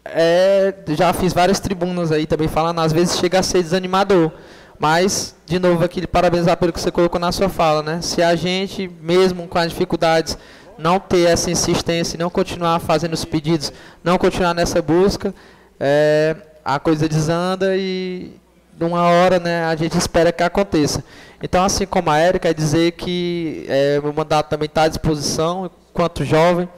é, 0.05 0.74
já 0.89 1.12
fiz 1.12 1.32
várias 1.32 1.60
tribunas 1.60 2.10
aí 2.10 2.26
também 2.26 2.48
falando, 2.48 2.80
às 2.80 2.93
vezes 2.93 3.16
chega 3.16 3.39
a 3.39 3.43
ser 3.44 3.62
desanimador. 3.62 4.32
Mas, 4.76 5.36
de 5.47 5.60
novo, 5.60 5.84
aqui, 5.84 6.05
parabenizar 6.05 6.56
pelo 6.56 6.72
que 6.72 6.80
você 6.80 6.90
colocou 6.90 7.20
na 7.20 7.30
sua 7.30 7.48
fala, 7.48 7.80
né? 7.80 8.01
Se 8.02 8.20
a 8.20 8.34
gente, 8.34 8.90
mesmo 9.01 9.47
com 9.47 9.56
as 9.56 9.68
dificuldades, 9.68 10.36
não 10.76 10.98
ter 10.98 11.28
essa 11.28 11.48
insistência, 11.48 12.18
não 12.18 12.28
continuar 12.28 12.80
fazendo 12.80 13.12
os 13.12 13.24
pedidos, 13.24 13.72
não 14.02 14.18
continuar 14.18 14.52
nessa 14.52 14.82
busca, 14.82 15.32
é, 15.78 16.34
a 16.64 16.80
coisa 16.80 17.09
desanda 17.09 17.76
e, 17.76 18.32
de 18.76 18.84
uma 18.84 19.02
hora, 19.02 19.39
né, 19.39 19.64
a 19.64 19.76
gente 19.76 19.97
espera 19.97 20.32
que 20.32 20.43
aconteça. 20.43 21.05
Então, 21.43 21.64
assim 21.64 21.85
como 21.85 22.09
a 22.09 22.19
Érica, 22.19 22.48
é 22.48 22.55
dizer 22.55 22.93
que 22.93 23.66
é, 23.69 24.01
o 24.02 24.12
mandato 24.12 24.48
também 24.48 24.66
está 24.66 24.85
à 24.85 24.89
disposição, 24.89 25.69
enquanto 25.90 26.24
jovem, 26.24 26.69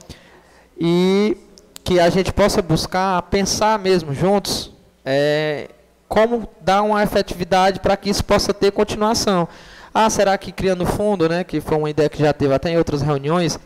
e 0.77 1.37
que 1.83 1.99
a 1.99 2.09
gente 2.09 2.33
possa 2.33 2.61
buscar 2.61 3.21
pensar 3.23 3.77
mesmo 3.77 4.13
juntos 4.13 4.71
é, 5.05 5.69
como 6.07 6.49
dar 6.61 6.81
uma 6.81 7.03
efetividade 7.03 7.79
para 7.79 7.95
que 7.95 8.09
isso 8.09 8.25
possa 8.25 8.53
ter 8.53 8.71
continuação. 8.71 9.47
Ah, 9.93 10.09
será 10.09 10.37
que 10.37 10.51
criando 10.51 10.85
fundo, 10.85 11.29
né, 11.29 11.43
que 11.43 11.61
foi 11.61 11.77
uma 11.77 11.89
ideia 11.89 12.09
que 12.09 12.19
já 12.19 12.33
teve 12.33 12.53
até 12.53 12.71
em 12.71 12.77
outras 12.77 13.01
reuniões, 13.01 13.59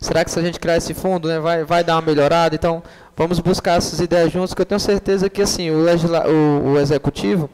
será 0.00 0.24
que 0.24 0.30
se 0.30 0.38
a 0.38 0.42
gente 0.42 0.58
criar 0.58 0.78
esse 0.78 0.94
fundo, 0.94 1.28
né, 1.28 1.38
vai, 1.38 1.62
vai 1.64 1.84
dar 1.84 1.96
uma 1.96 2.02
melhorada? 2.02 2.54
Então, 2.54 2.82
vamos 3.16 3.38
buscar 3.38 3.76
essas 3.76 4.00
ideias 4.00 4.32
juntos, 4.32 4.54
que 4.54 4.62
eu 4.62 4.66
tenho 4.66 4.80
certeza 4.80 5.28
que 5.28 5.42
assim, 5.42 5.70
o, 5.70 5.84
o, 5.84 6.72
o 6.72 6.80
executivo, 6.80 7.50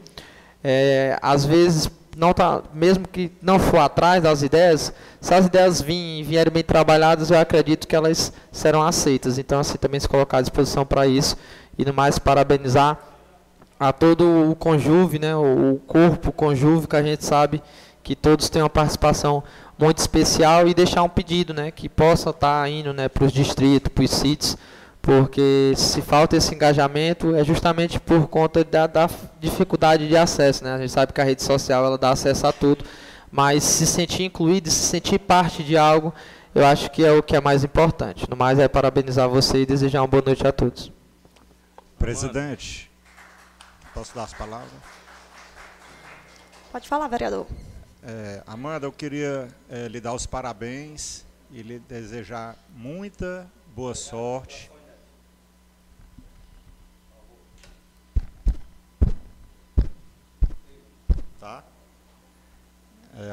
é, 0.63 1.19
às 1.21 1.45
vezes, 1.45 1.89
não 2.15 2.33
tá, 2.33 2.61
mesmo 2.73 3.07
que 3.07 3.31
não 3.41 3.59
for 3.59 3.79
atrás 3.79 4.23
das 4.23 4.41
ideias, 4.41 4.93
se 5.19 5.33
as 5.33 5.45
ideias 5.45 5.81
vierem, 5.81 6.51
bem 6.51 6.63
trabalhadas, 6.63 7.29
eu 7.29 7.37
acredito 7.37 7.87
que 7.87 7.95
elas 7.95 8.31
serão 8.51 8.81
aceitas. 8.81 9.37
Então, 9.37 9.59
assim, 9.59 9.77
também 9.77 9.99
se 9.99 10.07
colocar 10.07 10.37
à 10.37 10.41
disposição 10.41 10.85
para 10.85 11.05
isso. 11.05 11.35
E 11.77 11.83
no 11.83 11.93
mais, 11.93 12.17
parabenizar 12.17 12.97
a 13.79 13.91
todo 13.91 14.49
o 14.49 14.55
conjuve, 14.55 15.19
né, 15.19 15.35
o 15.35 15.79
corpo 15.85 16.31
conjuve 16.31 16.87
que 16.87 16.95
a 16.95 17.03
gente 17.03 17.25
sabe 17.25 17.61
que 18.01 18.15
todos 18.15 18.49
têm 18.49 18.61
uma 18.61 18.69
participação 18.69 19.43
muito 19.77 19.97
especial 19.97 20.67
e 20.67 20.73
deixar 20.73 21.03
um 21.03 21.09
pedido, 21.09 21.53
né, 21.53 21.71
que 21.71 21.89
possa 21.89 22.29
estar 22.29 22.61
tá 22.61 22.69
indo, 22.69 22.93
né, 22.93 23.09
para 23.09 23.25
os 23.25 23.31
distritos, 23.33 23.91
para 23.91 24.03
os 24.03 24.11
sítios, 24.11 24.57
porque 25.05 25.73
se 25.77 26.01
falta 26.01 26.35
esse 26.35 26.55
engajamento 26.55 27.35
é 27.35 27.43
justamente 27.43 27.99
por 27.99 28.27
conta 28.27 28.63
da, 28.63 28.87
da, 28.87 29.07
dificuldade 29.39 30.07
de 30.07 30.17
acesso, 30.17 30.63
né? 30.63 30.73
A 30.73 30.79
gente 30.79 30.91
sabe 30.91 31.13
que 31.13 31.21
a 31.21 31.23
rede 31.23 31.43
social 31.43 31.85
ela 31.85 31.97
dá 31.97 32.09
acesso 32.09 32.47
a 32.47 32.51
tudo, 32.51 32.83
mas 33.31 33.63
se 33.63 33.85
sentir 33.85 34.23
incluído, 34.23 34.67
se 34.71 34.87
sentir 34.87 35.19
parte 35.19 35.63
de 35.63 35.77
algo, 35.77 36.11
eu 36.55 36.65
acho 36.65 36.89
que 36.89 37.05
é 37.05 37.11
o 37.11 37.21
que 37.21 37.35
é 37.35 37.39
mais 37.39 37.63
importante. 37.63 38.27
No 38.27 38.35
mais 38.35 38.57
é 38.57 38.67
parabenizar 38.67 39.29
você 39.29 39.59
e 39.59 39.65
desejar 39.65 40.01
uma 40.01 40.07
boa 40.07 40.23
noite 40.25 40.47
a 40.47 40.51
todos. 40.51 40.91
Presidente, 41.99 42.89
Posso 43.95 44.13
dar 44.13 44.23
as 44.23 44.33
palavras? 44.33 44.73
Pode 46.69 46.85
falar, 46.89 47.07
vereador. 47.07 47.47
É, 48.03 48.43
Amanda, 48.45 48.85
eu 48.85 48.91
queria 48.91 49.47
é, 49.69 49.87
lhe 49.87 50.01
dar 50.01 50.13
os 50.13 50.25
parabéns 50.25 51.25
e 51.49 51.61
lhe 51.61 51.79
desejar 51.79 52.57
muita 52.75 53.49
boa 53.73 53.95
sorte. 53.95 54.69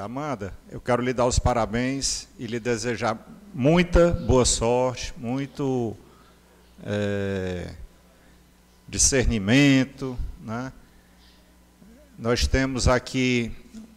Amanda, 0.01 0.55
eu 0.71 0.81
quero 0.81 1.03
lhe 1.03 1.13
dar 1.13 1.27
os 1.27 1.41
parabéns 1.41 2.29
e 2.39 2.47
lhe 2.47 2.61
desejar 2.61 3.19
muita 3.53 4.13
boa 4.13 4.45
sorte, 4.45 5.13
muito 5.17 5.97
é, 6.85 7.75
discernimento, 8.89 10.17
né? 10.41 10.73
Nós 12.17 12.47
temos 12.47 12.87
aqui 12.87 13.51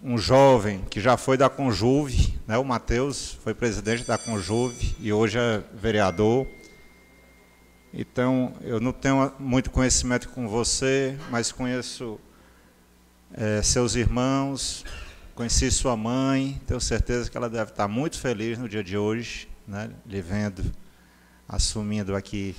um 0.04 0.18
jovem 0.18 0.84
que 0.90 1.00
já 1.00 1.18
foi 1.18 1.38
da 1.38 1.50
Conjuve, 1.50 2.34
né? 2.48 2.58
o 2.58 2.64
Matheus 2.64 3.38
foi 3.44 3.54
presidente 3.54 4.06
da 4.06 4.18
Conjuve 4.18 4.96
e 5.00 5.14
hoje 5.14 5.38
é 5.38 5.64
vereador. 5.74 6.48
Então, 7.94 8.54
eu 8.62 8.80
não 8.80 8.92
tenho 8.92 9.32
muito 9.38 9.70
conhecimento 9.70 10.30
com 10.30 10.48
você, 10.48 11.16
mas 11.30 11.52
conheço 11.52 12.20
é, 13.34 13.62
seus 13.62 13.94
irmãos, 13.96 14.84
conheci 15.36 15.70
sua 15.70 15.98
mãe, 15.98 16.62
tenho 16.66 16.80
certeza 16.80 17.30
que 17.30 17.36
ela 17.36 17.50
deve 17.50 17.72
estar 17.72 17.90
muito 17.90 18.18
feliz 18.18 18.58
no 18.58 18.70
dia 18.70 18.82
de 18.82 18.98
hoje, 18.98 19.50
né? 19.68 19.90
lhe 20.06 20.22
vendo 20.22 20.64
assumindo 21.48 22.16
aqui 22.16 22.56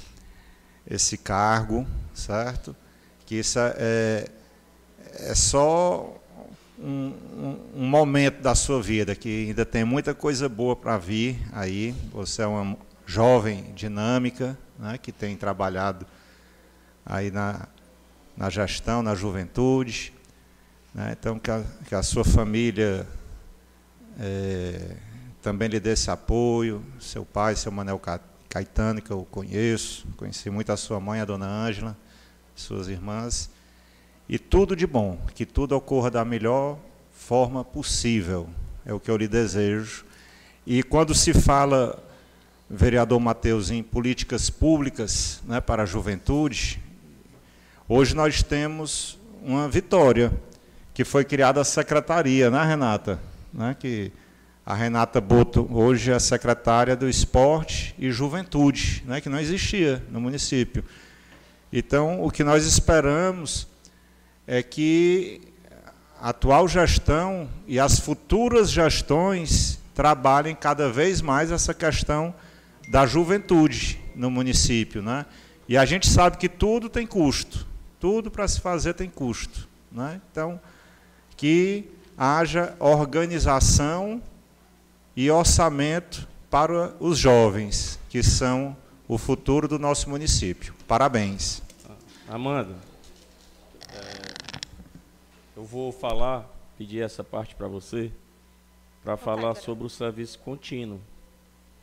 esse 0.87 1.17
cargo, 1.17 1.87
certo? 2.13 2.77
que 3.25 3.37
isso 3.37 3.59
é, 3.59 4.27
é 5.15 5.35
só 5.35 6.21
um, 6.79 7.13
um, 7.33 7.59
um, 7.77 7.87
momento 7.87 8.43
da 8.43 8.55
sua 8.55 8.83
vida, 8.83 9.17
que 9.17 9.47
ainda 9.49 9.65
tem 9.65 9.83
muita 9.83 10.15
coisa 10.15 10.47
boa 10.47 10.77
para 10.77 10.99
vir 10.99 11.41
aí. 11.53 11.95
Você 12.13 12.43
é 12.43 12.47
uma 12.47 12.77
jovem 13.07 13.73
dinâmica, 13.75 14.57
né, 14.79 14.99
que 14.99 15.11
tem 15.11 15.35
trabalhado 15.35 16.07
aí 17.05 17.31
na, 17.31 17.67
na 18.37 18.51
gestão, 18.51 19.03
na 19.03 19.15
juventude. 19.15 20.13
Né, 20.97 21.15
então, 21.21 21.39
que 21.39 21.51
a, 21.51 21.63
que 21.87 21.95
a 21.95 22.03
sua 22.03 22.25
família 22.25 23.07
é, 24.19 24.97
também 25.43 25.69
lhe 25.69 25.79
dê 25.79 25.91
esse 25.91 26.11
apoio, 26.11 26.83
seu 26.99 27.23
pai, 27.23 27.55
seu 27.55 27.71
Manel 27.71 28.01
Caetano, 28.49 29.03
que 29.03 29.11
eu 29.11 29.27
conheço, 29.31 30.07
conheci 30.17 30.49
muito 30.49 30.73
a 30.73 30.77
sua 30.79 30.99
mãe, 30.99 31.21
a 31.21 31.27
dona 31.27 31.47
Ângela, 31.47 31.95
suas 32.55 32.89
irmãs, 32.89 33.51
e 34.27 34.39
tudo 34.39 34.75
de 34.75 34.87
bom, 34.87 35.21
que 35.35 35.45
tudo 35.45 35.77
ocorra 35.77 36.11
da 36.11 36.25
melhor 36.25 36.79
forma 37.13 37.63
possível, 37.63 38.49
é 38.83 38.95
o 38.95 38.99
que 38.99 39.11
eu 39.11 39.19
lhe 39.19 39.29
desejo. 39.29 40.03
E 40.67 40.83
quando 40.83 41.15
se 41.15 41.35
fala, 41.35 42.03
vereador 42.71 43.21
Mateus, 43.21 43.71
em 43.71 43.83
políticas 43.83 44.49
públicas 44.49 45.43
né, 45.45 45.61
para 45.61 45.83
a 45.83 45.87
juventude, 45.87 46.83
hoje 47.87 48.17
nós 48.17 48.43
temos 48.43 49.19
uma 49.43 49.69
vitória, 49.69 50.33
que 50.97 51.05
foi 51.05 51.27
criada 51.27 51.61
a 51.61 51.65
secretaria, 51.65 52.51
né, 52.51 52.65
Renata? 52.65 53.21
Né, 53.53 53.77
que 53.79 54.11
A 54.65 54.75
Renata 54.75 55.21
Boto 55.21 55.69
hoje 55.71 56.11
é 56.11 56.19
secretária 56.19 56.97
do 56.97 57.07
Esporte 57.07 57.95
e 57.99 58.11
Juventude, 58.11 59.05
né, 59.07 59.21
que 59.21 59.29
não 59.29 59.39
existia 59.39 60.03
no 60.11 60.23
município. 60.23 60.83
Então, 61.71 62.25
o 62.25 62.31
que 62.31 62.43
nós 62.43 62.65
esperamos 62.65 63.69
é 64.47 64.63
que 64.63 65.43
a 66.19 66.31
atual 66.31 66.67
gestão 66.67 67.47
e 67.67 67.79
as 67.79 68.01
futuras 68.01 68.71
gestões 68.71 69.79
trabalhem 69.95 70.55
cada 70.55 70.89
vez 70.89 71.21
mais 71.21 71.53
essa 71.53 71.75
questão 71.75 72.35
da 72.89 73.05
juventude 73.05 74.01
no 74.15 74.31
município. 74.31 75.03
Né? 75.03 75.27
E 75.69 75.77
a 75.77 75.85
gente 75.85 76.09
sabe 76.09 76.39
que 76.39 76.49
tudo 76.49 76.89
tem 76.89 77.07
custo, 77.07 77.67
tudo 78.01 78.31
para 78.31 78.49
se 78.49 78.63
fazer 78.63 78.95
tem 78.95 79.11
custo. 79.11 79.69
Né? 79.93 80.23
Então, 80.33 80.59
que 81.37 81.89
haja 82.17 82.75
organização 82.79 84.23
e 85.15 85.31
orçamento 85.31 86.27
para 86.51 86.95
os 86.99 87.19
jovens, 87.19 87.99
que 88.09 88.23
são 88.23 88.77
o 89.09 89.19
futuro 89.19 89.69
do 89.69 89.79
nosso 89.79 90.09
município. 90.09 90.75
Parabéns. 90.89 91.63
Amanda, 92.29 92.75
é, 93.89 94.57
eu 95.57 95.65
vou 95.65 95.93
falar, 95.93 96.45
pedir 96.77 97.03
essa 97.03 97.23
parte 97.23 97.55
para 97.55 97.69
você, 97.69 98.11
para 99.05 99.17
falar 99.17 99.55
sobre 99.55 99.87
o 99.87 99.91
serviço 99.91 100.39
contínuo 100.41 101.01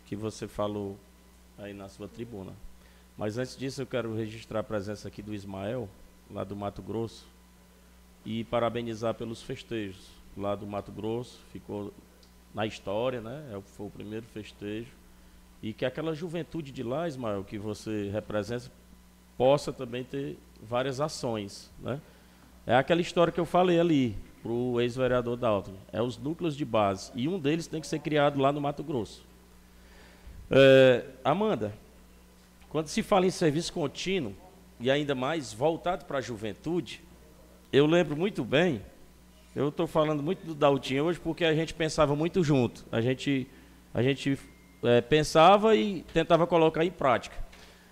que 0.05 0.15
você 0.15 0.47
falou 0.47 0.97
aí 1.57 1.73
na 1.73 1.87
sua 1.87 2.07
tribuna. 2.07 2.51
Mas 3.17 3.37
antes 3.37 3.55
disso, 3.55 3.81
eu 3.81 3.87
quero 3.87 4.15
registrar 4.15 4.59
a 4.59 4.63
presença 4.63 5.07
aqui 5.07 5.21
do 5.21 5.33
Ismael, 5.33 5.87
lá 6.29 6.43
do 6.43 6.55
Mato 6.55 6.81
Grosso, 6.81 7.25
e 8.25 8.43
parabenizar 8.43 9.13
pelos 9.13 9.41
festejos 9.41 10.07
lá 10.35 10.55
do 10.55 10.65
Mato 10.65 10.91
Grosso. 10.91 11.39
Ficou 11.51 11.93
na 12.53 12.65
história, 12.65 13.21
né? 13.21 13.43
É 13.51 13.61
foi 13.61 13.87
o 13.87 13.89
primeiro 13.89 14.25
festejo. 14.27 14.91
E 15.61 15.73
que 15.73 15.85
aquela 15.85 16.13
juventude 16.13 16.71
de 16.71 16.83
lá, 16.83 17.07
Ismael, 17.07 17.43
que 17.43 17.57
você 17.57 18.09
representa, 18.09 18.71
possa 19.37 19.71
também 19.71 20.03
ter 20.03 20.37
várias 20.61 20.99
ações, 20.99 21.71
né? 21.79 21.99
É 22.65 22.75
aquela 22.75 23.01
história 23.01 23.31
que 23.31 23.39
eu 23.39 23.45
falei 23.45 23.79
ali 23.79 24.15
para 24.41 24.51
o 24.51 24.79
ex-vereador 24.79 25.37
Dalton. 25.37 25.73
É 25.91 26.01
os 26.01 26.17
núcleos 26.17 26.55
de 26.55 26.63
base. 26.63 27.11
E 27.15 27.27
um 27.27 27.39
deles 27.39 27.67
tem 27.67 27.81
que 27.81 27.87
ser 27.87 27.99
criado 27.99 28.39
lá 28.39 28.51
no 28.51 28.61
Mato 28.61 28.83
Grosso. 28.83 29.23
É, 30.49 31.05
Amanda, 31.23 31.73
quando 32.69 32.87
se 32.87 33.03
fala 33.03 33.25
em 33.25 33.31
serviço 33.31 33.73
contínuo, 33.73 34.33
e 34.79 34.91
ainda 34.91 35.15
mais 35.15 35.53
voltado 35.53 36.05
para 36.05 36.17
a 36.17 36.21
juventude, 36.21 37.01
eu 37.73 37.87
lembro 37.87 38.15
muito 38.15 38.45
bem, 38.45 38.83
eu 39.55 39.69
estou 39.69 39.87
falando 39.87 40.21
muito 40.21 40.45
do 40.45 40.53
Daltinho 40.53 41.05
hoje 41.05 41.19
porque 41.19 41.43
a 41.43 41.55
gente 41.55 41.73
pensava 41.73 42.15
muito 42.15 42.43
junto. 42.43 42.85
A 42.91 43.01
gente, 43.01 43.47
a 43.91 44.03
gente 44.03 44.37
é, 44.83 45.01
pensava 45.01 45.75
e 45.75 46.03
tentava 46.13 46.45
colocar 46.45 46.85
em 46.85 46.91
prática. 46.91 47.35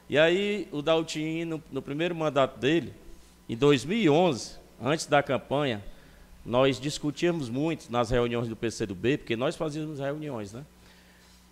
E 0.08 0.20
aí 0.20 0.68
o 0.72 0.84
Daltinho, 0.84 1.48
no, 1.48 1.64
no 1.72 1.82
primeiro 1.82 2.14
mandato 2.14 2.60
dele, 2.60 2.94
em 3.50 3.58
2011, 3.58 4.60
antes 4.80 5.08
da 5.08 5.24
campanha, 5.24 5.84
nós 6.46 6.80
discutíamos 6.80 7.50
muito 7.50 7.92
nas 7.92 8.12
reuniões 8.12 8.48
do 8.48 8.56
PCdoB, 8.56 9.18
porque 9.18 9.36
nós 9.36 9.56
fazíamos 9.56 10.00
reuniões, 10.00 10.54
né? 10.54 10.64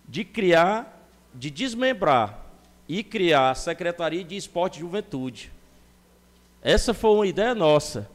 De 0.08 0.24
criar, 0.24 1.04
de 1.34 1.50
desmembrar 1.50 2.46
e 2.88 3.02
criar 3.02 3.50
a 3.50 3.54
Secretaria 3.56 4.22
de 4.22 4.36
Esporte 4.36 4.76
e 4.76 4.80
Juventude. 4.80 5.50
Essa 6.62 6.94
foi 6.94 7.10
uma 7.10 7.26
ideia 7.26 7.54
nossa. 7.56 8.08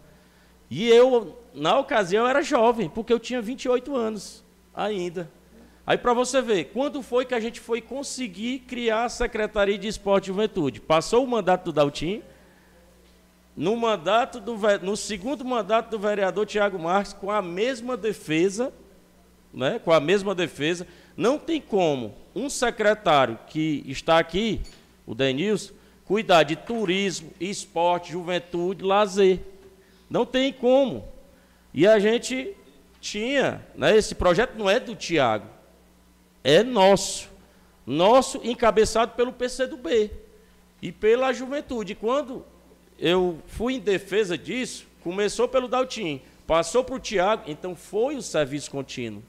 E 0.77 0.89
eu, 0.89 1.37
na 1.53 1.79
ocasião, 1.79 2.27
era 2.27 2.41
jovem, 2.41 2.89
porque 2.89 3.13
eu 3.13 3.17
tinha 3.17 3.41
28 3.41 3.95
anos 3.95 4.43
ainda. 4.75 5.31
Aí 5.87 5.97
para 5.97 6.13
você 6.13 6.41
ver, 6.41 6.65
quando 6.73 7.01
foi 7.01 7.23
que 7.23 7.33
a 7.33 7.39
gente 7.39 7.61
foi 7.61 7.79
conseguir 7.79 8.59
criar 8.67 9.05
a 9.05 9.09
Secretaria 9.09 9.77
de 9.77 9.87
Esporte 9.87 10.25
e 10.25 10.27
Juventude? 10.27 10.81
Passou 10.81 11.23
o 11.23 11.27
mandato 11.27 11.63
do 11.63 11.71
Daltim, 11.71 12.21
no 13.55 13.77
mandato 13.77 14.41
do 14.41 14.57
no 14.81 14.97
segundo 14.97 15.45
mandato 15.45 15.91
do 15.91 15.97
vereador 15.97 16.45
Tiago 16.45 16.77
Marques 16.77 17.13
com 17.13 17.31
a 17.31 17.41
mesma 17.41 17.95
defesa, 17.95 18.73
né? 19.53 19.79
Com 19.79 19.93
a 19.93 20.01
mesma 20.01 20.35
defesa, 20.35 20.85
não 21.15 21.39
tem 21.39 21.61
como 21.61 22.13
um 22.35 22.49
secretário 22.49 23.39
que 23.47 23.81
está 23.87 24.19
aqui, 24.19 24.59
o 25.07 25.15
Denilson, 25.15 25.71
cuidar 26.03 26.43
de 26.43 26.57
turismo, 26.57 27.31
esporte, 27.39 28.11
juventude, 28.11 28.83
lazer. 28.83 29.54
Não 30.09 30.25
tem 30.25 30.51
como. 30.53 31.07
E 31.73 31.87
a 31.87 31.99
gente 31.99 32.55
tinha, 33.01 33.65
né, 33.75 33.95
esse 33.95 34.15
projeto 34.15 34.55
não 34.57 34.69
é 34.69 34.79
do 34.79 34.95
Tiago, 34.95 35.47
é 36.43 36.63
nosso. 36.63 37.29
Nosso, 37.85 38.41
encabeçado 38.43 39.13
pelo 39.13 39.31
PCdoB 39.31 40.09
e 40.81 40.91
pela 40.91 41.31
juventude. 41.31 41.93
Quando 41.93 42.43
eu 42.97 43.39
fui 43.45 43.75
em 43.75 43.79
defesa 43.79 44.37
disso, 44.37 44.87
começou 45.03 45.47
pelo 45.47 45.67
Daltim, 45.67 46.21
passou 46.47 46.83
para 46.83 46.95
o 46.95 46.99
Tiago, 46.99 47.43
então 47.45 47.75
foi 47.75 48.15
o 48.15 48.21
serviço 48.21 48.71
contínuo. 48.71 49.21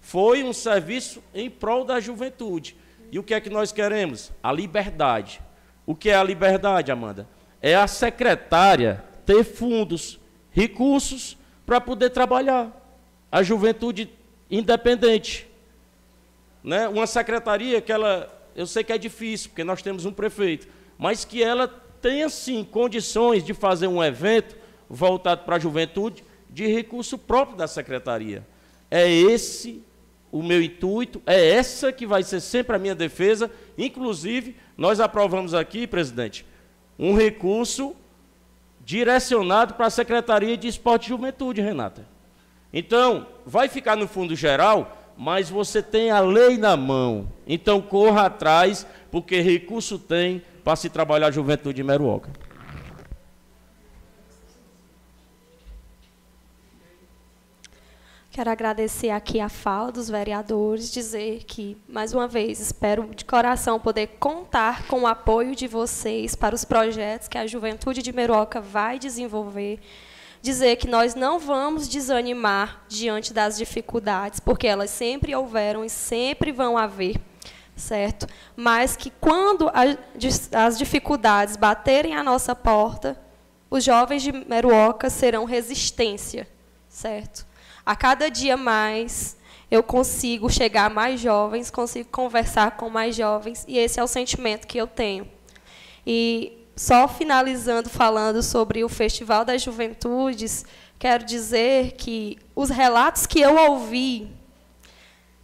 Foi 0.00 0.42
um 0.42 0.52
serviço 0.52 1.22
em 1.34 1.50
prol 1.50 1.84
da 1.84 2.00
juventude. 2.00 2.76
E 3.10 3.18
o 3.18 3.22
que 3.22 3.34
é 3.34 3.40
que 3.40 3.50
nós 3.50 3.72
queremos? 3.72 4.30
A 4.42 4.52
liberdade. 4.52 5.40
O 5.84 5.94
que 5.94 6.10
é 6.10 6.14
a 6.14 6.22
liberdade, 6.22 6.92
Amanda? 6.92 7.28
É 7.60 7.74
a 7.74 7.86
secretária 7.86 9.04
ter 9.26 9.44
fundos, 9.44 10.17
recursos 10.58 11.38
para 11.64 11.80
poder 11.80 12.10
trabalhar. 12.10 12.74
A 13.30 13.44
juventude 13.44 14.10
independente. 14.50 15.46
Né? 16.64 16.88
Uma 16.88 17.06
secretaria 17.06 17.80
que 17.80 17.92
ela, 17.92 18.28
eu 18.56 18.66
sei 18.66 18.82
que 18.82 18.92
é 18.92 18.98
difícil, 18.98 19.50
porque 19.50 19.62
nós 19.62 19.82
temos 19.82 20.04
um 20.04 20.12
prefeito, 20.12 20.66
mas 20.98 21.24
que 21.24 21.44
ela 21.44 21.68
tenha 22.02 22.28
sim 22.28 22.64
condições 22.64 23.44
de 23.44 23.54
fazer 23.54 23.86
um 23.86 24.02
evento 24.02 24.56
voltado 24.90 25.44
para 25.44 25.56
a 25.56 25.58
juventude 25.60 26.24
de 26.50 26.66
recurso 26.66 27.16
próprio 27.16 27.56
da 27.56 27.68
secretaria. 27.68 28.44
É 28.90 29.08
esse 29.08 29.84
o 30.32 30.42
meu 30.42 30.60
intuito, 30.60 31.22
é 31.24 31.50
essa 31.50 31.92
que 31.92 32.04
vai 32.04 32.24
ser 32.24 32.40
sempre 32.40 32.74
a 32.74 32.78
minha 32.80 32.96
defesa. 32.96 33.48
Inclusive, 33.76 34.56
nós 34.76 34.98
aprovamos 34.98 35.54
aqui, 35.54 35.86
presidente, 35.86 36.44
um 36.98 37.14
recurso 37.14 37.94
direcionado 38.88 39.74
para 39.74 39.84
a 39.84 39.90
Secretaria 39.90 40.56
de 40.56 40.66
Esporte 40.66 41.04
e 41.04 41.08
Juventude, 41.10 41.60
Renata. 41.60 42.06
Então, 42.72 43.26
vai 43.44 43.68
ficar 43.68 43.96
no 43.96 44.08
fundo 44.08 44.34
geral, 44.34 45.12
mas 45.14 45.50
você 45.50 45.82
tem 45.82 46.10
a 46.10 46.20
lei 46.20 46.56
na 46.56 46.74
mão. 46.74 47.30
Então, 47.46 47.82
corra 47.82 48.24
atrás, 48.24 48.86
porque 49.10 49.42
recurso 49.42 49.98
tem, 49.98 50.42
para 50.64 50.74
se 50.74 50.88
trabalhar 50.88 51.26
a 51.26 51.30
juventude 51.30 51.76
de 51.76 51.82
Meruoca. 51.84 52.30
Quero 58.38 58.50
agradecer 58.52 59.10
aqui 59.10 59.40
a 59.40 59.48
fala 59.48 59.90
dos 59.90 60.08
vereadores, 60.08 60.92
dizer 60.92 61.42
que, 61.42 61.76
mais 61.88 62.14
uma 62.14 62.28
vez, 62.28 62.60
espero 62.60 63.10
de 63.12 63.24
coração 63.24 63.80
poder 63.80 64.06
contar 64.20 64.86
com 64.86 65.00
o 65.00 65.06
apoio 65.08 65.56
de 65.56 65.66
vocês 65.66 66.36
para 66.36 66.54
os 66.54 66.64
projetos 66.64 67.26
que 67.26 67.36
a 67.36 67.48
Juventude 67.48 68.00
de 68.00 68.12
Meroca 68.12 68.60
vai 68.60 68.96
desenvolver. 68.96 69.80
Dizer 70.40 70.76
que 70.76 70.86
nós 70.86 71.16
não 71.16 71.40
vamos 71.40 71.88
desanimar 71.88 72.84
diante 72.88 73.34
das 73.34 73.58
dificuldades, 73.58 74.38
porque 74.38 74.68
elas 74.68 74.90
sempre 74.90 75.34
houveram 75.34 75.84
e 75.84 75.90
sempre 75.90 76.52
vão 76.52 76.78
haver 76.78 77.20
certo? 77.74 78.24
Mas 78.54 78.94
que 78.94 79.10
quando 79.20 79.68
as 80.52 80.78
dificuldades 80.78 81.56
baterem 81.56 82.14
à 82.14 82.22
nossa 82.22 82.54
porta, 82.54 83.20
os 83.68 83.82
jovens 83.82 84.22
de 84.22 84.30
Meruoca 84.30 85.10
serão 85.10 85.44
resistência, 85.44 86.46
certo? 86.88 87.47
A 87.88 87.96
cada 87.96 88.30
dia 88.30 88.54
mais 88.54 89.34
eu 89.70 89.82
consigo 89.82 90.50
chegar 90.50 90.84
a 90.84 90.90
mais 90.90 91.18
jovens, 91.18 91.70
consigo 91.70 92.10
conversar 92.10 92.72
com 92.72 92.90
mais 92.90 93.16
jovens, 93.16 93.64
e 93.66 93.78
esse 93.78 93.98
é 93.98 94.04
o 94.04 94.06
sentimento 94.06 94.66
que 94.66 94.76
eu 94.76 94.86
tenho. 94.86 95.26
E 96.06 96.66
só 96.76 97.08
finalizando 97.08 97.88
falando 97.88 98.42
sobre 98.42 98.84
o 98.84 98.90
Festival 98.90 99.42
das 99.42 99.62
Juventudes, 99.62 100.66
quero 100.98 101.24
dizer 101.24 101.92
que 101.92 102.36
os 102.54 102.68
relatos 102.68 103.24
que 103.24 103.40
eu 103.40 103.56
ouvi 103.56 104.30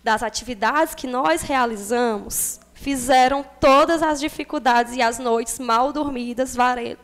das 0.02 0.22
atividades 0.22 0.94
que 0.94 1.06
nós 1.06 1.40
realizamos 1.40 2.60
fizeram 2.74 3.42
todas 3.58 4.02
as 4.02 4.20
dificuldades 4.20 4.94
e 4.94 5.00
as 5.00 5.18
noites 5.18 5.58
mal 5.58 5.94
dormidas 5.94 6.54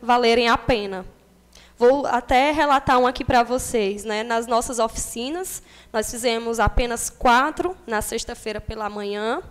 valerem 0.03 0.49
a 0.49 0.55
pena. 0.55 1.03
Vou 1.81 2.05
até 2.05 2.51
relatar 2.51 2.99
um 2.99 3.07
aqui 3.07 3.25
para 3.25 3.41
vocês. 3.41 4.03
Né? 4.03 4.21
Nas 4.21 4.45
nossas 4.45 4.77
oficinas, 4.77 5.63
nós 5.91 6.11
fizemos 6.11 6.59
apenas 6.59 7.09
quatro 7.09 7.75
na 7.87 8.03
sexta-feira 8.03 8.61
pela 8.61 8.87
manhã. 8.87 9.41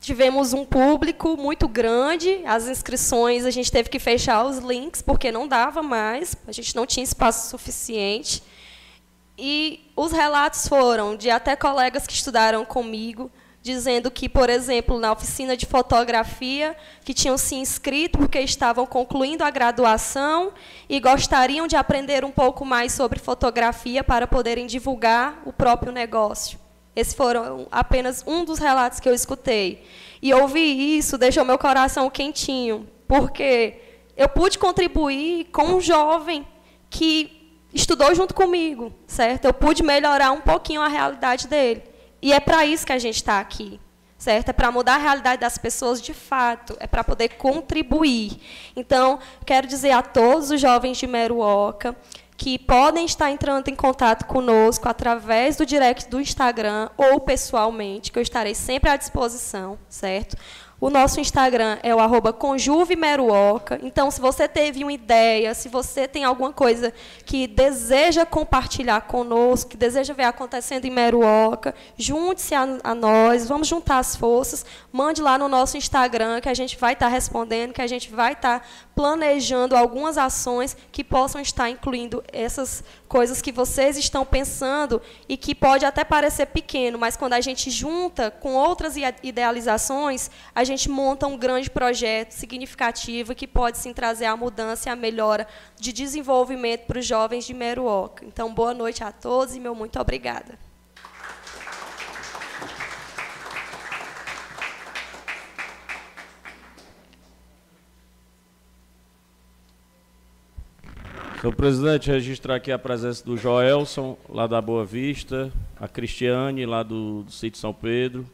Tivemos 0.00 0.52
um 0.52 0.64
público 0.64 1.36
muito 1.36 1.68
grande, 1.68 2.42
as 2.44 2.66
inscrições 2.66 3.44
a 3.44 3.52
gente 3.52 3.70
teve 3.70 3.88
que 3.88 4.00
fechar 4.00 4.44
os 4.44 4.58
links 4.58 5.00
porque 5.02 5.30
não 5.30 5.46
dava 5.46 5.84
mais, 5.84 6.34
a 6.48 6.50
gente 6.50 6.74
não 6.74 6.84
tinha 6.84 7.04
espaço 7.04 7.48
suficiente. 7.48 8.42
E 9.38 9.88
os 9.94 10.10
relatos 10.10 10.66
foram 10.66 11.14
de 11.14 11.30
até 11.30 11.54
colegas 11.54 12.08
que 12.08 12.12
estudaram 12.12 12.64
comigo, 12.64 13.30
dizendo 13.64 14.10
que, 14.10 14.28
por 14.28 14.50
exemplo, 14.50 15.00
na 15.00 15.10
oficina 15.10 15.56
de 15.56 15.64
fotografia, 15.64 16.76
que 17.02 17.14
tinham 17.14 17.38
se 17.38 17.54
inscrito 17.54 18.18
porque 18.18 18.38
estavam 18.38 18.84
concluindo 18.84 19.42
a 19.42 19.50
graduação 19.50 20.52
e 20.86 21.00
gostariam 21.00 21.66
de 21.66 21.74
aprender 21.74 22.26
um 22.26 22.30
pouco 22.30 22.62
mais 22.62 22.92
sobre 22.92 23.18
fotografia 23.18 24.04
para 24.04 24.26
poderem 24.26 24.66
divulgar 24.66 25.40
o 25.46 25.52
próprio 25.52 25.90
negócio. 25.92 26.58
Esse 26.94 27.16
foram 27.16 27.66
apenas 27.72 28.22
um 28.26 28.44
dos 28.44 28.58
relatos 28.58 29.00
que 29.00 29.08
eu 29.08 29.14
escutei. 29.14 29.82
E 30.20 30.34
ouvir 30.34 30.98
isso 30.98 31.16
deixou 31.16 31.42
meu 31.42 31.56
coração 31.56 32.10
quentinho, 32.10 32.86
porque 33.08 33.80
eu 34.14 34.28
pude 34.28 34.58
contribuir 34.58 35.46
com 35.46 35.76
um 35.76 35.80
jovem 35.80 36.46
que 36.90 37.56
estudou 37.72 38.14
junto 38.14 38.34
comigo, 38.34 38.92
certo? 39.06 39.46
Eu 39.46 39.54
pude 39.54 39.82
melhorar 39.82 40.32
um 40.32 40.42
pouquinho 40.42 40.82
a 40.82 40.88
realidade 40.88 41.48
dele. 41.48 41.93
E 42.24 42.32
é 42.32 42.40
para 42.40 42.64
isso 42.64 42.86
que 42.86 42.92
a 42.94 42.98
gente 42.98 43.16
está 43.16 43.38
aqui, 43.38 43.78
certo? 44.16 44.48
É 44.48 44.52
para 44.54 44.72
mudar 44.72 44.94
a 44.94 44.98
realidade 44.98 45.42
das 45.42 45.58
pessoas 45.58 46.00
de 46.00 46.14
fato, 46.14 46.74
é 46.80 46.86
para 46.86 47.04
poder 47.04 47.28
contribuir. 47.36 48.40
Então, 48.74 49.18
quero 49.44 49.66
dizer 49.66 49.90
a 49.90 50.00
todos 50.00 50.50
os 50.50 50.58
jovens 50.58 50.96
de 50.96 51.06
Meruoca 51.06 51.94
que 52.34 52.58
podem 52.58 53.04
estar 53.04 53.30
entrando 53.30 53.68
em 53.68 53.74
contato 53.74 54.24
conosco 54.24 54.88
através 54.88 55.56
do 55.56 55.66
direct 55.66 56.08
do 56.08 56.18
Instagram 56.18 56.88
ou 56.96 57.20
pessoalmente, 57.20 58.10
que 58.10 58.18
eu 58.18 58.22
estarei 58.22 58.54
sempre 58.54 58.88
à 58.88 58.96
disposição, 58.96 59.78
certo? 59.86 60.34
O 60.80 60.90
nosso 60.90 61.20
Instagram 61.20 61.78
é 61.82 61.94
o 61.94 62.00
arroba 62.00 62.32
conjuvemeruoca. 62.32 63.78
Então, 63.82 64.10
se 64.10 64.20
você 64.20 64.48
teve 64.48 64.82
uma 64.82 64.92
ideia, 64.92 65.54
se 65.54 65.68
você 65.68 66.06
tem 66.08 66.24
alguma 66.24 66.52
coisa 66.52 66.92
que 67.24 67.46
deseja 67.46 68.26
compartilhar 68.26 69.00
conosco, 69.02 69.70
que 69.70 69.76
deseja 69.76 70.12
ver 70.12 70.24
acontecendo 70.24 70.84
em 70.84 70.90
Meruoca, 70.90 71.74
junte-se 71.96 72.54
a, 72.54 72.78
a, 72.82 72.94
nós, 72.94 73.48
vamos 73.48 73.68
juntar 73.68 73.98
as 73.98 74.16
forças, 74.16 74.66
mande 74.92 75.22
lá 75.22 75.38
no 75.38 75.48
nosso 75.48 75.76
Instagram, 75.76 76.40
que 76.40 76.48
a 76.48 76.54
gente 76.54 76.76
vai 76.76 76.92
estar 76.92 77.08
respondendo, 77.08 77.72
que 77.72 77.82
a 77.82 77.86
gente 77.86 78.12
vai 78.12 78.32
estar 78.32 78.66
planejando 78.94 79.76
algumas 79.76 80.16
ações 80.16 80.76
que 80.92 81.02
possam 81.02 81.40
estar 81.40 81.68
incluindo 81.68 82.22
essas 82.32 82.84
coisas 83.08 83.42
que 83.42 83.52
vocês 83.52 83.96
estão 83.96 84.24
pensando 84.24 85.00
e 85.28 85.36
que 85.36 85.54
pode 85.54 85.84
até 85.84 86.04
parecer 86.04 86.46
pequeno, 86.46 86.98
mas 86.98 87.16
quando 87.16 87.34
a 87.34 87.40
gente 87.40 87.70
junta 87.70 88.30
com 88.30 88.54
outras 88.54 88.94
idealizações, 89.22 90.30
a 90.54 90.64
gente 90.64 90.88
monta 90.88 91.26
um 91.26 91.36
grande 91.36 91.70
projeto 91.70 92.32
significativo 92.32 93.34
que 93.34 93.46
pode 93.46 93.78
sim 93.78 93.92
trazer 93.92 94.26
a 94.26 94.36
mudança 94.36 94.88
e 94.88 94.92
a 94.92 94.96
melhora 94.96 95.46
de 95.78 95.92
desenvolvimento 95.92 96.86
para 96.86 96.98
os 96.98 97.06
jovens 97.06 97.44
de 97.44 97.54
Meruoca. 97.54 98.24
Então, 98.24 98.52
boa 98.52 98.74
noite 98.74 99.02
a 99.02 99.12
todos 99.12 99.54
e 99.54 99.60
meu 99.60 99.74
muito 99.74 100.00
obrigada. 100.00 100.63
Senhor 111.44 111.56
presidente, 111.56 112.10
registrar 112.10 112.54
aqui 112.54 112.72
a 112.72 112.78
presença 112.78 113.22
do 113.22 113.36
Joelson, 113.36 114.16
lá 114.30 114.46
da 114.46 114.62
Boa 114.62 114.82
Vista, 114.82 115.52
a 115.78 115.86
Cristiane, 115.86 116.64
lá 116.64 116.82
do, 116.82 117.22
do 117.24 117.30
Sítio 117.30 117.60
São 117.60 117.74
Pedro, 117.74 118.24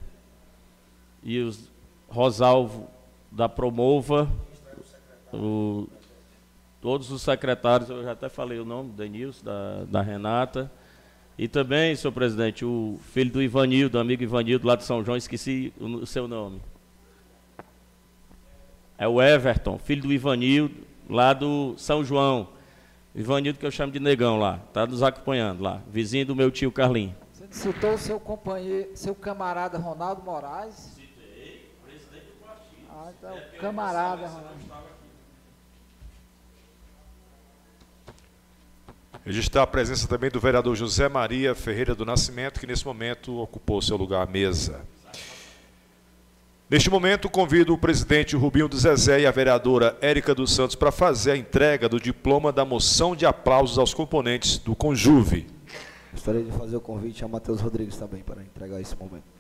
e 1.21 1.41
os 1.41 1.69
Rosalvo 2.09 2.89
da 3.29 3.49
Promova, 3.49 4.31
o, 5.33 5.89
todos 6.81 7.11
os 7.11 7.23
secretários, 7.23 7.91
eu 7.91 8.05
já 8.05 8.13
até 8.13 8.29
falei 8.29 8.61
o 8.61 8.65
nome, 8.65 8.91
Denilson, 8.91 9.45
da, 9.45 9.85
da 9.87 10.03
Renata, 10.03 10.71
e 11.37 11.49
também, 11.49 11.97
senhor 11.97 12.13
presidente, 12.13 12.65
o 12.65 12.97
filho 13.13 13.33
do 13.33 13.43
Ivanildo, 13.43 13.99
amigo 13.99 14.23
Ivanildo, 14.23 14.69
lá 14.69 14.77
de 14.77 14.85
São 14.85 15.05
João, 15.05 15.17
esqueci 15.17 15.73
o, 15.81 15.87
o 15.87 16.07
seu 16.07 16.29
nome. 16.29 16.63
É 18.97 19.09
o 19.09 19.21
Everton, 19.21 19.79
filho 19.79 20.03
do 20.03 20.13
Ivanildo, 20.13 20.77
lá 21.09 21.33
do 21.33 21.75
São 21.77 22.05
João. 22.05 22.60
Ivanildo, 23.15 23.59
que 23.59 23.67
eu 23.67 23.71
chamo 23.71 23.93
de 23.93 23.99
negão 23.99 24.39
lá, 24.39 24.61
está 24.69 24.87
nos 24.87 25.03
acompanhando 25.03 25.63
lá, 25.63 25.83
vizinho 25.89 26.27
do 26.27 26.37
meu 26.37 26.51
tio 26.51 26.71
Carlinho. 26.71 27.15
Você 27.33 27.47
citou 27.51 27.99
seu 27.99 28.21
companheiro, 28.21 28.91
seu 28.95 29.15
camarada 29.15 29.79
Ronaldo 29.79 30.23
Moraes? 30.23 30.75
Citei, 30.95 31.71
presidente 31.85 32.27
do 32.27 32.47
partido. 32.47 32.87
Ah, 32.89 33.13
então, 33.19 33.37
é, 33.37 33.41
camarada 33.59 34.27
Ronaldo. 34.27 34.61
Registrar 39.25 39.63
a 39.63 39.67
presença 39.67 40.09
também 40.09 40.31
do 40.31 40.41
vereador 40.41 40.75
José 40.77 41.09
Maria 41.09 41.55
Ferreira 41.55 41.95
do 41.95 42.07
Nascimento, 42.07 42.59
que 42.59 42.67
nesse 42.67 42.87
momento 42.87 43.39
ocupou 43.39 43.83
seu 43.83 43.97
lugar 43.97 44.23
à 44.23 44.31
mesa. 44.31 44.81
Neste 46.71 46.89
momento, 46.89 47.29
convido 47.29 47.75
o 47.75 47.79
presidente 47.79 48.37
Rubinho 48.37 48.69
do 48.69 48.79
Zezé 48.79 49.23
e 49.23 49.27
a 49.27 49.33
vereadora 49.33 49.99
Érica 50.01 50.33
dos 50.33 50.55
Santos 50.55 50.77
para 50.77 50.93
fazer 50.93 51.33
a 51.33 51.37
entrega 51.37 51.89
do 51.89 51.99
diploma 51.99 52.53
da 52.53 52.65
moção 52.65 53.17
de 53.17 53.27
aplausos 53.27 53.77
aos 53.77 53.93
componentes 53.93 54.57
do 54.57 54.77
Conjuve. 54.77 55.49
Gostaria 56.13 56.45
de 56.45 56.53
fazer 56.53 56.77
o 56.77 56.81
convite 56.81 57.25
a 57.25 57.29
Matheus 57.29 57.61
Rodrigues 57.61 57.97
também 57.97 58.23
para 58.23 58.41
entregar 58.41 58.81
esse 58.81 58.97
momento. 58.97 59.40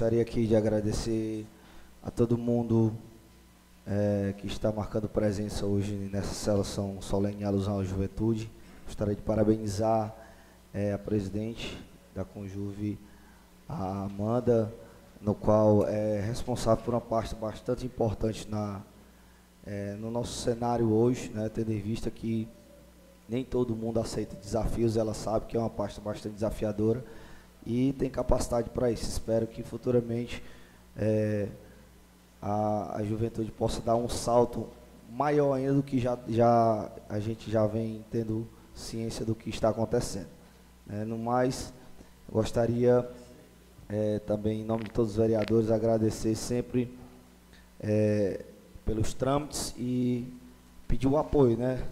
Gostaria 0.00 0.22
aqui 0.22 0.46
de 0.46 0.56
agradecer 0.56 1.46
a 2.02 2.10
todo 2.10 2.38
mundo 2.38 2.90
é, 3.86 4.32
que 4.38 4.46
está 4.46 4.72
marcando 4.72 5.10
presença 5.10 5.66
hoje 5.66 5.92
nessa 6.10 6.32
celebração 6.32 7.02
solene 7.02 7.42
em 7.42 7.44
alusão 7.44 7.78
à 7.78 7.84
juventude. 7.84 8.50
Gostaria 8.86 9.14
de 9.14 9.20
parabenizar 9.20 10.16
é, 10.72 10.94
a 10.94 10.98
presidente 10.98 11.78
da 12.14 12.24
Conjuve, 12.24 12.98
a 13.68 14.04
Amanda, 14.04 14.72
no 15.20 15.34
qual 15.34 15.86
é 15.86 16.18
responsável 16.22 16.82
por 16.82 16.94
uma 16.94 17.00
parte 17.02 17.34
bastante 17.34 17.84
importante 17.84 18.48
na, 18.48 18.80
é, 19.66 19.96
no 20.00 20.10
nosso 20.10 20.32
cenário 20.40 20.90
hoje, 20.90 21.28
né, 21.28 21.50
tendo 21.50 21.72
em 21.72 21.78
vista 21.78 22.10
que 22.10 22.48
nem 23.28 23.44
todo 23.44 23.76
mundo 23.76 24.00
aceita 24.00 24.34
desafios, 24.34 24.96
ela 24.96 25.12
sabe 25.12 25.44
que 25.44 25.58
é 25.58 25.60
uma 25.60 25.68
parte 25.68 26.00
bastante 26.00 26.36
desafiadora 26.36 27.04
e 27.66 27.92
tem 27.94 28.10
capacidade 28.10 28.70
para 28.70 28.90
isso. 28.90 29.04
Espero 29.04 29.46
que 29.46 29.62
futuramente 29.62 30.42
é, 30.96 31.48
a, 32.40 32.98
a 32.98 33.02
juventude 33.02 33.50
possa 33.50 33.80
dar 33.80 33.96
um 33.96 34.08
salto 34.08 34.68
maior 35.10 35.54
ainda 35.54 35.74
do 35.74 35.82
que 35.82 35.98
já, 35.98 36.18
já 36.28 36.90
a 37.08 37.18
gente 37.18 37.50
já 37.50 37.66
vem 37.66 38.04
tendo 38.10 38.46
ciência 38.74 39.24
do 39.24 39.34
que 39.34 39.50
está 39.50 39.68
acontecendo. 39.68 40.28
É, 40.88 41.04
no 41.04 41.18
mais, 41.18 41.72
gostaria 42.30 43.08
é, 43.88 44.18
também, 44.20 44.60
em 44.60 44.64
nome 44.64 44.84
de 44.84 44.90
todos 44.90 45.12
os 45.12 45.16
vereadores, 45.16 45.70
agradecer 45.70 46.34
sempre 46.34 46.96
é, 47.78 48.44
pelos 48.84 49.12
trâmites 49.14 49.74
e 49.76 50.32
pedir 50.86 51.08
o 51.08 51.16
apoio, 51.16 51.56
né? 51.56 51.84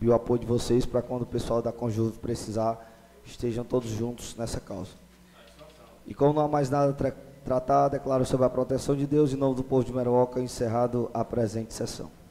O 0.00 0.12
apoio 0.12 0.40
de 0.40 0.46
vocês 0.46 0.84
para 0.84 1.00
quando 1.00 1.22
o 1.22 1.26
pessoal 1.26 1.62
da 1.62 1.70
Conjuve 1.70 2.18
precisar, 2.18 2.90
estejam 3.24 3.64
todos 3.64 3.88
juntos 3.90 4.34
nessa 4.36 4.60
causa. 4.60 5.01
E 6.06 6.14
como 6.14 6.32
não 6.32 6.44
há 6.44 6.48
mais 6.48 6.70
nada 6.70 6.90
a 6.90 7.12
tratar, 7.44 7.88
declaro 7.88 8.24
sobre 8.24 8.46
a 8.46 8.50
proteção 8.50 8.94
de 8.96 9.06
Deus 9.06 9.32
em 9.32 9.36
nome 9.36 9.54
do 9.54 9.64
povo 9.64 9.84
de 9.84 9.92
Meroca, 9.92 10.40
encerrado 10.40 11.10
a 11.12 11.24
presente 11.24 11.74
sessão. 11.74 12.21